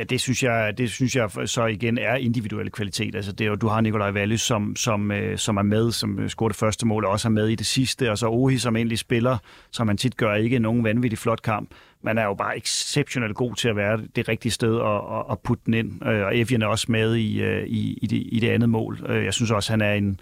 Ja, 0.00 0.04
det 0.04 0.20
synes 0.20 0.42
jeg, 0.42 0.78
det 0.78 0.90
synes 0.90 1.16
jeg 1.16 1.30
så 1.46 1.66
igen 1.66 1.98
er 1.98 2.14
individuelle 2.14 2.70
kvalitet. 2.70 3.14
Altså 3.14 3.32
det 3.32 3.44
er 3.44 3.48
jo, 3.48 3.54
du 3.54 3.68
har 3.68 3.80
Nikolaj 3.80 4.10
Valle, 4.10 4.38
som, 4.38 4.76
som, 4.76 5.10
øh, 5.12 5.38
som 5.38 5.56
er 5.56 5.62
med, 5.62 5.92
som 5.92 6.10
øh, 6.10 6.16
scorede 6.16 6.28
scorer 6.30 6.48
det 6.48 6.56
første 6.56 6.86
mål, 6.86 7.04
og 7.04 7.10
også 7.10 7.28
er 7.28 7.30
med 7.30 7.48
i 7.48 7.54
det 7.54 7.66
sidste, 7.66 8.10
og 8.10 8.18
så 8.18 8.28
Ohi, 8.28 8.58
som 8.58 8.76
egentlig 8.76 8.98
spiller, 8.98 9.38
som 9.70 9.86
man 9.86 9.96
tit 9.96 10.16
gør, 10.16 10.34
ikke 10.34 10.58
nogen 10.58 10.84
vanvittig 10.84 11.18
flot 11.18 11.42
kamp. 11.42 11.70
Man 12.02 12.18
er 12.18 12.24
jo 12.24 12.34
bare 12.34 12.56
exceptionelt 12.56 13.34
god 13.34 13.54
til 13.54 13.68
at 13.68 13.76
være 13.76 14.00
det 14.16 14.28
rigtige 14.28 14.52
sted 14.52 14.74
og, 14.74 15.06
og, 15.08 15.30
og 15.30 15.40
putte 15.40 15.62
den 15.66 15.74
ind. 15.74 16.06
Øh, 16.06 16.26
og 16.26 16.38
Evian 16.38 16.62
er 16.62 16.66
også 16.66 16.86
med 16.88 17.16
i, 17.16 17.42
øh, 17.42 17.66
i, 17.66 17.98
i, 18.02 18.06
det, 18.06 18.22
i 18.32 18.40
det 18.40 18.48
andet 18.48 18.68
mål. 18.68 19.06
Jeg 19.08 19.34
synes 19.34 19.50
også, 19.50 19.72
han 19.72 19.80
er 19.80 19.92
en, 19.92 20.20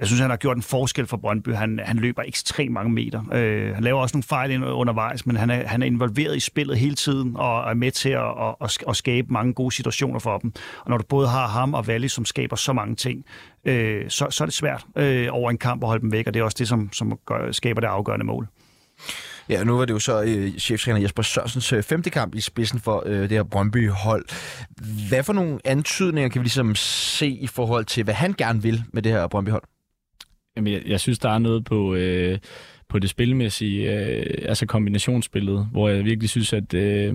jeg 0.00 0.06
synes, 0.06 0.20
han 0.20 0.30
har 0.30 0.36
gjort 0.36 0.56
en 0.56 0.62
forskel 0.62 1.06
for 1.06 1.16
Brøndby. 1.16 1.54
Han, 1.54 1.80
han 1.84 1.96
løber 1.96 2.22
ekstremt 2.22 2.72
mange 2.72 2.92
meter. 2.92 3.22
Øh, 3.32 3.74
han 3.74 3.84
laver 3.84 4.00
også 4.00 4.16
nogle 4.16 4.22
fejl 4.22 4.64
undervejs, 4.64 5.26
men 5.26 5.36
han 5.36 5.50
er, 5.50 5.66
han 5.66 5.82
er 5.82 5.86
involveret 5.86 6.36
i 6.36 6.40
spillet 6.40 6.78
hele 6.78 6.94
tiden 6.94 7.36
og 7.36 7.70
er 7.70 7.74
med 7.74 7.90
til 7.90 8.08
at, 8.08 8.54
at, 8.62 8.78
at 8.88 8.96
skabe 8.96 9.32
mange 9.32 9.54
gode 9.54 9.74
situationer 9.74 10.18
for 10.18 10.38
dem. 10.38 10.52
Og 10.84 10.90
når 10.90 10.98
du 10.98 11.04
både 11.08 11.28
har 11.28 11.46
ham 11.48 11.74
og 11.74 11.86
Valle, 11.86 12.08
som 12.08 12.24
skaber 12.24 12.56
så 12.56 12.72
mange 12.72 12.96
ting, 12.96 13.24
øh, 13.64 14.04
så, 14.08 14.26
så 14.30 14.44
er 14.44 14.46
det 14.46 14.54
svært 14.54 14.86
øh, 14.96 15.28
over 15.30 15.50
en 15.50 15.58
kamp 15.58 15.82
at 15.82 15.86
holde 15.86 16.02
dem 16.02 16.12
væk, 16.12 16.26
og 16.26 16.34
det 16.34 16.40
er 16.40 16.44
også 16.44 16.56
det, 16.58 16.68
som, 16.68 16.92
som 16.92 17.18
gør, 17.26 17.52
skaber 17.52 17.80
det 17.80 17.88
afgørende 17.88 18.26
mål. 18.26 18.48
Ja, 19.48 19.64
nu 19.64 19.76
var 19.76 19.84
det 19.84 19.94
jo 19.94 19.98
så 19.98 20.22
øh, 20.22 20.58
cheftræner 20.58 21.00
Jesper 21.00 21.22
Sørensens 21.22 21.72
øh, 21.72 21.82
femte 21.82 22.10
kamp 22.10 22.34
i 22.34 22.40
spidsen 22.40 22.80
for 22.80 23.02
øh, 23.06 23.20
det 23.20 23.30
her 23.30 23.42
Brøndby-hold. 23.42 24.24
Hvad 25.08 25.22
for 25.22 25.32
nogle 25.32 25.58
antydninger 25.64 26.28
kan 26.28 26.40
vi 26.40 26.44
ligesom 26.44 26.74
se 26.74 27.28
i 27.28 27.46
forhold 27.46 27.84
til, 27.84 28.04
hvad 28.04 28.14
han 28.14 28.32
gerne 28.32 28.62
vil 28.62 28.84
med 28.92 29.02
det 29.02 29.12
her 29.12 29.26
Brøndby-hold? 29.26 29.62
Jamen, 30.58 30.72
jeg, 30.72 30.82
jeg 30.86 31.00
synes, 31.00 31.18
der 31.18 31.30
er 31.30 31.38
noget 31.38 31.64
på, 31.64 31.94
øh, 31.94 32.38
på 32.88 32.98
det 32.98 33.10
spilmæssige, 33.10 33.92
øh, 33.92 34.48
altså 34.48 34.66
kombinationsspillet, 34.66 35.68
hvor 35.72 35.88
jeg 35.88 36.04
virkelig 36.04 36.30
synes, 36.30 36.52
at, 36.52 36.74
øh, 36.74 37.14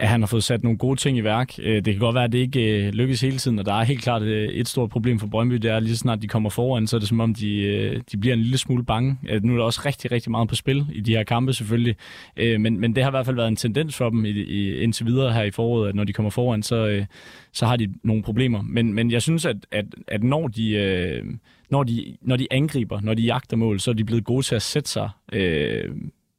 at 0.00 0.08
han 0.08 0.22
har 0.22 0.26
fået 0.26 0.44
sat 0.44 0.62
nogle 0.62 0.78
gode 0.78 1.00
ting 1.00 1.18
i 1.18 1.24
værk. 1.24 1.54
Øh, 1.62 1.74
det 1.74 1.84
kan 1.84 1.98
godt 1.98 2.14
være, 2.14 2.24
at 2.24 2.32
det 2.32 2.38
ikke 2.38 2.86
øh, 2.86 2.92
lykkes 2.92 3.20
hele 3.20 3.38
tiden, 3.38 3.58
og 3.58 3.66
der 3.66 3.74
er 3.74 3.84
helt 3.84 4.02
klart 4.02 4.22
øh, 4.22 4.48
et 4.48 4.68
stort 4.68 4.90
problem 4.90 5.18
for 5.18 5.26
Brøndby, 5.26 5.54
det 5.54 5.70
er 5.70 5.80
lige 5.80 5.94
så 5.94 5.98
snart 5.98 6.22
de 6.22 6.28
kommer 6.28 6.50
foran, 6.50 6.86
så 6.86 6.96
er 6.96 6.98
det 6.98 7.08
som 7.08 7.20
om, 7.20 7.34
de, 7.34 8.02
de 8.12 8.16
bliver 8.16 8.34
en 8.34 8.40
lille 8.40 8.58
smule 8.58 8.84
bange. 8.84 9.16
Nu 9.42 9.52
er 9.52 9.56
der 9.56 9.64
også 9.64 9.82
rigtig, 9.84 10.12
rigtig 10.12 10.30
meget 10.30 10.48
på 10.48 10.54
spil 10.54 10.86
i 10.92 11.00
de 11.00 11.16
her 11.16 11.24
kampe 11.24 11.52
selvfølgelig, 11.52 11.96
men, 12.36 12.80
men 12.80 12.94
det 12.94 13.02
har 13.02 13.10
i 13.10 13.12
hvert 13.12 13.26
fald 13.26 13.36
været 13.36 13.48
en 13.48 13.56
tendens 13.56 13.96
for 13.96 14.10
dem 14.10 14.24
i, 14.24 14.30
i, 14.30 14.76
indtil 14.76 15.06
videre 15.06 15.32
her 15.32 15.42
i 15.42 15.50
foråret, 15.50 15.88
at 15.88 15.94
når 15.94 16.04
de 16.04 16.12
kommer 16.12 16.30
foran, 16.30 16.62
så, 16.62 17.06
så 17.52 17.66
har 17.66 17.76
de 17.76 17.94
nogle 18.04 18.22
problemer. 18.22 18.62
Men, 18.62 18.94
men 18.94 19.10
jeg 19.10 19.22
synes, 19.22 19.46
at, 19.46 19.56
at, 19.72 19.84
at 20.08 20.22
når 20.22 20.48
de... 20.48 21.38
Når 21.70 21.82
de, 21.82 22.16
når 22.22 22.36
de 22.36 22.46
angriber, 22.50 23.00
når 23.00 23.14
de 23.14 23.22
jagter 23.22 23.56
mål, 23.56 23.80
så 23.80 23.90
er 23.90 23.94
de 23.94 24.04
blevet 24.04 24.24
gode 24.24 24.42
til 24.42 24.54
at 24.54 24.62
sætte 24.62 24.90
sig, 24.90 25.10
øh, 25.32 25.84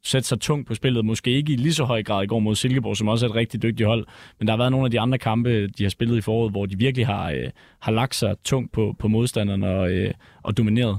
sætte 0.04 0.28
sig 0.28 0.40
tungt 0.40 0.66
på 0.68 0.74
spillet. 0.74 1.04
Måske 1.04 1.30
ikke 1.30 1.52
i 1.52 1.56
lige 1.56 1.74
så 1.74 1.84
høj 1.84 2.02
grad 2.02 2.24
i 2.24 2.26
går 2.26 2.38
mod 2.38 2.54
Silkeborg, 2.54 2.96
som 2.96 3.08
også 3.08 3.26
er 3.26 3.30
et 3.30 3.36
rigtig 3.36 3.62
dygtigt 3.62 3.86
hold. 3.86 4.06
Men 4.38 4.46
der 4.48 4.52
har 4.52 4.58
været 4.58 4.70
nogle 4.70 4.84
af 4.84 4.90
de 4.90 5.00
andre 5.00 5.18
kampe, 5.18 5.66
de 5.66 5.82
har 5.82 5.90
spillet 5.90 6.16
i 6.16 6.20
foråret, 6.20 6.50
hvor 6.50 6.66
de 6.66 6.78
virkelig 6.78 7.06
har, 7.06 7.30
øh, 7.30 7.50
har 7.80 7.92
lagt 7.92 8.14
sig 8.14 8.36
tungt 8.44 8.72
på, 8.72 8.94
på 8.98 9.08
modstanderne 9.08 9.68
og, 9.68 9.90
øh, 9.90 10.14
og 10.42 10.56
domineret 10.56 10.98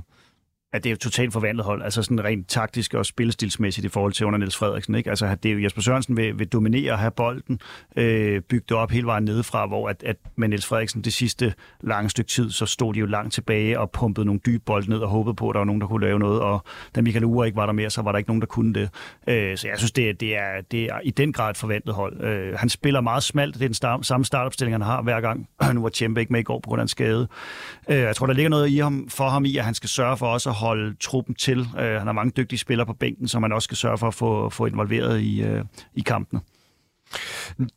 at 0.73 0.83
det 0.83 0.89
er 0.89 0.93
et 0.93 0.99
totalt 0.99 1.33
forvandlet 1.33 1.65
hold, 1.65 1.81
altså 1.81 2.03
sådan 2.03 2.23
rent 2.23 2.47
taktisk 2.47 2.93
og 2.93 3.05
spillestilsmæssigt 3.05 3.85
i 3.85 3.89
forhold 3.89 4.13
til 4.13 4.25
under 4.25 4.39
Niels 4.39 4.57
Frederiksen. 4.57 4.95
Ikke? 4.95 5.09
Altså, 5.09 5.35
det 5.43 5.51
er 5.51 5.53
jo 5.53 5.63
Jesper 5.63 5.81
Sørensen 5.81 6.17
vil, 6.17 6.39
vil 6.39 6.47
dominere 6.47 6.91
og 6.91 6.99
have 6.99 7.11
bolden, 7.11 7.59
øh, 7.95 8.41
bygge 8.41 8.65
det 8.69 8.77
op 8.77 8.91
hele 8.91 9.05
vejen 9.05 9.23
nedefra, 9.23 9.65
hvor 9.65 9.89
at, 9.89 10.03
at 10.03 10.15
med 10.35 10.47
Niels 10.47 10.65
Frederiksen 10.65 11.01
det 11.01 11.13
sidste 11.13 11.53
lange 11.81 12.09
stykke 12.09 12.29
tid, 12.29 12.51
så 12.51 12.65
stod 12.65 12.93
de 12.93 12.99
jo 12.99 13.05
langt 13.05 13.33
tilbage 13.33 13.79
og 13.79 13.91
pumpede 13.91 14.25
nogle 14.25 14.41
dybe 14.45 14.63
bold 14.65 14.87
ned 14.87 14.97
og 14.99 15.09
håbede 15.09 15.35
på, 15.35 15.49
at 15.49 15.53
der 15.53 15.59
var 15.59 15.65
nogen, 15.65 15.81
der 15.81 15.87
kunne 15.87 16.05
lave 16.05 16.19
noget, 16.19 16.41
og 16.41 16.63
da 16.95 17.01
Michael 17.01 17.25
Ure 17.25 17.47
ikke 17.47 17.55
var 17.55 17.65
der 17.65 17.73
mere, 17.73 17.89
så 17.89 18.01
var 18.01 18.11
der 18.11 18.17
ikke 18.17 18.29
nogen, 18.29 18.41
der 18.41 18.47
kunne 18.47 18.73
det. 18.73 18.89
Øh, 19.27 19.57
så 19.57 19.67
jeg 19.67 19.77
synes, 19.77 19.91
det, 19.91 20.19
det, 20.19 20.37
er, 20.37 20.61
det 20.71 20.83
er 20.83 20.99
i 21.03 21.11
den 21.11 21.33
grad 21.33 21.49
et 21.49 21.57
forventet 21.57 21.93
hold. 21.93 22.21
Øh, 22.21 22.59
han 22.59 22.69
spiller 22.69 23.01
meget 23.01 23.23
smalt, 23.23 23.53
det 23.53 23.61
er 23.61 23.67
den 23.67 23.75
star- 23.75 24.03
samme 24.03 24.25
startopstilling, 24.25 24.73
han 24.73 24.81
har 24.81 25.01
hver 25.01 25.21
gang. 25.21 25.49
nu 25.73 25.81
var 25.81 25.89
Tjempe 25.89 26.19
ikke 26.19 26.33
med 26.33 26.39
i 26.39 26.43
går 26.43 26.59
på 26.59 26.69
grund 26.69 26.79
af 26.79 26.83
en 26.83 26.87
skade. 26.87 27.27
Øh, 27.89 27.97
jeg 27.97 28.15
tror, 28.15 28.27
der 28.27 28.33
ligger 28.33 28.49
noget 28.49 28.69
i 28.69 28.77
ham, 28.77 29.07
for 29.09 29.29
ham 29.29 29.45
i, 29.45 29.57
at 29.57 29.65
han 29.65 29.73
skal 29.73 29.89
sørge 29.89 30.17
for 30.17 30.27
også 30.27 30.49
at 30.49 30.55
holde 30.63 30.95
truppen 31.01 31.35
til. 31.35 31.59
Øh, 31.59 31.97
han 31.97 32.07
har 32.07 32.11
mange 32.11 32.31
dygtige 32.37 32.59
spillere 32.59 32.85
på 32.87 32.93
bænken, 32.93 33.27
som 33.27 33.41
man 33.41 33.51
også 33.51 33.65
skal 33.65 33.77
sørge 33.77 33.97
for 33.97 34.07
at 34.07 34.13
få, 34.13 34.49
få 34.49 34.65
involveret 34.65 35.21
i, 35.21 35.41
øh, 35.41 35.65
i 35.95 36.01
kampene. 36.01 36.41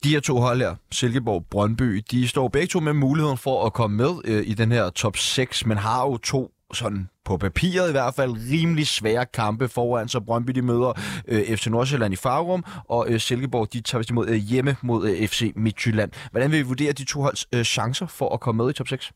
De 0.04 0.08
her 0.10 0.20
to 0.20 0.36
hold 0.40 0.60
her, 0.60 0.74
Silkeborg 0.92 1.46
Brøndby, 1.50 2.04
de 2.10 2.28
står 2.28 2.48
begge 2.48 2.66
to 2.66 2.80
med 2.80 2.92
muligheden 2.92 3.38
for 3.38 3.66
at 3.66 3.72
komme 3.72 3.96
med 3.96 4.10
øh, 4.24 4.42
i 4.46 4.54
den 4.54 4.72
her 4.72 4.90
top 4.90 5.16
6, 5.16 5.66
men 5.66 5.78
har 5.78 6.02
jo 6.02 6.16
to 6.16 6.52
sådan 6.74 7.08
på 7.24 7.36
papiret 7.36 7.88
i 7.88 7.92
hvert 7.92 8.14
fald 8.14 8.32
rimelig 8.50 8.86
svære 8.86 9.26
kampe 9.34 9.68
foran, 9.68 10.08
så 10.08 10.20
Brøndby 10.20 10.50
de 10.50 10.62
møder 10.62 10.92
øh, 11.28 11.56
FC 11.56 11.66
Nordsjælland 11.66 12.14
i 12.14 12.16
Farum, 12.16 12.64
og 12.88 13.06
øh, 13.08 13.20
Silkeborg 13.20 13.72
de 13.72 13.80
tager 13.80 14.04
imod 14.10 14.28
øh, 14.28 14.34
hjemme 14.34 14.76
mod 14.82 15.08
øh, 15.08 15.28
FC 15.28 15.52
Midtjylland. 15.56 16.10
Hvordan 16.30 16.50
vil 16.50 16.58
vi 16.58 16.64
vurdere 16.64 16.92
de 16.92 17.04
to 17.04 17.20
holds 17.20 17.46
øh, 17.54 17.64
chancer 17.64 18.06
for 18.06 18.34
at 18.34 18.40
komme 18.40 18.64
med 18.64 18.70
i 18.70 18.72
top 18.72 18.88
6? 18.88 19.12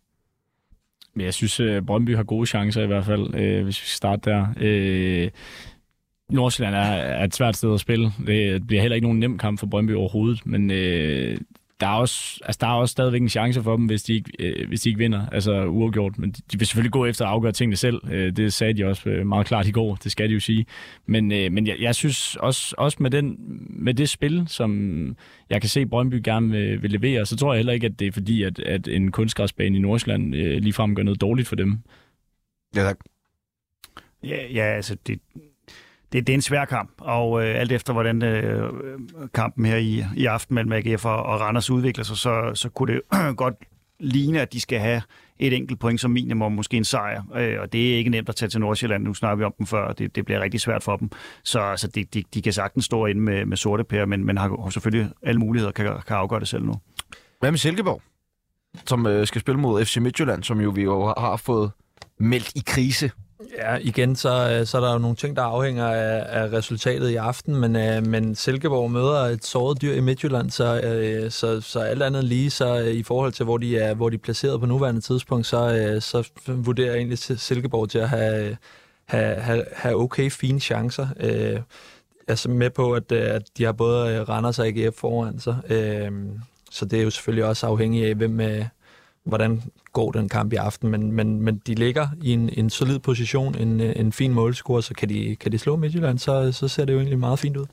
Men 1.15 1.25
jeg 1.25 1.35
synes, 1.35 1.61
øh, 1.61 1.83
Brøndby 1.83 2.17
har 2.17 2.23
gode 2.23 2.47
chancer 2.47 2.83
i 2.83 2.87
hvert 2.87 3.05
fald, 3.05 3.35
øh, 3.35 3.65
hvis 3.65 3.83
vi 3.83 3.87
skal 3.87 3.97
starte 3.97 4.31
der. 4.31 4.47
Øh, 4.61 5.31
Nordsjælland 6.31 6.75
er, 6.75 6.81
er 6.81 7.25
et 7.25 7.35
svært 7.35 7.57
sted 7.57 7.75
at 7.75 7.81
spille. 7.81 8.13
Det 8.27 8.67
bliver 8.67 8.81
heller 8.83 8.95
ikke 8.95 9.07
nogen 9.07 9.21
nem 9.21 9.39
kamp 9.39 9.59
for 9.59 9.67
Brøndby 9.67 9.95
overhovedet, 9.95 10.47
men 10.47 10.71
øh, 10.71 11.39
der 11.81 11.87
er 11.87 11.95
også, 11.95 12.41
altså, 12.45 12.59
der 12.61 12.67
er 12.67 12.73
også 12.73 12.93
stadigvæk 12.93 13.23
en 13.23 13.29
chance 13.29 13.63
for 13.63 13.77
dem, 13.77 13.87
hvis 13.87 14.03
de 14.03 14.15
ikke, 14.15 14.31
øh, 14.39 14.69
hvis 14.69 14.81
de 14.81 14.89
ikke 14.89 14.99
vinder, 14.99 15.27
altså 15.27 15.65
uafgjort. 15.65 16.19
Men 16.19 16.31
de, 16.31 16.43
de 16.53 16.59
vil 16.59 16.67
selvfølgelig 16.67 16.93
gå 16.93 17.05
efter 17.07 17.25
at 17.25 17.31
afgøre 17.31 17.53
tingene 17.53 17.77
selv. 17.77 18.01
Øh, 18.11 18.37
det 18.37 18.53
sagde 18.53 18.75
de 18.75 18.85
også 18.85 19.11
øh, 19.11 19.27
meget 19.27 19.47
klart 19.47 19.67
i 19.67 19.71
går, 19.71 19.95
det 19.95 20.13
skal 20.13 20.29
de 20.29 20.35
jo 20.35 20.41
sige. 20.41 20.67
Men, 21.07 21.33
øh, 21.33 21.53
men 21.53 21.67
jeg, 21.67 21.77
jeg 21.81 21.95
synes 21.95 22.37
også, 22.37 22.75
også 22.79 22.97
med, 23.01 23.11
den, 23.11 23.37
med 23.69 23.95
det 23.95 24.09
spil, 24.09 24.45
som 24.47 24.71
jeg 25.51 25.61
kan 25.61 25.71
se 25.71 25.87
Brøndby 25.87 26.21
gerne 26.25 26.51
vil, 26.51 26.83
vil 26.83 26.91
levere, 26.91 27.27
så 27.27 27.37
tror 27.37 27.53
jeg 27.53 27.59
heller 27.59 27.73
ikke, 27.73 27.87
at 27.87 27.99
det 27.99 28.07
er 28.07 28.13
fordi, 28.13 28.43
at, 28.43 28.59
at 28.59 28.89
en 28.89 29.13
kunstgræsbane 29.13 29.77
i 29.77 29.81
Nordsjælland 29.81 30.37
øh, 30.37 30.63
ligefrem 30.63 30.95
gør 30.95 31.03
noget 31.03 31.21
dårligt 31.21 31.49
for 31.49 31.57
dem. 31.57 31.79
Ja, 32.77 32.83
tak. 32.83 32.99
Ja, 34.23 34.47
ja 34.53 34.63
altså 34.63 34.97
det, 35.07 35.21
det, 36.13 36.27
det 36.27 36.33
er 36.33 36.35
en 36.35 36.43
svær 36.43 36.65
kamp, 36.65 36.91
og 36.99 37.45
øh, 37.45 37.61
alt 37.61 37.73
efter 37.73 37.93
hvordan 37.93 38.23
øh, 38.23 38.73
kampen 39.35 39.65
her 39.65 39.77
i, 39.77 40.05
i 40.17 40.27
aften 40.27 40.55
mellem 40.55 40.73
AGF 40.73 41.05
og, 41.05 41.23
og 41.23 41.41
Randers 41.41 41.71
udvikler 41.71 42.05
sig, 42.05 42.17
så, 42.17 42.51
så 42.55 42.69
kunne 42.69 42.95
det 42.95 43.03
godt 43.37 43.55
ligne, 44.01 44.41
at 44.41 44.53
de 44.53 44.61
skal 44.61 44.79
have 44.79 45.03
et 45.39 45.53
enkelt 45.53 45.81
point 45.81 46.01
som 46.01 46.11
minimum, 46.11 46.53
måske 46.53 46.77
en 46.77 46.85
sejr. 46.85 47.23
Øh, 47.37 47.61
og 47.61 47.73
det 47.73 47.93
er 47.93 47.97
ikke 47.97 48.11
nemt 48.11 48.29
at 48.29 48.37
tage 48.37 48.49
til 48.49 48.61
Nordsjælland. 48.61 49.05
Nu 49.05 49.15
snakker 49.15 49.37
vi 49.37 49.45
om 49.45 49.55
dem 49.59 49.67
før, 49.67 49.93
det, 49.93 50.17
det 50.17 50.25
bliver 50.25 50.41
rigtig 50.41 50.61
svært 50.61 50.83
for 50.83 50.97
dem. 50.97 51.11
Så, 51.45 51.75
så 51.77 51.89
de, 51.89 52.05
de, 52.05 52.25
de 52.35 52.43
kan 52.43 52.53
sagtens 52.53 52.85
stå 52.85 53.07
inde 53.07 53.21
med, 53.21 53.45
med 53.45 53.57
sorte 53.57 53.85
pærer, 53.85 54.07
men, 54.07 54.25
men 54.25 54.39
har 54.39 54.71
selvfølgelig 54.71 55.11
alle 55.23 55.39
muligheder 55.39 55.73
kan, 55.73 55.87
kan 55.87 56.17
afgøre 56.17 56.41
det 56.41 56.49
selv 56.49 56.65
nu. 56.65 56.75
Hvad 57.41 57.51
med 57.51 57.59
Silkeborg, 57.59 58.03
som 58.87 59.07
øh, 59.07 59.27
skal 59.27 59.41
spille 59.41 59.61
mod 59.61 59.85
FC 59.85 59.97
Midtjylland, 59.97 60.43
som 60.43 60.61
jo 60.61 60.71
vi 60.71 60.83
jo 60.83 61.15
har 61.19 61.37
fået 61.37 61.71
meldt 62.19 62.53
i 62.57 62.63
krise 62.67 63.11
Ja, 63.57 63.77
igen, 63.77 64.17
så, 64.17 64.29
øh, 64.29 64.67
så 64.67 64.77
er 64.77 64.81
der 64.81 64.93
jo 64.93 64.99
nogle 64.99 65.17
ting, 65.17 65.37
der 65.37 65.43
afhænger 65.43 65.87
af, 65.87 66.43
af 66.43 66.53
resultatet 66.53 67.09
i 67.09 67.17
aften, 67.17 67.57
men, 67.57 67.77
øh, 67.77 68.07
men 68.07 68.35
Silkeborg 68.35 68.91
møder 68.91 69.19
et 69.19 69.45
såret 69.45 69.83
dyr 69.83 69.95
i 69.95 70.01
Midtjylland, 70.01 70.51
så, 70.51 70.81
øh, 70.81 71.31
så, 71.31 71.61
så 71.61 71.81
alt 71.81 72.03
andet 72.03 72.25
lige, 72.25 72.51
så 72.51 72.75
i 72.77 73.03
forhold 73.03 73.33
til, 73.33 73.45
hvor 73.45 73.59
de 73.59 73.79
er, 73.79 73.95
hvor 73.95 74.09
de 74.09 74.15
er 74.15 74.19
placeret 74.19 74.61
på 74.61 74.67
nuværende 74.67 75.01
tidspunkt, 75.01 75.47
så, 75.47 75.97
så 76.01 76.31
vurderer 76.47 76.87
jeg 76.87 76.97
egentlig 76.97 77.19
Silkeborg 77.19 77.91
til 77.91 77.99
at 77.99 78.09
have, 78.09 78.57
have, 79.07 79.35
have, 79.37 79.65
have 79.73 79.97
okay 79.97 80.31
fine 80.31 80.61
chancer. 80.61 81.07
Uh, 81.17 81.31
jeg 81.31 81.63
er 82.29 82.49
med 82.49 82.71
på, 82.71 82.93
at, 82.93 83.13
at 83.13 83.43
de 83.59 83.65
har 83.65 83.73
både 83.73 84.23
Randers 84.23 84.59
og 84.59 84.67
AGF 84.67 84.97
foran 84.97 85.41
sig, 85.41 85.57
uh, 85.71 86.17
så 86.71 86.85
det 86.85 86.99
er 86.99 87.03
jo 87.03 87.11
selvfølgelig 87.11 87.45
også 87.45 87.67
afhængigt 87.67 88.07
af, 88.07 88.15
hvem, 88.15 88.41
hvordan 89.31 89.63
går 89.93 90.13
den 90.13 90.29
kamp 90.29 90.53
i 90.53 90.57
aften, 90.57 90.91
men, 90.91 91.13
men, 91.13 91.43
men 91.43 91.63
de 91.67 91.75
ligger 91.75 92.09
i 92.23 92.33
en, 92.33 92.51
en 92.53 92.71
solid 92.71 92.99
position, 92.99 93.59
en, 93.59 93.81
en 93.81 94.13
fin 94.13 94.35
målscore, 94.35 94.83
så 94.83 94.95
kan 94.95 95.09
de, 95.09 95.37
kan 95.37 95.53
de 95.53 95.59
slå 95.59 95.77
Midtjylland, 95.77 96.19
så, 96.19 96.53
så 96.53 96.69
ser 96.69 96.85
det 96.85 96.93
jo 96.93 96.99
egentlig 96.99 97.19
meget 97.19 97.39
fint 97.39 97.57
ud. 97.57 97.67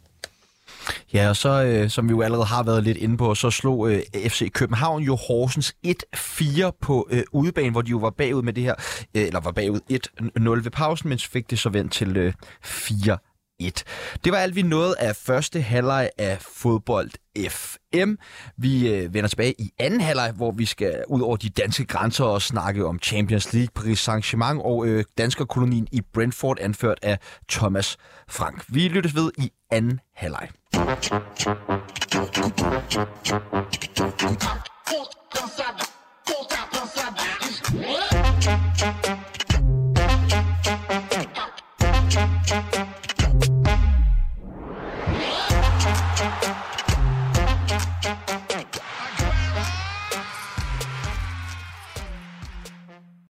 Ja, 1.13 1.29
og 1.29 1.35
så, 1.35 1.63
øh, 1.63 1.89
som 1.89 2.07
vi 2.07 2.11
jo 2.11 2.21
allerede 2.21 2.45
har 2.45 2.63
været 2.63 2.83
lidt 2.83 2.97
inde 2.97 3.17
på, 3.17 3.35
så 3.35 3.51
slog 3.51 3.91
øh, 3.91 4.01
FC 4.13 4.51
København 4.51 5.03
jo 5.03 5.15
Horsens 5.15 5.75
1-4 5.87 6.71
på 6.81 7.07
øh, 7.11 7.23
udebane, 7.31 7.71
hvor 7.71 7.81
de 7.81 7.89
jo 7.89 7.97
var 7.97 8.09
bagud 8.09 8.41
med 8.41 8.53
det 8.53 8.63
her, 8.63 8.75
øh, 9.15 9.21
eller 9.23 9.39
var 9.39 9.51
bagud 9.51 9.79
1-0 10.59 10.63
ved 10.63 10.71
pausen, 10.71 11.09
men 11.09 11.19
fik 11.19 11.49
det 11.49 11.59
så 11.59 11.69
vendt 11.69 11.91
til 11.93 12.17
øh, 12.17 12.33
4 12.63 13.17
1. 13.59 13.83
Det 14.23 14.31
var 14.31 14.37
alt, 14.37 14.55
vi 14.55 14.61
nåede 14.61 14.95
af 14.99 15.15
første 15.15 15.61
halvleg 15.61 16.09
af 16.17 16.37
fodbold 16.41 17.09
FM. 17.49 18.13
Vi 18.57 18.93
øh, 18.93 19.13
vender 19.13 19.27
tilbage 19.27 19.53
i 19.59 19.69
anden 19.79 20.01
halvleg, 20.01 20.31
hvor 20.31 20.51
vi 20.51 20.65
skal 20.65 21.03
ud 21.07 21.21
over 21.21 21.37
de 21.37 21.49
danske 21.49 21.85
grænser 21.85 22.25
og 22.25 22.41
snakke 22.41 22.85
om 22.85 22.99
Champions 22.99 23.53
League, 23.53 23.69
Paris 23.75 24.09
Saint-Germain 24.09 24.61
og 24.65 24.87
øh, 24.87 25.03
danskerkolonien 25.17 25.87
i 25.91 26.01
Brentford, 26.13 26.57
anført 26.61 26.99
af 27.01 27.19
Thomas 27.49 27.97
Frank. 28.29 28.63
Vi 28.67 28.87
lyttes 28.87 29.15
ved 29.15 29.31
i 29.37 29.51
anden 29.71 29.99
halvleg. 30.15 30.49
Don't 35.69 35.96